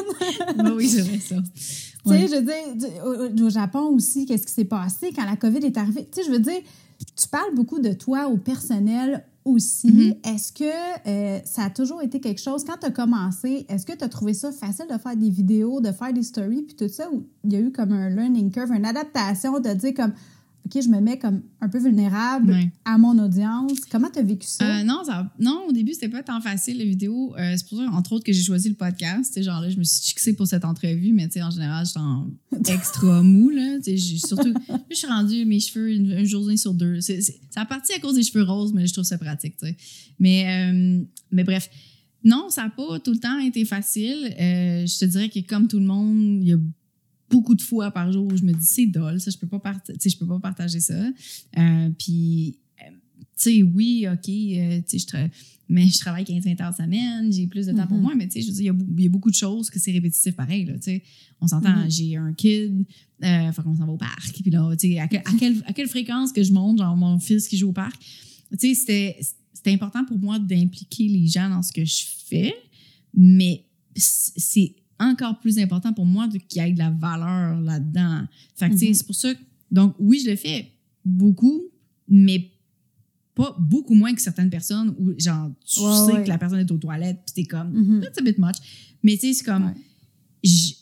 oui, 0.75 0.87
c'est 0.87 1.01
vrai 1.01 1.19
ça. 1.19 1.35
Tu 1.35 2.11
sais, 2.11 2.27
je 2.27 2.35
veux 2.35 2.41
dire, 2.41 3.45
au, 3.45 3.49
Japon 3.49 3.87
aussi, 3.95 4.25
qu'est-ce 4.25 4.45
qui 4.45 4.53
s'est 4.53 4.65
passé 4.65 5.11
quand 5.15 5.25
la 5.25 5.35
COVID 5.35 5.65
est 5.65 5.77
arrivée? 5.77 6.07
Tu 6.11 6.21
sais, 6.21 6.27
je 6.27 6.31
veux 6.31 6.39
dire, 6.39 6.61
tu 6.99 7.27
parles 7.27 7.53
beaucoup 7.55 7.79
de 7.79 7.93
toi 7.93 8.27
au 8.27 8.37
personnel 8.37 9.25
aussi. 9.49 9.91
Mm-hmm. 9.91 10.33
Est-ce 10.33 10.53
que 10.53 11.07
euh, 11.07 11.39
ça 11.45 11.63
a 11.63 11.69
toujours 11.69 12.01
été 12.01 12.19
quelque 12.19 12.41
chose, 12.41 12.63
quand 12.63 12.77
tu 12.79 12.87
as 12.87 12.91
commencé, 12.91 13.65
est-ce 13.69 13.85
que 13.85 13.93
tu 13.93 14.03
as 14.03 14.09
trouvé 14.09 14.33
ça 14.33 14.51
facile 14.51 14.85
de 14.91 14.97
faire 14.97 15.15
des 15.15 15.29
vidéos, 15.29 15.81
de 15.81 15.91
faire 15.91 16.13
des 16.13 16.23
stories, 16.23 16.63
puis 16.63 16.75
tout 16.75 16.87
ça, 16.87 17.09
ou 17.11 17.25
il 17.43 17.53
y 17.53 17.55
a 17.55 17.59
eu 17.59 17.71
comme 17.71 17.91
un 17.91 18.09
learning 18.09 18.51
curve, 18.51 18.71
une 18.71 18.85
adaptation 18.85 19.59
de 19.59 19.73
dire 19.73 19.93
comme, 19.93 20.13
OK, 20.69 20.83
je 20.83 20.89
me 20.89 20.99
mets 20.99 21.17
comme 21.17 21.41
un 21.61 21.67
peu 21.67 21.79
vulnérable 21.79 22.55
à 22.85 22.97
mon 22.99 23.17
audience. 23.17 23.79
Comment 23.91 24.09
tu 24.11 24.19
as 24.19 24.23
vécu 24.23 24.45
ça? 24.45 24.81
Euh, 24.81 24.83
non, 24.83 25.01
non, 25.39 25.65
au 25.67 25.71
début, 25.71 25.93
c'était 25.93 26.09
pas 26.09 26.21
tant 26.21 26.39
facile, 26.41 26.77
les 26.77 26.85
vidéos. 26.85 27.35
Euh, 27.37 27.55
c'est 27.57 27.67
pour 27.67 27.79
ça, 27.79 27.89
entre 27.91 28.13
autres, 28.13 28.23
que 28.23 28.31
j'ai 28.31 28.43
choisi 28.43 28.69
le 28.69 28.75
podcast. 28.75 29.41
genre 29.41 29.61
là, 29.61 29.69
je 29.69 29.77
me 29.77 29.83
suis 29.83 30.09
fixée 30.09 30.33
pour 30.33 30.45
cette 30.45 30.65
entrevue, 30.65 31.11
mais 31.11 31.27
en 31.41 31.49
général, 31.49 31.85
je 31.85 31.91
suis 31.91 31.99
en 31.99 32.29
extra 32.67 33.23
mou. 33.23 33.49
Là, 33.49 33.79
surtout, 33.81 34.53
je 34.91 34.95
suis 34.95 35.07
rendue 35.07 35.45
mes 35.45 35.59
cheveux 35.59 35.91
une, 35.91 36.23
journée 36.25 36.57
sur 36.57 36.75
deux. 36.75 37.01
C'est, 37.01 37.21
ça 37.21 37.61
a 37.61 37.65
parti 37.65 37.93
à 37.93 37.99
cause 37.99 38.13
des 38.13 38.23
cheveux 38.23 38.43
roses, 38.43 38.71
mais 38.71 38.85
je 38.85 38.93
trouve 38.93 39.05
ça 39.05 39.17
pratique. 39.17 39.55
Mais, 40.19 40.71
euh, 40.71 41.03
mais 41.31 41.43
bref. 41.43 41.67
Non, 42.23 42.49
ça 42.49 42.63
n'a 42.63 42.69
pas 42.69 42.99
tout 42.99 43.11
le 43.13 43.19
temps 43.19 43.39
été 43.39 43.65
facile. 43.65 44.35
je 44.37 44.99
te 44.99 45.05
dirais 45.05 45.29
que 45.29 45.39
comme 45.39 45.67
tout 45.67 45.79
le 45.79 45.85
monde, 45.85 46.43
il 46.43 46.49
y 46.49 46.53
a 46.53 46.57
beaucoup 47.29 47.55
de 47.55 47.61
fois 47.61 47.91
par 47.91 48.11
jour 48.11 48.27
où 48.31 48.35
je 48.35 48.43
me 48.43 48.53
dis 48.53 48.65
c'est 48.65 48.87
dole, 48.87 49.19
ça 49.19 49.31
je 49.31 49.37
peux 49.37 49.47
pas 49.47 49.61
je 49.87 50.17
peux 50.17 50.27
pas 50.27 50.39
partager 50.39 50.79
ça. 50.79 51.11
Euh, 51.57 51.89
puis 51.97 52.59
euh, 52.81 52.91
tu 53.15 53.25
sais 53.35 53.63
oui, 53.63 54.07
OK, 54.11 54.29
euh, 54.29 54.81
tu 54.87 54.99
sais 54.99 55.07
je 55.11 55.29
mais 55.69 55.85
je 55.87 55.99
travaille 55.99 56.23
15-20 56.23 56.63
heures 56.63 56.75
semaine, 56.75 57.31
j'ai 57.31 57.45
plus 57.45 57.67
de 57.67 57.73
temps 57.73 57.85
pour 57.85 57.97
mm-hmm. 57.97 58.01
moi, 58.01 58.15
mais 58.15 58.27
tu 58.27 58.33
sais, 58.33 58.41
je 58.41 58.47
veux 58.47 58.53
dire, 58.53 58.73
il 58.97 59.03
y, 59.03 59.05
a 59.05 59.09
beaucoup 59.09 59.29
de 59.29 59.35
choses 59.35 59.69
que 59.69 59.79
c'est 59.79 59.91
répétitif 59.91 60.35
pareil, 60.35 60.65
là, 60.65 60.73
tu 60.73 60.81
sais. 60.81 61.03
On 61.41 61.47
s'entend, 61.47 61.69
mm-hmm. 61.69 61.95
j'ai 61.95 62.15
un 62.15 62.33
kid, 62.33 62.85
euh, 63.23 63.51
faut 63.51 63.61
qu'on 63.61 63.75
s'en 63.75 63.85
va 63.85 63.91
au 63.91 63.97
parc, 63.97 64.41
puis 64.41 64.49
là, 64.49 64.75
tu 64.75 64.89
sais, 64.89 64.99
à, 64.99 65.07
quelle, 65.07 65.61
à 65.67 65.73
quelle 65.73 65.87
fréquence 65.87 66.33
que 66.33 66.41
je 66.41 66.51
monte, 66.51 66.79
genre, 66.79 66.97
mon 66.97 67.19
fils 67.19 67.47
qui 67.47 67.55
joue 67.55 67.69
au 67.69 67.73
parc. 67.73 68.01
Tu 68.59 68.73
sais, 68.73 69.15
c'était 69.53 69.71
important 69.71 70.03
pour 70.05 70.17
moi 70.17 70.39
d'impliquer 70.39 71.07
les 71.07 71.27
gens 71.27 71.49
dans 71.51 71.61
ce 71.61 71.71
que 71.71 71.85
je 71.85 72.05
fais, 72.25 72.55
mais 73.13 73.63
c'est 73.95 74.75
encore 74.99 75.39
plus 75.39 75.57
important 75.59 75.93
pour 75.93 76.05
moi 76.05 76.27
qu'il 76.47 76.61
y 76.61 76.65
ait 76.65 76.73
de 76.73 76.79
la 76.79 76.91
valeur 76.91 77.59
là-dedans. 77.61 78.25
Fait 78.55 78.69
que, 78.69 78.75
mm-hmm. 78.75 78.93
c'est 78.93 79.05
pour 79.05 79.15
ça 79.15 79.33
que, 79.33 79.39
donc, 79.71 79.95
oui, 79.99 80.21
je 80.23 80.29
le 80.29 80.35
fais 80.35 80.71
beaucoup, 81.05 81.63
mais 82.07 82.51
pas 83.35 83.55
beaucoup 83.59 83.93
moins 83.93 84.13
que 84.13 84.21
certaines 84.21 84.49
personnes 84.49 84.93
où, 84.99 85.13
genre, 85.17 85.51
tu 85.65 85.79
sais 85.79 86.23
que 86.23 86.27
la 86.27 86.37
personne 86.37 86.59
est 86.59 86.71
aux 86.71 86.77
toilettes, 86.77 87.19
puis 87.25 87.43
t'es 87.43 87.47
comme, 87.47 87.71
mm-hmm. 87.71 88.01
that's 88.01 88.17
a 88.17 88.21
bit 88.21 88.37
much. 88.37 88.57
Mais, 89.03 89.13
tu 89.13 89.27
sais, 89.27 89.33
c'est 89.33 89.45
comme, 89.45 89.73
je, 90.43 90.73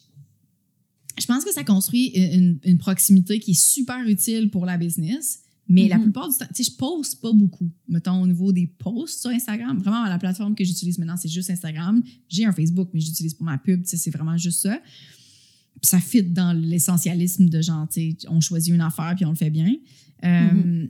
pense 1.28 1.44
que 1.44 1.54
ça 1.54 1.64
construit 1.64 2.08
une, 2.08 2.60
une, 2.64 2.78
proximité 2.78 3.40
qui 3.40 3.52
est 3.52 3.62
super 3.62 4.08
utile 4.08 4.50
pour 4.50 4.66
la 4.66 4.78
business. 4.78 5.42
Mais 5.70 5.88
la 5.88 5.98
mm-hmm. 5.98 6.04
plupart 6.04 6.30
du 6.30 6.38
temps, 6.38 6.46
tu 6.54 6.64
sais, 6.64 6.72
je 6.72 6.78
poste 6.78 7.22
pas 7.22 7.34
beaucoup, 7.34 7.70
mettons, 7.90 8.22
au 8.22 8.28
niveau 8.28 8.54
des 8.54 8.68
posts 8.68 9.22
sur 9.22 9.32
Instagram. 9.32 9.78
Vraiment, 9.80 10.06
la 10.06 10.18
plateforme 10.18 10.56
que 10.56 10.64
j'utilise 10.64 10.98
maintenant, 10.98 11.18
c'est 11.18 11.30
juste 11.30 11.50
Instagram. 11.50 12.02
J'ai 12.30 12.46
un 12.46 12.54
Facebook, 12.54 12.90
mais 12.94 13.02
j'utilise 13.02 13.34
pour 13.34 13.46
ma 13.46 13.58
pub, 13.58 13.84
tu 13.84 13.90
sais, 13.90 13.98
c'est 13.98 14.12
vraiment 14.12 14.38
juste 14.38 14.62
ça. 14.62 14.80
ça 15.82 16.00
fit 16.00 16.24
dans 16.24 16.54
l'essentialisme 16.54 17.50
de 17.50 17.62
genre, 17.62 17.88
tu 17.90 18.12
sais, 18.12 18.18
on 18.30 18.40
choisit 18.40 18.74
une 18.74 18.82
affaire 18.82 19.14
puis 19.16 19.26
on 19.26 19.32
le 19.32 19.36
fait 19.36 19.50
bien. 19.50 19.76
Euh, 20.24 20.28
mm-hmm. 20.28 20.90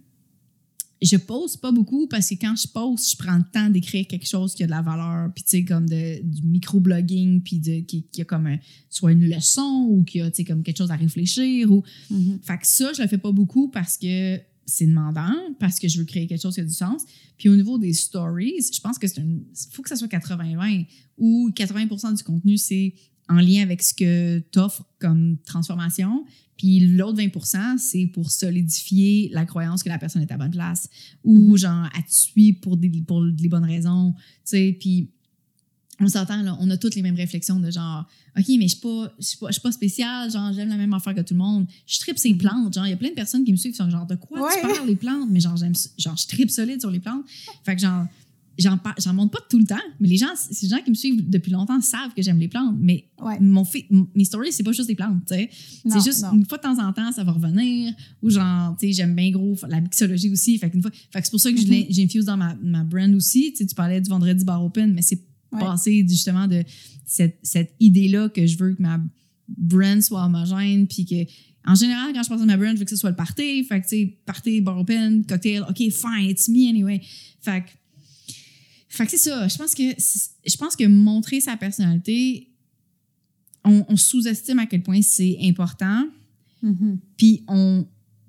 Je 1.01 1.17
poste 1.17 1.61
pas 1.61 1.71
beaucoup 1.71 2.07
parce 2.07 2.29
que 2.29 2.35
quand 2.35 2.55
je 2.55 2.67
poste, 2.67 3.11
je 3.11 3.17
prends 3.17 3.37
le 3.37 3.43
temps 3.51 3.69
d'écrire 3.69 4.07
quelque 4.07 4.27
chose 4.27 4.53
qui 4.53 4.63
a 4.63 4.65
de 4.65 4.71
la 4.71 4.81
valeur, 4.81 5.31
puis 5.33 5.43
tu 5.43 5.49
sais, 5.49 5.63
comme 5.63 5.87
de, 5.87 6.21
du 6.23 6.43
microblogging, 6.43 7.41
puis 7.41 7.59
de, 7.59 7.79
qui, 7.81 8.03
qui, 8.03 8.21
a 8.21 8.25
comme 8.25 8.57
soit 8.89 9.11
une 9.11 9.27
leçon 9.27 9.87
ou 9.89 10.03
qui 10.03 10.21
a, 10.21 10.29
tu 10.29 10.37
sais, 10.37 10.43
comme 10.43 10.61
quelque 10.61 10.77
chose 10.77 10.91
à 10.91 10.95
réfléchir. 10.95 11.71
Ou... 11.71 11.83
Mm-hmm. 12.11 12.41
Fait 12.43 12.57
que 12.57 12.67
ça, 12.67 12.93
je 12.93 13.01
le 13.01 13.07
fais 13.07 13.17
pas 13.17 13.31
beaucoup 13.31 13.69
parce 13.69 13.97
que 13.97 14.39
c'est 14.67 14.85
demandant 14.85 15.33
parce 15.59 15.79
que 15.79 15.87
je 15.87 15.97
veux 15.97 16.05
créer 16.05 16.27
quelque 16.27 16.41
chose 16.41 16.53
qui 16.53 16.61
a 16.61 16.65
du 16.65 16.73
sens. 16.73 17.03
Puis 17.37 17.47
au 17.47 17.55
niveau 17.55 17.77
des 17.77 17.93
stories, 17.93 18.69
je 18.71 18.81
pense 18.81 18.99
que 18.99 19.07
c'est 19.07 19.23
faut 19.71 19.81
que 19.81 19.89
ça 19.89 19.95
soit 19.95 20.09
80-20 20.09 20.85
ou 21.17 21.51
80 21.55 22.13
du 22.13 22.23
contenu, 22.23 22.57
c'est 22.57 22.93
en 23.29 23.39
lien 23.39 23.61
avec 23.61 23.81
ce 23.81 23.93
que 23.93 24.39
tu 24.51 24.59
offres 24.59 24.85
comme 24.99 25.37
transformation. 25.45 26.25
Puis 26.57 26.81
l'autre 26.81 27.17
20 27.17 27.77
c'est 27.77 28.07
pour 28.07 28.29
solidifier 28.29 29.29
la 29.31 29.45
croyance 29.45 29.83
que 29.83 29.89
la 29.89 29.99
personne 29.99 30.21
est 30.21 30.31
à 30.31 30.37
bonne 30.37 30.51
place 30.51 30.89
ou 31.23 31.55
mm-hmm. 31.55 31.57
genre, 31.57 31.85
à 31.85 32.01
te 32.01 32.59
pour, 32.61 32.75
des, 32.75 32.89
pour 33.07 33.23
les 33.23 33.47
bonnes 33.47 33.65
raisons. 33.65 34.13
Tu 34.17 34.21
sais, 34.43 34.77
puis 34.77 35.11
on 35.99 36.07
s'entend, 36.07 36.41
là, 36.43 36.57
on 36.59 36.69
a 36.69 36.77
toutes 36.77 36.95
les 36.95 37.01
mêmes 37.01 37.15
réflexions 37.15 37.59
de 37.59 37.71
genre, 37.71 38.05
OK, 38.37 38.45
mais 38.49 38.67
je 38.67 38.75
suis 38.75 38.81
pas, 38.81 39.11
je 39.19 39.25
suis 39.25 39.37
pas, 39.37 39.49
pas 39.63 39.71
spéciale, 39.71 40.31
genre, 40.31 40.53
j'aime 40.53 40.69
la 40.69 40.77
même 40.77 40.93
affaire 40.93 41.15
que 41.15 41.21
tout 41.21 41.33
le 41.33 41.39
monde. 41.39 41.65
Je 41.87 41.99
tripe 41.99 42.19
ces 42.19 42.33
plantes. 42.35 42.73
Genre, 42.73 42.85
il 42.85 42.91
y 42.91 42.93
a 42.93 42.97
plein 42.97 43.09
de 43.09 43.15
personnes 43.15 43.43
qui 43.43 43.51
me 43.51 43.57
suivent 43.57 43.71
qui 43.71 43.77
sont 43.77 43.89
genre, 43.89 44.05
de 44.05 44.15
quoi 44.15 44.49
tu 44.53 44.61
parles, 44.61 44.87
les 44.87 44.95
plantes? 44.95 45.29
Mais 45.29 45.39
genre, 45.39 45.57
j'aime, 45.57 45.73
genre, 45.97 46.15
je 46.15 46.27
tripe 46.27 46.51
solide 46.51 46.79
sur 46.79 46.91
les 46.91 46.99
plantes. 46.99 47.25
Fait 47.63 47.75
que 47.75 47.81
genre, 47.81 48.05
j'en, 48.57 48.79
j'en 48.97 49.13
montre 49.13 49.31
pas 49.31 49.43
tout 49.49 49.59
le 49.59 49.65
temps, 49.65 49.75
mais 49.99 50.07
les 50.07 50.17
gens, 50.17 50.33
ces 50.35 50.67
gens 50.67 50.77
qui 50.83 50.89
me 50.89 50.95
suivent 50.95 51.27
depuis 51.29 51.51
longtemps 51.51 51.79
savent 51.81 52.13
que 52.15 52.21
j'aime 52.21 52.39
les 52.39 52.47
plantes. 52.47 52.75
Mais 52.79 53.05
mon 53.39 53.65
mes 54.15 54.25
stories, 54.25 54.51
c'est 54.51 54.63
pas 54.63 54.71
juste 54.71 54.87
des 54.87 54.95
plantes, 54.95 55.25
tu 55.27 55.35
sais. 55.35 55.49
C'est 55.85 56.03
juste 56.03 56.23
une 56.31 56.45
fois 56.45 56.57
de 56.57 56.63
temps 56.63 56.79
en 56.79 56.93
temps, 56.93 57.11
ça 57.11 57.23
va 57.23 57.31
revenir. 57.31 57.93
Ou 58.21 58.29
genre, 58.29 58.75
tu 58.77 58.87
sais, 58.87 58.93
j'aime 58.93 59.15
bien 59.15 59.31
gros 59.31 59.55
la 59.67 59.81
mixologie 59.81 60.29
aussi. 60.29 60.57
Fait, 60.57 60.71
fois, 60.81 60.91
fait 60.91 61.19
que 61.19 61.25
c'est 61.25 61.31
pour 61.31 61.39
ça 61.39 61.51
que 61.51 61.57
mm-hmm. 61.57 61.87
j'infuse 61.89 62.25
dans 62.25 62.37
ma, 62.37 62.55
ma 62.61 62.83
brand 62.83 63.13
aussi. 63.15 63.51
Tu 63.51 63.57
sais, 63.57 63.65
tu 63.65 63.75
parlais 63.75 64.01
du 64.01 64.09
vendredi 64.09 64.43
bar 64.45 64.63
open, 64.63 64.93
mais 64.93 65.01
c'est 65.01 65.21
passer 65.51 66.05
justement 66.07 66.47
de 66.47 66.63
cette, 67.05 67.39
cette 67.43 67.73
idée-là 67.79 68.29
que 68.29 68.45
je 68.45 68.57
veux 68.57 68.73
que 68.73 68.81
ma 68.81 68.99
brand 69.47 70.01
soit 70.01 70.25
homogène, 70.25 70.87
puis 70.87 71.05
que 71.05 71.31
en 71.67 71.75
général, 71.75 72.13
quand 72.13 72.23
je 72.23 72.29
pense 72.29 72.41
à 72.41 72.45
ma 72.45 72.55
brand, 72.55 72.73
je 72.73 72.79
veux 72.79 72.85
que 72.85 72.89
ce 72.89 72.95
soit 72.95 73.09
le 73.09 73.15
party. 73.15 73.63
Fait 73.65 73.81
que, 73.81 73.87
tu 73.87 73.97
sais, 73.97 74.17
party, 74.25 74.61
bar 74.61 74.79
open, 74.79 75.25
cocktail, 75.25 75.63
OK, 75.69 75.77
fine, 75.77 76.29
it's 76.29 76.47
me 76.47 76.69
anyway. 76.69 77.01
Fait 77.41 77.61
que, 77.61 77.69
fait 78.87 79.05
que 79.05 79.11
c'est 79.11 79.17
ça. 79.17 79.47
Je 79.49 79.57
pense 79.57 79.75
que, 79.75 79.83
je 79.83 80.57
pense 80.57 80.77
que 80.77 80.85
montrer 80.85 81.41
sa 81.41 81.57
personnalité, 81.57 82.47
on, 83.65 83.85
on 83.89 83.97
sous-estime 83.97 84.59
à 84.59 84.65
quel 84.65 84.81
point 84.81 85.01
c'est 85.01 85.37
important. 85.41 86.07
Mm-hmm. 86.63 86.97
Puis 87.17 87.43
on. 87.47 87.85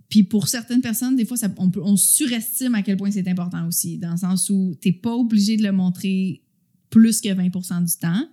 Puis 0.09 0.25
pour 0.25 0.49
certaines 0.49 0.81
personnes, 0.81 1.17
des 1.17 1.27
fois, 1.27 1.37
ça, 1.37 1.49
on, 1.59 1.71
on 1.83 1.97
surestime 1.97 2.75
à 2.75 2.83
quel 2.83 2.97
point 2.97 3.11
c'est 3.11 3.29
important 3.29 3.69
aussi, 3.69 3.99
dans 3.99 4.13
le 4.13 4.17
sens 4.17 4.49
où 4.49 4.75
tu 4.81 4.89
n'es 4.89 4.95
pas 4.95 5.15
obligé 5.15 5.59
de 5.59 5.63
le 5.63 5.71
montrer 5.71 6.43
plus 6.91 7.21
que 7.21 7.29
20% 7.29 7.85
du 7.85 7.97
temps, 7.97 8.29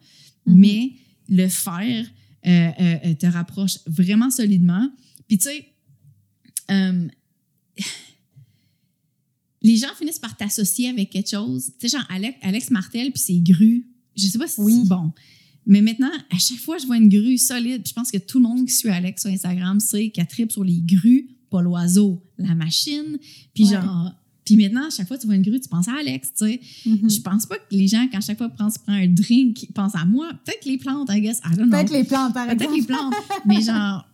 mhm. 0.46 0.56
mais 0.58 0.94
le 1.30 1.48
faire 1.48 2.06
euh, 2.46 2.50
euh, 2.80 2.98
euh, 3.06 3.14
te 3.16 3.26
rapproche 3.26 3.80
vraiment 3.88 4.30
solidement. 4.30 4.90
Puis 5.28 5.40
tu 5.40 5.50
sais, 5.50 5.66
les 9.62 9.78
gens 9.78 9.94
finissent 9.98 10.20
par 10.20 10.38
t'associer 10.38 10.90
avec 10.90 11.10
quelque 11.10 11.32
chose. 11.32 11.72
Tu 11.80 11.90
sais, 11.90 11.98
genre 11.98 12.08
Alex, 12.42 12.70
Martel 12.70 13.12
puis 13.12 13.22
ses 13.22 13.40
grues. 13.40 13.88
Je 14.16 14.28
sais 14.28 14.38
pas 14.38 14.48
si 14.48 14.62
c'est 14.62 14.88
bon. 14.88 15.12
Mais 15.66 15.82
maintenant, 15.82 16.12
à 16.30 16.38
chaque 16.38 16.60
fois 16.60 16.78
je 16.78 16.86
vois 16.86 16.98
une 16.98 17.10
grue 17.10 17.40
solide, 17.40 17.82
je 17.86 17.94
pense 17.94 18.12
que 18.12 18.20
tout 18.20 18.38
le 18.38 18.44
monde 18.44 18.68
qui 18.68 18.74
suit 18.74 18.90
Alex 18.90 19.24
sur 19.24 19.32
Instagram 19.32 19.80
sait 19.80 20.12
qu'elle 20.12 20.28
tripe 20.28 20.52
sur 20.52 20.64
les 20.64 20.80
grues, 20.82 21.28
pas 21.50 21.64
l'oiseau, 21.64 22.24
la 22.38 22.54
machine. 22.54 23.18
Puis 23.56 23.66
genre, 23.66 24.14
puis 24.46 24.56
maintenant, 24.58 24.88
à 24.88 24.90
chaque 24.92 25.08
fois 25.08 25.18
que 25.18 25.22
tu 25.22 25.28
vois 25.28 25.36
une 25.36 25.42
grue, 25.42 25.60
tu 25.60 25.68
penses 25.68 25.88
à 25.88 25.96
Alex, 26.00 26.34
tu 26.38 26.46
sais. 26.46 26.62
Mm-hmm. 26.86 27.16
Je 27.16 27.22
pense 27.22 27.48
pas 27.48 27.56
que 27.56 27.64
les 27.72 27.88
gens, 27.88 28.08
quand 28.12 28.22
chaque 28.22 28.38
fois 28.38 28.48
tu 28.48 28.56
prends, 28.56 28.70
un 28.88 29.08
drink, 29.08 29.68
pensent 29.74 29.96
à 29.96 30.06
moi. 30.06 30.30
Peut-être 30.46 30.66
les 30.66 30.78
plantes, 30.78 31.10
I 31.12 31.20
guess. 31.20 31.42
Peut-être 31.42 31.92
les 31.92 32.04
plantes, 32.04 32.34
par 32.34 32.50
exemple. 32.50 32.58
Peut-être 32.58 32.76
les 32.76 32.84
plantes. 32.84 33.14
mais 33.46 33.62
genre, 33.64 34.08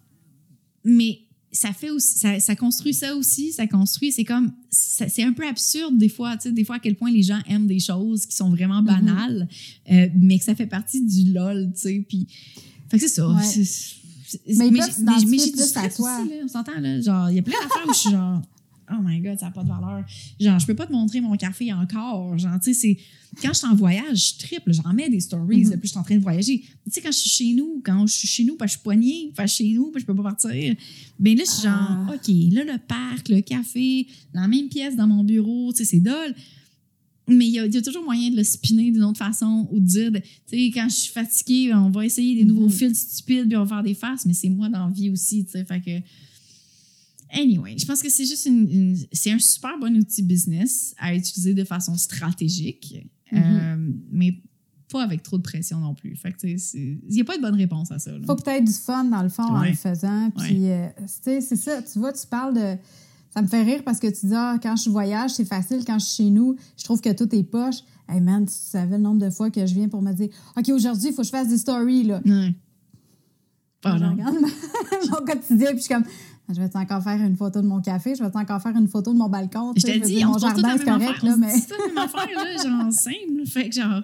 mais 0.85 1.19
ça 1.51 1.73
fait 1.73 1.89
aussi, 1.89 2.17
ça, 2.39 2.55
construit 2.55 2.93
ça 2.93 3.13
aussi, 3.13 3.51
ça 3.51 3.67
construit, 3.67 4.13
c'est 4.13 4.23
comme, 4.23 4.53
c'est 4.69 5.23
un 5.23 5.33
peu 5.33 5.45
absurde 5.45 5.97
des 5.97 6.07
fois, 6.07 6.37
tu 6.37 6.43
sais, 6.43 6.51
des 6.53 6.63
fois 6.63 6.77
à 6.77 6.79
quel 6.79 6.95
point 6.95 7.11
les 7.11 7.23
gens 7.23 7.39
aiment 7.45 7.67
des 7.67 7.81
choses 7.81 8.25
qui 8.25 8.37
sont 8.37 8.49
vraiment 8.49 8.81
mm-hmm. 8.81 8.85
banales, 8.85 9.49
euh, 9.91 10.07
mais 10.15 10.39
que 10.39 10.45
ça 10.45 10.55
fait 10.55 10.65
partie 10.65 11.01
du 11.01 11.33
lol, 11.33 11.71
tu 11.75 11.81
sais. 11.81 12.05
Puis, 12.07 12.25
fait 12.87 12.97
que 12.97 13.07
c'est 13.07 13.13
ça. 13.13 13.27
Mais, 14.47 14.71
mais, 14.71 14.79
mais, 14.79 15.37
j'ai 15.37 15.51
du 15.51 15.61
stress 15.61 15.99
aussi, 15.99 16.29
là, 16.29 16.35
on 16.45 16.47
s'entend, 16.47 16.79
là. 16.79 17.01
Genre, 17.01 17.29
il 17.31 17.35
y 17.35 17.39
a 17.39 17.41
plein 17.41 17.59
d'affaires 17.61 17.85
où 17.85 17.93
je 17.93 17.99
suis 17.99 18.11
genre 18.11 18.41
oh 18.93 19.01
my 19.03 19.19
god, 19.19 19.39
ça 19.39 19.47
n'a 19.47 19.51
pas 19.51 19.63
de 19.63 19.69
valeur. 19.69 20.03
Genre, 20.39 20.59
je 20.59 20.65
peux 20.65 20.75
pas 20.75 20.87
te 20.87 20.91
montrer 20.91 21.21
mon 21.21 21.35
café 21.35 21.71
encore. 21.73 22.37
Genre, 22.37 22.59
tu 22.63 22.73
sais, 22.73 22.79
c'est. 22.79 22.97
Quand 23.41 23.53
je 23.53 23.59
suis 23.59 23.67
en 23.67 23.75
voyage, 23.75 24.33
je 24.33 24.45
triple, 24.45 24.73
j'en 24.73 24.93
mets 24.93 25.09
des 25.09 25.21
stories, 25.21 25.63
mm-hmm. 25.63 25.69
puis 25.77 25.81
je 25.83 25.87
suis 25.87 25.97
en 25.97 26.03
train 26.03 26.17
de 26.17 26.21
voyager. 26.21 26.59
Tu 26.59 26.91
sais, 26.91 27.01
quand 27.01 27.11
je 27.11 27.17
suis 27.17 27.29
chez 27.29 27.53
nous, 27.53 27.81
quand 27.83 28.05
je 28.05 28.13
suis 28.13 28.27
chez 28.27 28.43
nous, 28.43 28.55
parce 28.57 28.71
que 28.71 28.73
je 28.73 28.77
suis 28.79 28.83
poignée, 28.83 29.29
enfin, 29.31 29.47
chez 29.47 29.69
nous, 29.71 29.91
je 29.95 30.03
peux 30.03 30.15
pas 30.15 30.23
partir. 30.23 30.51
Ben 31.17 31.37
là, 31.37 31.43
je 31.45 31.49
suis 31.51 31.63
genre, 31.63 31.73
ah. 31.73 32.13
OK, 32.13 32.27
là, 32.51 32.63
le 32.65 32.77
parc, 32.77 33.29
le 33.29 33.39
café, 33.41 34.05
la 34.33 34.47
même 34.49 34.67
pièce 34.67 34.95
dans 34.97 35.07
mon 35.07 35.23
bureau, 35.23 35.71
tu 35.71 35.77
sais, 35.77 35.85
c'est 35.85 35.99
dole. 36.01 36.35
mais 37.27 37.47
il 37.47 37.51
y, 37.53 37.59
a, 37.59 37.65
il 37.65 37.73
y 37.73 37.77
a 37.77 37.81
toujours 37.81 38.03
moyen 38.03 38.29
de 38.31 38.35
le 38.35 38.43
spinner 38.43 38.91
d'une 38.91 39.03
autre 39.03 39.19
façon 39.19 39.65
ou 39.71 39.79
de 39.79 39.85
dire, 39.85 40.11
tu 40.11 40.21
sais, 40.47 40.71
quand 40.73 40.87
je 40.89 40.95
suis 40.95 41.13
fatiguée, 41.13 41.73
on 41.73 41.89
va 41.89 42.05
essayer 42.05 42.35
des 42.35 42.43
nouveaux 42.43 42.65
Mhm. 42.65 42.71
fils 42.71 42.99
stupides 43.13 43.47
puis 43.47 43.55
on 43.55 43.63
va 43.63 43.75
faire 43.75 43.83
des 43.83 43.93
faces, 43.93 44.25
mais 44.25 44.33
c'est 44.33 44.49
moi 44.49 44.67
dans 44.67 44.87
la 44.87 44.91
vie 44.91 45.09
aussi, 45.09 45.45
tu 45.45 45.51
sais. 45.51 45.63
Fait 45.63 45.79
que. 45.79 45.91
Anyway, 47.33 47.77
je 47.77 47.85
pense 47.85 48.01
que 48.03 48.09
c'est 48.09 48.25
juste 48.25 48.45
une, 48.45 48.69
une- 48.69 48.97
c'est 49.13 49.31
un 49.31 49.39
super 49.39 49.77
bon 49.79 49.95
outil 49.97 50.21
business 50.23 50.93
à 50.97 51.15
utiliser 51.15 51.53
de 51.53 51.63
façon 51.63 51.95
stratégique, 51.95 53.07
Mhm. 53.31 53.41
euh, 53.41 53.93
mais 54.11 54.41
pas 54.91 55.03
avec 55.03 55.23
trop 55.23 55.37
de 55.37 55.41
pression 55.43 55.79
non 55.79 55.93
plus. 55.95 56.17
Fait 56.17 56.35
il 56.43 56.99
n'y 57.09 57.21
a 57.21 57.23
pas 57.23 57.37
de 57.37 57.41
bonne 57.41 57.55
réponse 57.55 57.91
à 57.91 57.99
ça. 57.99 58.11
là. 58.11 58.19
faut 58.27 58.35
que 58.35 58.43
tu 58.43 58.49
aies 58.49 58.61
du 58.61 58.73
fun 58.73 59.05
dans 59.05 59.23
le 59.23 59.29
fond 59.29 59.43
en 59.43 59.63
le 59.63 59.73
faisant. 59.73 60.29
Puis, 60.31 60.69
euh, 60.69 60.87
tu 60.97 61.03
sais, 61.23 61.39
c'est 61.41 61.55
ça. 61.55 61.81
Tu 61.81 61.97
vois, 61.99 62.11
tu 62.11 62.27
parles 62.27 62.53
de. 62.53 62.75
Ça 63.33 63.41
me 63.41 63.47
fait 63.47 63.63
rire 63.63 63.81
parce 63.85 63.99
que 64.01 64.07
tu 64.07 64.25
dis, 64.25 64.33
ah, 64.35 64.59
quand 64.61 64.75
je 64.75 64.89
voyage, 64.89 65.31
c'est 65.31 65.45
facile. 65.45 65.85
Quand 65.87 65.97
je 65.97 66.05
suis 66.05 66.25
chez 66.25 66.29
nous, 66.29 66.57
je 66.77 66.83
trouve 66.83 66.99
que 66.99 67.13
tout 67.13 67.33
est 67.33 67.43
poche. 67.43 67.77
Hey 68.09 68.19
man, 68.19 68.45
tu 68.45 68.53
savais 68.53 68.97
le 68.97 69.03
nombre 69.03 69.25
de 69.25 69.29
fois 69.29 69.49
que 69.49 69.65
je 69.65 69.73
viens 69.73 69.87
pour 69.87 70.01
me 70.01 70.11
dire, 70.11 70.27
OK, 70.57 70.67
aujourd'hui, 70.67 71.07
il 71.07 71.13
faut 71.13 71.21
que 71.21 71.27
je 71.27 71.29
fasse 71.31 71.47
des 71.47 71.57
stories, 71.57 72.03
là. 72.03 72.21
Ouais. 72.25 72.47
Je 72.47 73.89
Pardon. 73.89 74.11
regarde 74.11 74.35
mon 75.09 75.25
quotidien, 75.25 75.69
puis 75.69 75.77
je 75.77 75.83
suis 75.83 75.93
comme, 75.93 76.03
je 76.53 76.61
vais 76.61 76.69
encore 76.75 77.03
faire 77.03 77.19
une 77.21 77.35
photo 77.35 77.61
de 77.61 77.67
mon 77.67 77.81
café, 77.81 78.15
je 78.15 78.23
vais 78.23 78.29
encore 78.33 78.61
faire 78.61 78.75
une 78.75 78.87
photo 78.87 79.13
de 79.13 79.17
mon 79.17 79.29
balcon? 79.29 79.73
Je 79.75 79.99
dire, 79.99 80.29
on 80.29 80.33
mon 80.33 80.37
jardin, 80.37 80.77
c'est 80.77 80.85
correct, 80.85 81.23
là, 81.23 81.35
mais. 81.37 81.53
la 81.53 81.87
même 81.87 81.97
affaire, 81.97 82.27
là, 82.35 82.63
genre, 82.63 82.91
simple. 82.91 83.45
Fait 83.47 83.69
que, 83.69 83.75
genre, 83.75 84.01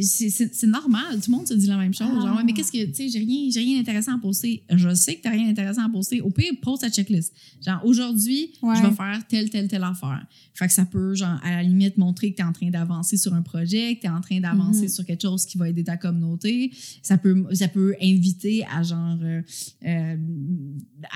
c'est- 0.00 0.66
normal. 0.66 1.20
Tout 1.22 1.30
le 1.30 1.36
monde 1.36 1.46
se 1.46 1.54
dit 1.54 1.66
la 1.66 1.76
même 1.76 1.92
chose. 1.92 2.06
Genre, 2.08 2.26
Ah. 2.28 2.36
ouais, 2.36 2.44
mais 2.44 2.52
qu'est-ce 2.54 2.72
que, 2.72 2.84
tu 2.86 2.94
sais, 2.94 3.08
j'ai 3.08 3.18
rien, 3.18 3.50
j'ai 3.50 3.60
rien 3.60 3.78
d'intéressant 3.78 4.14
à 4.14 4.18
poster. 4.18 4.62
Je 4.70 4.94
sais 4.94 5.16
que 5.16 5.22
t'as 5.22 5.30
rien 5.30 5.46
d'intéressant 5.48 5.84
à 5.84 5.88
poster. 5.90 6.20
Au 6.22 6.30
pire, 6.30 6.52
pose 6.62 6.80
ta 6.80 6.88
checklist. 6.90 7.32
Genre, 7.64 7.80
aujourd'hui, 7.84 8.52
Ouais. 8.62 8.74
je 8.76 8.82
vais 8.86 8.94
faire 8.94 9.20
telle, 9.28 9.50
telle, 9.50 9.68
telle 9.68 9.82
affaire. 9.84 10.26
Fait 10.54 10.66
que 10.66 10.72
ça 10.72 10.84
peut, 10.86 11.14
genre, 11.14 11.38
à 11.42 11.50
la 11.50 11.62
limite, 11.62 11.96
montrer 11.98 12.30
que 12.32 12.36
t'es 12.36 12.42
en 12.42 12.52
train 12.52 12.70
d'avancer 12.70 13.16
sur 13.16 13.34
un 13.34 13.42
projet, 13.42 13.96
que 13.96 14.02
t'es 14.02 14.08
en 14.08 14.20
train 14.20 14.40
d'avancer 14.40 14.82
Mhm. 14.82 14.88
sur 14.88 15.04
quelque 15.04 15.22
chose 15.22 15.44
qui 15.44 15.58
va 15.58 15.68
aider 15.68 15.84
ta 15.84 15.96
communauté. 15.96 16.70
Ça 17.02 17.18
peut, 17.18 17.44
ça 17.52 17.68
peut 17.68 17.94
inviter 18.02 18.64
à, 18.74 18.82
genre, 18.82 19.18
euh, 19.22 19.42
euh, 19.86 20.16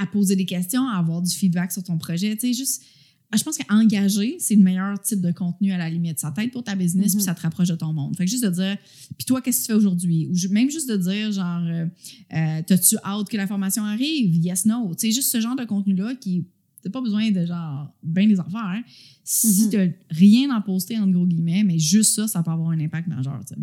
à 0.01 0.07
poser 0.07 0.37
des 0.37 0.45
questions, 0.47 0.87
à 0.89 0.99
avoir 0.99 1.23
du 1.23 1.35
feedback 1.35 1.73
sur 1.73 1.83
ton 1.83 1.97
projet. 1.99 2.35
Tu 2.37 2.49
sais, 2.49 2.53
juste, 2.53 2.83
ah, 2.85 2.96
je 3.35 3.43
pense 3.43 3.59
qu'engager, 3.59 4.37
c'est 4.39 4.55
le 4.55 4.63
meilleur 4.63 5.01
type 5.03 5.21
de 5.21 5.33
contenu 5.33 5.73
à 5.73 5.79
la 5.79 5.91
limite. 5.91 6.19
Ça 6.19 6.31
t'aide 6.31 6.51
pour 6.53 6.63
ta 6.65 6.75
business, 6.75 7.13
Mhm. 7.13 7.17
puis 7.19 7.25
ça 7.25 7.35
te 7.35 7.41
rapproche 7.41 7.69
de 7.69 7.75
ton 7.75 7.93
monde. 7.93 8.17
Fait 8.17 8.25
que 8.25 8.31
juste 8.31 8.45
de 8.45 8.51
dire, 8.51 8.77
puis 9.19 9.25
toi, 9.27 9.41
qu'est-ce 9.43 9.61
que 9.61 9.67
tu 9.67 9.73
fais 9.73 9.77
aujourd'hui? 9.79 10.27
Ou 10.29 10.53
même 10.53 10.71
juste 10.71 10.89
de 10.89 10.97
dire, 10.97 11.33
genre, 11.33 11.63
euh, 11.65 11.87
euh, 12.35 12.63
t'as-tu 12.67 12.97
hâte 13.05 13.29
que 13.29 13.37
la 13.37 13.47
formation 13.47 13.85
arrive? 13.85 14.35
Yes, 14.37 14.65
no. 14.67 14.95
Tu 14.95 15.09
sais, 15.09 15.13
juste 15.13 15.31
ce 15.31 15.41
genre 15.41 15.57
de 15.57 15.65
contenu-là 15.65 16.15
qui, 16.15 16.45
t'as 16.83 16.91
pas 16.91 17.01
besoin 17.01 17.31
de, 17.31 17.45
genre, 17.47 17.93
bien 18.03 18.27
des 18.29 18.39
affaires. 18.39 18.61
hein. 18.65 18.83
Si 19.25 19.65
Mhm. 19.65 19.71
t'as 19.71 19.87
rien 20.11 20.51
à 20.57 20.61
poster, 20.61 20.97
entre 20.99 21.11
gros 21.13 21.27
guillemets, 21.27 21.65
mais 21.65 21.79
juste 21.81 22.15
ça, 22.15 22.29
ça 22.29 22.43
peut 22.45 22.51
avoir 22.53 22.71
un 22.71 22.79
impact 22.81 23.09
majeur, 23.09 23.41
tu 23.47 23.55
sais. 23.55 23.61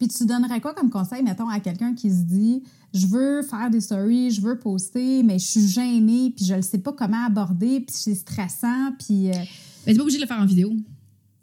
Puis 0.00 0.08
tu 0.08 0.24
donnerais 0.26 0.60
quoi 0.62 0.72
comme 0.74 0.88
conseil, 0.90 1.22
mettons, 1.22 1.48
à 1.48 1.60
quelqu'un 1.60 1.94
qui 1.94 2.10
se 2.10 2.22
dit 2.22 2.62
je 2.92 3.06
veux 3.06 3.42
faire 3.42 3.70
des 3.70 3.80
stories, 3.82 4.30
je 4.32 4.40
veux 4.40 4.58
poster, 4.58 5.22
mais 5.22 5.38
je 5.38 5.44
suis 5.46 5.68
gênée, 5.68 6.32
puis 6.34 6.44
je 6.44 6.54
ne 6.54 6.62
sais 6.62 6.78
pas 6.78 6.92
comment 6.92 7.24
aborder, 7.26 7.80
puis 7.80 7.94
c'est 7.96 8.14
stressant, 8.16 8.92
puis. 8.98 9.28
euh, 9.30 9.34
Mais 9.86 9.92
t'es 9.92 9.98
pas 9.98 10.02
obligé 10.02 10.16
de 10.18 10.22
le 10.22 10.26
faire 10.26 10.40
en 10.40 10.46
vidéo. 10.46 10.72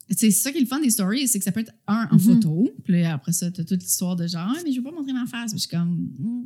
C'est 0.09 0.31
ça 0.31 0.51
qui 0.51 0.57
est 0.57 0.61
le 0.61 0.67
fun 0.67 0.79
des 0.79 0.89
stories, 0.89 1.27
c'est 1.27 1.37
que 1.37 1.45
ça 1.45 1.51
peut 1.51 1.59
être 1.59 1.73
un 1.87 2.07
en 2.11 2.15
Mhm. 2.15 2.19
photo, 2.19 2.69
puis 2.83 3.03
après 3.05 3.31
ça, 3.31 3.51
t'as 3.51 3.63
toute 3.63 3.83
l'histoire 3.83 4.15
de 4.15 4.25
genre, 4.27 4.51
Ah, 4.53 4.59
mais 4.65 4.71
je 4.71 4.77
veux 4.77 4.83
pas 4.83 4.91
montrer 4.91 5.13
ma 5.13 5.25
face. 5.27 5.51
Puis 5.51 5.59
je 5.61 5.67
suis 5.67 5.77
comme, 5.77 6.09
Hmm. 6.19 6.43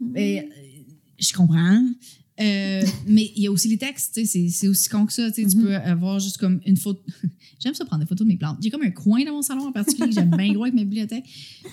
Mais, 0.00 0.48
euh, 0.50 0.92
je 1.20 1.32
comprends. 1.32 1.84
Euh, 2.40 2.82
mais 3.06 3.30
il 3.36 3.42
y 3.44 3.46
a 3.46 3.52
aussi 3.52 3.68
les 3.68 3.78
textes, 3.78 4.20
c'est- 4.24 4.66
aussi 4.68 4.88
con 4.88 5.06
que 5.06 5.12
ça. 5.12 5.30
Tu 5.30 5.44
Mhm. 5.46 5.62
peux 5.62 5.74
avoir 5.76 6.18
juste 6.18 6.36
comme 6.38 6.60
une 6.66 6.76
photo. 6.76 7.00
J'aime 7.60 7.74
ça 7.74 7.84
prendre 7.84 8.02
des 8.02 8.08
photos 8.08 8.26
de 8.26 8.32
mes 8.32 8.36
plantes. 8.36 8.58
J'ai 8.60 8.70
comme 8.70 8.82
un 8.82 8.90
coin 8.90 9.24
dans 9.24 9.32
mon 9.32 9.42
salon 9.42 9.66
en 9.68 9.72
particulier 9.72 10.08
que 10.08 10.14
j'aime 10.14 10.34
bien 10.36 10.52
gros 10.52 10.64
avec 10.64 10.74
ma 10.74 10.82
bibliothèque. 10.82 11.24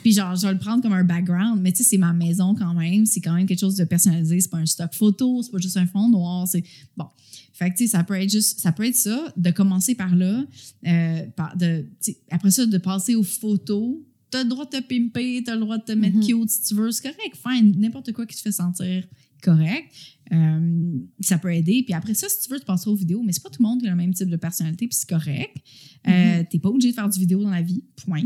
Puis 0.04 0.14
genre, 0.14 0.36
je 0.36 0.46
vais 0.46 0.54
le 0.54 0.60
prendre 0.60 0.82
comme 0.84 0.94
un 0.94 1.04
background. 1.04 1.60
Mais 1.62 1.72
tu 1.72 1.80
sais, 1.84 1.90
c'est 1.90 1.98
ma 1.98 2.14
maison 2.14 2.54
quand 2.56 2.74
même. 2.76 3.06
C'est 3.08 3.20
quand 3.22 3.34
même 3.34 3.48
quelque 3.48 3.60
chose 3.60 3.76
de 3.76 3.84
personnalisé. 3.86 4.40
C'est 4.40 4.50
pas 4.52 4.60
un 4.60 4.66
stock 4.68 4.94
photo, 4.94 5.42
c'est 5.42 5.52
pas 5.52 5.58
juste 5.58 5.78
un 5.78 5.88
fond 5.88 6.08
noir. 6.08 6.48
C'est 6.48 6.64
bon. 6.96 7.08
Fait 7.54 7.72
que 7.72 7.78
tu 7.78 7.84
sais, 7.86 7.90
ça 7.92 8.04
peut 8.04 8.14
être 8.14 8.30
juste, 8.32 8.60
ça 8.60 8.72
peut 8.72 8.86
être 8.86 8.96
ça, 8.96 9.34
de 9.36 9.52
commencer 9.52 9.96
par 9.96 10.16
là. 10.16 10.46
euh, 10.88 11.26
par- 11.36 11.58
de, 11.58 11.86
après 12.30 12.52
ça, 12.52 12.66
de 12.66 12.78
passer 12.78 13.16
aux 13.16 13.24
photos. 13.24 13.96
T'as 14.30 14.44
le 14.44 14.50
droit 14.50 14.66
de 14.66 14.70
te 14.78 14.82
pimper, 14.82 15.44
t'as 15.44 15.56
le 15.56 15.62
droit 15.62 15.78
de 15.78 15.84
te 15.84 15.92
mettre 15.92 16.18
Mhm. 16.18 16.26
cute 16.26 16.50
si 16.50 16.62
tu 16.64 16.76
veux. 16.76 16.92
C'est 16.92 17.02
correct. 17.12 17.36
Fine. 17.46 17.76
N'importe 17.80 18.14
quoi 18.14 18.26
qui 18.26 18.36
te 18.36 18.42
fait 18.42 18.52
sentir 18.54 19.04
correct. 19.44 19.92
Euh, 20.34 21.00
ça 21.20 21.38
peut 21.38 21.54
aider. 21.54 21.84
Puis 21.84 21.94
après 21.94 22.14
ça, 22.14 22.28
si 22.30 22.40
tu 22.42 22.50
veux, 22.54 22.60
tu 22.60 22.66
passeras 22.66 22.92
aux 22.92 22.96
vidéos, 22.96 23.22
mais 23.22 23.34
c'est 23.34 23.44
pas 23.44 23.50
tout 23.50 23.62
le 23.62 23.68
monde 23.68 23.82
qui 23.82 23.88
a 23.88 23.90
le 23.92 23.96
même 23.98 24.14
type 24.14 24.30
de 24.30 24.38
personnalité, 24.38 24.88
puis 24.88 24.98
c'est 24.98 25.10
correct. 25.10 25.58
Euh, 26.08 26.44
T'es 26.50 26.58
pas 26.60 26.70
obligé 26.70 26.90
de 26.90 26.96
faire 26.96 27.10
du 27.10 27.20
vidéo 27.20 27.44
dans 27.44 27.50
la 27.50 27.62
vie, 27.62 27.84
point. 28.06 28.22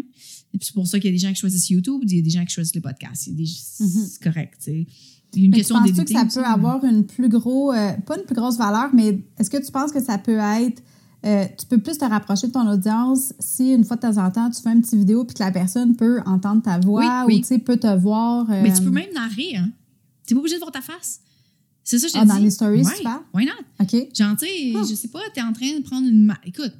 Et 0.53 0.57
puis 0.57 0.67
c'est 0.67 0.73
pour 0.73 0.85
ça 0.87 0.99
qu'il 0.99 1.09
y 1.09 1.13
a 1.13 1.17
des 1.17 1.19
gens 1.21 1.29
qui 1.33 1.39
choisissent 1.39 1.69
YouTube, 1.69 2.01
il 2.03 2.15
y 2.15 2.19
a 2.19 2.21
des 2.21 2.29
gens 2.29 2.45
qui 2.45 2.53
choisissent 2.53 2.75
les 2.75 2.81
podcasts. 2.81 3.29
Des- 3.33 3.45
C'est 3.47 4.21
correct, 4.23 4.53
tu 4.59 4.63
sais. 4.65 4.87
Une 5.35 5.41
Mais 5.47 5.47
tu 5.49 5.51
question 5.57 5.75
penses-tu 5.79 6.05
que 6.05 6.11
ça 6.13 6.25
peut 6.25 6.45
avoir 6.45 6.85
une 6.85 7.05
plus 7.05 7.27
gros, 7.27 7.73
euh, 7.73 7.91
pas 8.05 8.17
une 8.17 8.23
plus 8.23 8.35
grosse 8.35 8.57
valeur, 8.57 8.91
mais 8.93 9.19
est-ce 9.37 9.49
que 9.49 9.57
tu 9.57 9.69
penses 9.71 9.91
que 9.91 10.01
ça 10.01 10.17
peut 10.17 10.37
être, 10.37 10.81
euh, 11.25 11.45
tu 11.59 11.65
peux 11.65 11.79
plus 11.79 11.97
te 11.97 12.05
rapprocher 12.05 12.47
de 12.47 12.51
ton 12.53 12.65
audience 12.71 13.33
si 13.39 13.73
une 13.73 13.83
fois 13.83 13.97
de 13.97 14.01
temps 14.03 14.17
en 14.23 14.31
temps 14.31 14.49
tu 14.49 14.61
fais 14.61 14.71
une 14.71 14.81
petite 14.81 14.99
vidéo 14.99 15.25
puis 15.25 15.33
que 15.33 15.43
la 15.43 15.51
personne 15.51 15.95
peut 15.95 16.21
entendre 16.25 16.61
ta 16.61 16.79
voix 16.79 17.25
Oui, 17.27 17.33
oui. 17.35 17.41
ou 17.43 17.45
tu 17.47 17.59
peut 17.59 17.75
te 17.77 17.93
voir. 17.97 18.49
euh, 18.49 18.61
Mais 18.63 18.71
tu 18.73 18.81
peux 18.83 18.91
même 18.91 19.11
narrer, 19.13 19.57
hein. 19.57 19.71
T'es 20.25 20.35
pas 20.35 20.39
obligé 20.39 20.55
de 20.55 20.59
voir 20.61 20.71
ta 20.71 20.81
face. 20.81 21.19
C'est 21.85 21.99
ça, 21.99 22.07
je 22.07 22.13
te 22.13 22.17
Ah, 22.17 22.23
dis. 22.23 22.27
dans 22.27 22.37
les 22.39 22.49
stories, 22.51 22.81
Ouais, 22.83 22.91
tu 22.97 23.03
parles? 23.03 23.21
Why 23.33 23.45
not? 23.45 23.51
OK. 23.79 23.91
Genre, 24.17 24.35
tu 24.37 24.45
sais, 24.47 24.71
je 24.89 24.95
sais 24.95 25.07
pas, 25.07 25.19
t'es 25.33 25.41
en 25.41 25.53
train 25.53 25.77
de 25.77 25.83
prendre 25.83 26.07
une. 26.07 26.33
Écoute, 26.43 26.73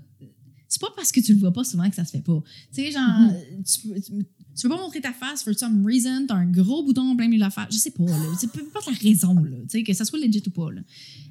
c'est 0.67 0.81
pas 0.81 0.89
parce 0.95 1.11
que 1.11 1.19
tu 1.21 1.33
le 1.33 1.39
vois 1.39 1.53
pas 1.53 1.63
souvent 1.63 1.87
que 1.89 1.95
ça 1.95 2.03
se 2.03 2.11
fait 2.11 2.23
pas. 2.23 2.41
Tu 2.73 2.81
sais, 2.83 2.91
genre, 2.91 3.19
Mhm. 3.19 3.63
tu, 3.63 3.87
peux, 3.87 4.01
tu, 4.01 4.11
tu 4.57 4.61
peux 4.63 4.69
pas 4.69 4.81
montrer 4.81 4.99
ta 5.01 5.13
face 5.13 5.43
for 5.43 5.53
some 5.53 5.85
reason, 5.85 6.25
t'as 6.27 6.33
un 6.35 6.47
gros 6.47 6.83
bouton 6.83 7.03
en 7.11 7.15
plein 7.15 7.27
milieu 7.27 7.37
de 7.37 7.43
la 7.45 7.49
face. 7.51 7.67
Je 7.71 7.77
sais 7.77 7.91
pas, 7.91 8.03
là. 8.05 8.17
C'est 8.39 8.51
peu 8.51 8.61
importe 8.61 8.87
la 8.87 8.93
raison, 8.93 9.35
là. 9.35 9.57
Tu 9.69 9.77
sais, 9.79 9.83
que 9.83 9.93
ça 9.93 10.05
soit 10.05 10.17
legit 10.19 10.41
ou 10.47 10.49
pas, 10.49 10.71
là. 10.71 10.81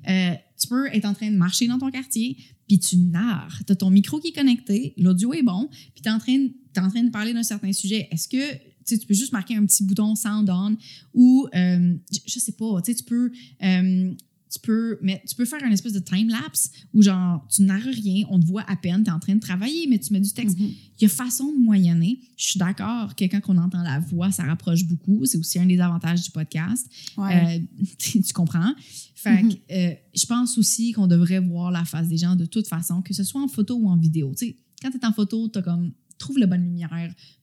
Euh, 0.09 0.35
tu 0.61 0.69
peux 0.69 0.87
être 0.87 1.05
en 1.07 1.15
train 1.15 1.31
de 1.31 1.37
marcher 1.37 1.67
dans 1.67 1.79
ton 1.79 1.91
quartier, 1.91 2.37
puis 2.69 2.79
tu 2.79 2.97
narres. 2.97 3.61
T'as 3.67 3.75
ton 3.75 3.91
micro 3.91 4.21
qui 4.21 4.29
est 4.29 4.33
connecté, 4.33 4.95
l'audio 4.99 5.35
est 5.35 5.43
bon, 5.43 5.69
puis 5.95 6.01
t'es 6.03 6.11
en 6.11 6.19
train, 6.21 6.39
de- 6.39 6.53
t'es 6.73 6.81
en 6.81 6.89
train 6.91 7.03
de 7.03 7.11
parler 7.11 7.33
d'un 7.35 7.43
certain 7.43 7.73
sujet. 7.73 8.07
Est-ce 8.13 8.29
que 8.29 8.39
tu 8.87 8.99
peux 8.99 9.15
juste 9.15 9.33
marquer 9.33 9.57
un 9.57 9.65
petit 9.67 9.85
bouton 9.85 10.15
sound 10.15 10.51
on 10.51 10.77
ou 11.15 11.49
euh, 11.55 11.95
je, 12.27 12.39
sais 12.39 12.53
pas, 12.53 12.81
tu 12.83 12.93
sais, 12.93 12.99
tu 12.99 13.05
peux 13.05 13.31
euh, 13.63 14.15
tu 14.53 14.61
peux, 14.61 14.99
mais 15.03 15.21
tu 15.27 15.35
peux 15.35 15.45
faire 15.45 15.63
un 15.65 15.71
espèce 15.73 15.93
de 15.93 15.99
time 15.99 16.29
lapse 16.29 16.71
où 16.93 17.03
genre 17.03 17.45
tu 17.51 17.63
narres 17.63 17.83
rien, 17.83 18.25
on 18.31 18.39
te 18.39 18.47
voit 18.47 18.65
à 18.71 18.77
peine, 18.77 19.03
tu 19.03 19.11
es 19.11 19.13
en 19.13 19.19
train 19.19 19.35
de 19.35 19.41
travailler, 19.41 19.89
mais 19.89 19.99
tu 19.99 20.13
mets 20.13 20.21
du 20.21 20.31
texte. 20.33 20.59
Mhm. 20.61 20.67
Il 21.01 21.03
y 21.03 21.07
a 21.07 21.09
façon 21.09 21.51
de 21.53 21.59
moyenner. 21.59 22.21
Je 22.37 22.51
suis 22.51 22.59
d'accord 22.59 23.17
que 23.17 23.25
quand 23.25 23.41
on 23.49 23.59
entend 23.59 23.83
la 23.83 23.99
voix, 23.99 24.31
ça 24.31 24.45
rapproche 24.45 24.85
beaucoup. 24.85 25.25
C'est 25.25 25.39
aussi 25.39 25.59
un 25.59 25.67
des 25.67 25.81
avantages 25.81 26.23
du 26.23 26.31
podcast. 26.31 26.89
Ouais. 27.17 27.59
Euh, 27.59 27.85
tu 27.99 28.33
comprends? 28.33 28.73
Fait 29.17 29.43
Mhm. 29.43 29.55
que, 29.55 29.59
euh, 29.73 29.95
je 30.15 30.27
pense 30.27 30.57
aussi 30.57 30.93
qu'on 30.93 31.09
devrait 31.09 31.41
voir 31.41 31.73
la 31.73 31.85
face 31.85 32.07
des 32.07 32.19
gens 32.19 32.37
de 32.37 32.47
toute 32.47 32.69
façon, 32.69 33.03
que 33.03 33.13
ce 33.13 33.25
soit 33.25 33.43
en 33.43 33.49
photo 33.49 33.75
ou 33.75 33.89
en 33.89 33.97
vidéo. 33.97 34.33
Tu 34.39 34.47
sais, 34.47 34.57
quand 34.81 34.91
tu 34.93 34.99
es 34.99 35.05
en 35.05 35.13
photo, 35.13 35.49
tu 35.49 35.61
comme 35.63 35.91
trouve 36.19 36.39
la 36.39 36.47
bonne 36.47 36.63
lumière, 36.63 36.91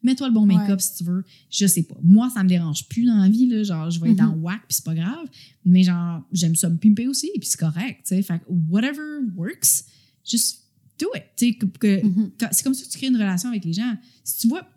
mets-toi 0.03 0.27
le 0.27 0.33
bon 0.33 0.45
make-up 0.45 0.69
Ouais. 0.69 0.79
si 0.79 0.95
tu 0.97 1.03
veux. 1.03 1.23
Je 1.49 1.65
sais 1.67 1.83
pas. 1.83 1.97
Moi, 2.03 2.29
ça 2.33 2.43
me 2.43 2.49
dérange 2.49 2.87
plus 2.87 3.05
dans 3.05 3.17
la 3.17 3.29
vie. 3.29 3.47
Là, 3.47 3.63
genre, 3.63 3.89
je 3.91 3.99
vais 3.99 4.11
être 4.11 4.21
Mhm. 4.23 4.29
en 4.29 4.35
whack 4.35 4.61
puis 4.67 4.75
c'est 4.75 4.85
pas 4.85 4.95
grave. 4.95 5.27
Mais 5.65 5.83
genre, 5.83 6.21
j'aime 6.31 6.55
ça 6.55 6.69
me 6.69 6.77
pimper 6.77 7.07
aussi 7.07 7.29
puis 7.39 7.47
c'est 7.47 7.59
correct. 7.59 8.01
Tu 8.07 8.15
sais, 8.15 8.21
fait 8.21 8.39
que 8.39 8.45
whatever 8.69 9.01
works, 9.35 9.83
just 10.25 10.61
do 10.99 11.07
it. 11.15 11.23
Tu 11.35 11.57
sais, 11.81 12.03
Mhm. 12.03 12.31
c'est 12.51 12.63
comme 12.63 12.73
ça 12.73 12.85
que 12.85 12.89
tu 12.89 12.97
crées 12.97 13.07
une 13.07 13.15
relation 13.17 13.49
avec 13.49 13.65
les 13.65 13.73
gens. 13.73 13.95
Si 14.23 14.39
tu 14.41 14.47
vois. 14.47 14.67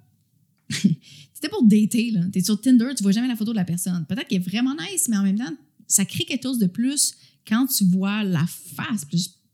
C'était 1.33 1.49
pour 1.49 1.63
dater, 1.65 2.11
là. 2.11 2.21
T'es 2.33 2.43
sur 2.43 2.61
Tinder, 2.61 2.89
tu 2.97 3.03
vois 3.03 3.13
jamais 3.13 3.29
la 3.29 3.37
photo 3.37 3.53
de 3.53 3.57
la 3.57 3.65
personne. 3.65 4.05
Peut-être 4.09 4.29
qu'elle 4.29 4.41
est 4.41 4.49
vraiment 4.49 4.75
nice, 4.91 5.09
mais 5.09 5.17
en 5.17 5.23
même 5.23 5.37
temps, 5.39 5.53
ça 5.87 6.05
crée 6.05 6.25
quelque 6.25 6.43
chose 6.43 6.59
de 6.59 6.67
plus 6.67 7.15
quand 7.47 7.67
tu 7.67 7.85
vois 7.85 8.25
la 8.25 8.47
face. 8.47 9.07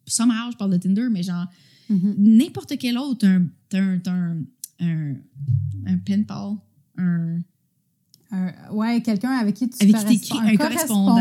Somehow, 0.06 0.50
je 0.52 0.56
parle 0.56 0.72
de 0.72 0.76
Tinder, 0.76 1.08
mais 1.10 1.22
genre, 1.22 1.46
Mhm. 1.90 2.14
n'importe 2.18 2.78
quel 2.78 2.96
autre, 2.96 3.26
un, 3.26 3.46
un, 3.74 3.98
un, 4.06 4.36
un, 4.80 5.14
un 5.86 5.98
pen 5.98 6.24
pal, 6.24 6.54
un, 6.96 7.38
Un- 8.32 8.52
ouais, 8.72 9.02
quelqu'un 9.02 9.30
avec 9.32 9.56
qui 9.56 9.68
tu 9.68 9.76
avec 9.82 10.06
qui 10.06 10.20
t'écris 10.20 10.38
un, 10.38 10.56
correspondant. 10.56 11.16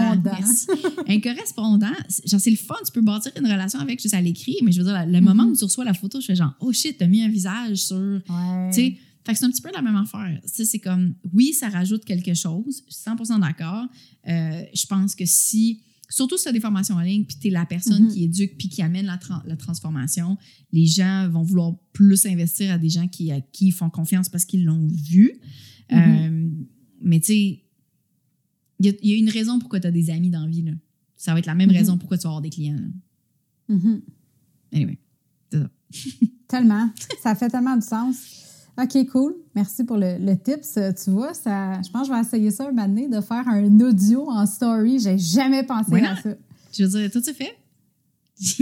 Un 1.07 1.19
correspondant, 1.19 1.87
c'est- 2.07 2.27
genre, 2.29 2.39
c'est 2.39 2.51
le 2.51 2.55
fun, 2.55 2.75
tu 2.85 2.91
peux 2.91 3.01
bâtir 3.01 3.31
une 3.35 3.47
relation 3.47 3.79
avec 3.79 3.99
juste 3.99 4.13
à 4.13 4.21
l'écrit, 4.21 4.57
mais 4.63 4.71
je 4.71 4.79
veux 4.81 4.85
dire, 4.85 5.05
le 5.07 5.19
moment 5.19 5.45
Mhm. 5.45 5.51
où 5.51 5.55
tu 5.55 5.63
reçois 5.63 5.85
la 5.85 5.95
photo, 5.95 6.21
je 6.21 6.27
fais 6.27 6.35
genre, 6.35 6.53
oh 6.59 6.71
shit, 6.71 6.97
t'as 6.99 7.07
mis 7.07 7.23
un 7.23 7.29
visage 7.29 7.77
sur 7.77 7.97
Ouais. 7.97 8.69
Tu 8.71 8.73
sais, 8.75 8.97
fait 9.25 9.33
que 9.33 9.39
c'est 9.39 9.45
un 9.45 9.49
petit 9.49 9.61
peu 9.61 9.71
la 9.73 9.81
même 9.81 9.95
affaire. 9.95 10.39
Tu 10.43 10.49
sais, 10.53 10.65
c'est 10.65 10.77
comme, 10.79 11.15
oui, 11.33 11.51
ça 11.53 11.69
rajoute 11.69 12.05
quelque 12.05 12.35
chose, 12.35 12.83
je 12.87 12.93
suis 12.93 13.03
100% 13.03 13.39
d'accord. 13.39 13.85
Euh, 14.27 14.61
je 14.73 14.85
pense 14.85 15.15
que 15.15 15.25
si, 15.25 15.81
surtout 16.09 16.37
si 16.37 16.43
tu 16.43 16.49
as 16.49 16.51
des 16.51 16.59
formations 16.59 16.95
en 16.95 17.01
ligne, 17.01 17.23
puis 17.23 17.37
tu 17.39 17.47
es 17.47 17.51
la 17.51 17.65
personne 17.65 18.03
Mhm. 18.05 18.11
qui 18.11 18.23
éduque 18.23 18.57
puis 18.57 18.67
qui 18.69 18.81
amène 18.81 19.05
la, 19.05 19.17
tran- 19.17 19.41
la 19.45 19.55
transformation, 19.55 20.37
les 20.71 20.85
gens 20.85 21.29
vont 21.29 21.43
vouloir 21.43 21.75
plus 21.93 22.25
investir 22.25 22.71
à 22.73 22.77
des 22.77 22.89
gens 22.89 23.07
qui, 23.07 23.31
à 23.31 23.39
qui 23.41 23.67
ils 23.67 23.71
font 23.71 23.89
confiance 23.89 24.27
parce 24.29 24.45
qu'ils 24.45 24.65
l'ont 24.65 24.87
vu. 24.87 25.33
Mhm. 25.91 25.97
Euh, 25.99 26.49
mais 27.01 27.19
tu 27.19 27.27
sais, 27.27 27.63
il 28.79 28.85
y, 28.85 28.89
a- 28.89 28.93
il 29.03 29.09
y 29.09 29.13
a 29.13 29.17
une 29.17 29.29
raison 29.29 29.59
pourquoi 29.59 29.79
tu 29.79 29.87
as 29.87 29.91
des 29.91 30.09
amis 30.09 30.29
dans 30.29 30.41
la 30.43 30.47
vie. 30.49 30.63
Là. 30.63 30.71
Ça 31.15 31.33
va 31.33 31.39
être 31.39 31.45
la 31.45 31.55
même 31.55 31.69
Mhm. 31.69 31.75
raison 31.75 31.97
pourquoi 31.97 32.17
tu 32.17 32.23
vas 32.23 32.29
avoir 32.29 32.41
des 32.41 32.49
clients. 32.49 32.75
là. 32.77 33.77
Anyway, 34.73 34.97
c'est 35.51 35.59
ça. 35.59 35.69
Tellement. 36.47 36.89
ça 37.21 37.35
fait 37.35 37.49
tellement 37.49 37.75
du 37.75 37.85
sens. 37.85 38.15
OK, 38.81 39.07
cool. 39.11 39.35
Merci 39.55 39.83
pour 39.83 39.97
le, 39.97 40.17
le 40.17 40.37
tips. 40.37 40.79
Tu 41.03 41.09
vois, 41.09 41.33
ça, 41.33 41.81
je 41.81 41.89
pense 41.89 42.07
que 42.07 42.13
je 42.13 42.13
vais 42.13 42.21
essayer 42.21 42.51
ça 42.51 42.65
un 42.65 42.71
moment 42.71 42.87
donné, 42.87 43.07
de 43.07 43.19
faire 43.19 43.47
un 43.47 43.79
audio 43.81 44.29
en 44.29 44.45
story. 44.45 44.99
J'ai 44.99 45.17
jamais 45.17 45.63
pensé 45.63 45.95
à 46.01 46.15
ça. 46.15 46.29
Je 46.71 46.83
veux 46.85 46.99
dire, 47.01 47.11
tout 47.11 47.23
se 47.23 47.33
fait. 47.33 47.57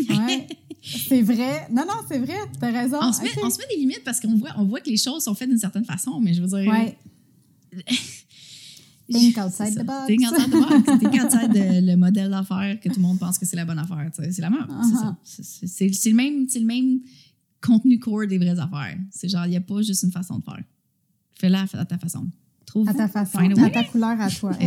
ouais. 0.09 0.47
C'est 0.81 1.21
vrai. 1.21 1.67
Non, 1.71 1.83
non, 1.87 2.01
c'est 2.07 2.17
vrai. 2.17 2.37
T'as 2.59 2.71
raison. 2.71 2.97
On 3.01 3.11
se, 3.11 3.21
met, 3.21 3.29
on 3.43 3.49
se, 3.49 3.57
met, 3.59 3.65
des 3.69 3.77
limites 3.77 4.03
parce 4.03 4.19
qu'on 4.19 4.35
voit, 4.37 4.49
on 4.57 4.63
voit 4.63 4.79
que 4.79 4.89
les 4.89 4.97
choses 4.97 5.23
sont 5.23 5.35
faites 5.35 5.49
d'une 5.49 5.57
certaine 5.57 5.85
façon, 5.85 6.19
mais 6.19 6.33
je 6.33 6.41
veux 6.41 6.47
dire. 6.47 6.71
Ouais. 6.71 6.97
Think 9.09 9.37
outside 9.37 9.73
the 9.73 9.85
box. 9.85 10.07
Think 10.07 10.23
outside 10.23 10.49
the 10.49 10.59
box. 10.59 10.99
Think 10.99 11.23
outside 11.23 11.53
le 11.53 11.95
modèle 11.95 12.29
d'affaires 12.29 12.77
que 12.81 12.89
tout 12.89 12.95
le 12.97 13.03
monde 13.03 13.19
pense 13.19 13.37
que 13.37 13.45
c'est 13.45 13.55
la 13.55 13.65
bonne 13.65 13.79
affaire. 13.79 14.09
C'est 14.13 14.41
la 14.41 14.49
même. 14.49 14.65
Uh-huh. 14.67 15.15
C'est 15.23 16.09
le, 16.09 16.15
même, 16.15 16.47
le 16.53 16.65
même 16.65 16.99
contenu 17.67 17.99
core 17.99 18.27
des 18.27 18.37
vraies 18.37 18.59
affaires. 18.59 18.97
C'est 19.11 19.29
genre, 19.29 19.45
il 19.45 19.51
n'y 19.51 19.57
a 19.57 19.61
pas 19.61 19.81
juste 19.81 20.03
une 20.03 20.11
façon 20.11 20.39
de 20.39 20.43
faire. 20.43 20.63
Fais-la 21.39 21.65
à 21.73 21.85
ta 21.85 21.97
façon. 21.97 22.27
Trouve 22.65 22.89
à 22.89 22.93
ta 22.93 23.07
façon, 23.07 23.37
à 23.37 23.69
ta 23.69 23.83
couleur, 23.83 24.19
à 24.19 24.29
toi. 24.29 24.51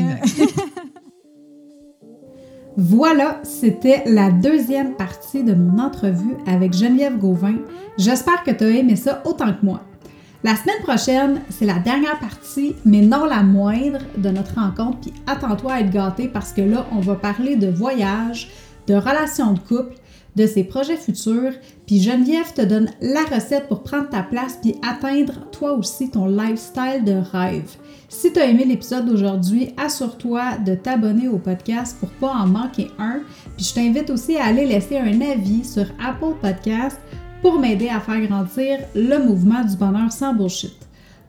Voilà, 2.77 3.41
c'était 3.43 4.05
la 4.07 4.31
deuxième 4.31 4.95
partie 4.95 5.43
de 5.43 5.55
mon 5.55 5.79
entrevue 5.81 6.37
avec 6.47 6.73
Geneviève 6.73 7.19
Gauvin. 7.19 7.57
J'espère 7.99 8.45
que 8.45 8.53
tu 8.53 8.65
as 8.65 8.71
aimé 8.71 8.95
ça 8.95 9.23
autant 9.27 9.53
que 9.53 9.67
moi. 9.67 9.83
La 10.45 10.57
semaine 10.57 10.81
prochaine, 10.83 11.41
c'est 11.51 11.67
la 11.67 11.79
dernière 11.81 12.19
partie, 12.21 12.75
mais 12.85 13.03
non 13.03 13.27
la 13.27 13.43
moindre, 13.43 13.99
de 14.17 14.31
notre 14.31 14.55
rencontre. 14.55 15.01
Puis 15.01 15.13
attends-toi 15.27 15.75
à 15.75 15.81
être 15.81 15.91
gâté 15.91 16.29
parce 16.29 16.53
que 16.53 16.63
là, 16.63 16.87
on 16.93 17.01
va 17.01 17.17
parler 17.17 17.57
de 17.57 17.67
voyage, 17.67 18.49
de 18.87 18.95
relations 18.95 19.53
de 19.53 19.59
couple, 19.59 19.97
de 20.41 20.47
ses 20.47 20.65
projets 20.65 20.97
futurs. 20.97 21.53
Puis 21.87 22.01
Geneviève 22.01 22.55
te 22.55 22.63
donne 22.63 22.91
la 23.01 23.23
recette 23.25 23.69
pour 23.69 23.83
prendre 23.83 24.09
ta 24.09 24.23
place 24.23 24.59
puis 24.61 24.75
atteindre 24.87 25.51
toi 25.51 25.73
aussi 25.73 26.11
ton 26.11 26.27
lifestyle 26.27 27.05
de 27.05 27.21
rêve. 27.33 27.77
Si 28.09 28.33
tu 28.33 28.41
as 28.41 28.47
aimé 28.47 28.65
l'épisode 28.65 29.07
d'aujourd'hui, 29.07 29.75
assure-toi 29.77 30.59
de 30.65 30.75
t'abonner 30.75 31.29
au 31.29 31.39
podcast 31.39 31.97
pour 32.01 32.09
pas 32.09 32.33
en 32.33 32.47
manquer 32.47 32.89
un. 32.99 33.21
Puis 33.57 33.67
je 33.67 33.75
t'invite 33.75 34.11
aussi 34.11 34.37
à 34.37 34.47
aller 34.47 34.67
laisser 34.67 34.99
un 34.99 35.21
avis 35.21 35.65
sur 35.65 35.87
Apple 36.03 36.35
Podcast 36.41 36.99
pour 37.43 37.59
m'aider 37.59 37.89
à 37.89 38.01
faire 38.01 38.21
grandir 38.27 38.79
le 38.95 39.19
mouvement 39.19 39.63
du 39.63 39.77
bonheur 39.77 40.11
sans 40.11 40.35
bullshit. 40.35 40.77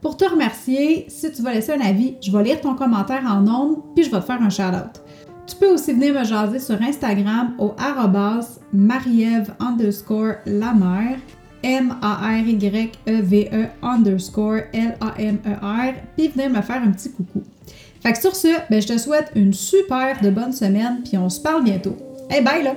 Pour 0.02 0.18
te 0.18 0.26
remercier, 0.26 1.06
si 1.10 1.32
tu 1.32 1.44
vas 1.44 1.54
laisser 1.54 1.74
un 1.74 1.82
avis, 1.82 2.16
je 2.22 2.32
vais 2.32 2.44
lire 2.44 2.62
ton 2.62 2.74
commentaire 2.74 3.24
en 3.28 3.48
ondes, 3.48 3.78
puis 3.94 4.04
je 4.04 4.10
vais 4.10 4.20
te 4.20 4.26
faire 4.26 4.42
un 4.42 4.50
shout-out. 4.50 5.02
Tu 5.52 5.58
peux 5.58 5.74
aussi 5.74 5.92
venir 5.92 6.14
me 6.14 6.24
jaser 6.24 6.60
sur 6.60 6.82
Instagram 6.82 7.56
au 7.60 7.76
mariève 8.72 9.54
underscore 9.60 10.36
la 10.46 10.74
M-A-R-Y-E-V-E 11.62 13.10
underscore 13.84 14.62
L-A-M-E-R, 14.72 15.94
puis 16.16 16.30
venir 16.30 16.50
me 16.52 16.62
faire 16.62 16.82
un 16.82 16.92
petit 16.92 17.12
coucou. 17.12 17.44
Fait 18.02 18.14
que 18.14 18.20
sur 18.20 18.34
ce, 18.34 18.48
ben, 18.70 18.82
je 18.82 18.88
te 18.88 18.98
souhaite 18.98 19.30
une 19.36 19.54
super 19.54 20.22
de 20.22 20.30
bonne 20.30 20.54
semaine, 20.54 21.02
puis 21.04 21.18
on 21.18 21.28
se 21.30 21.42
parle 21.42 21.66
bientôt. 21.66 21.98
Hey, 22.30 22.42
bye 22.42 22.64
là! 22.64 22.76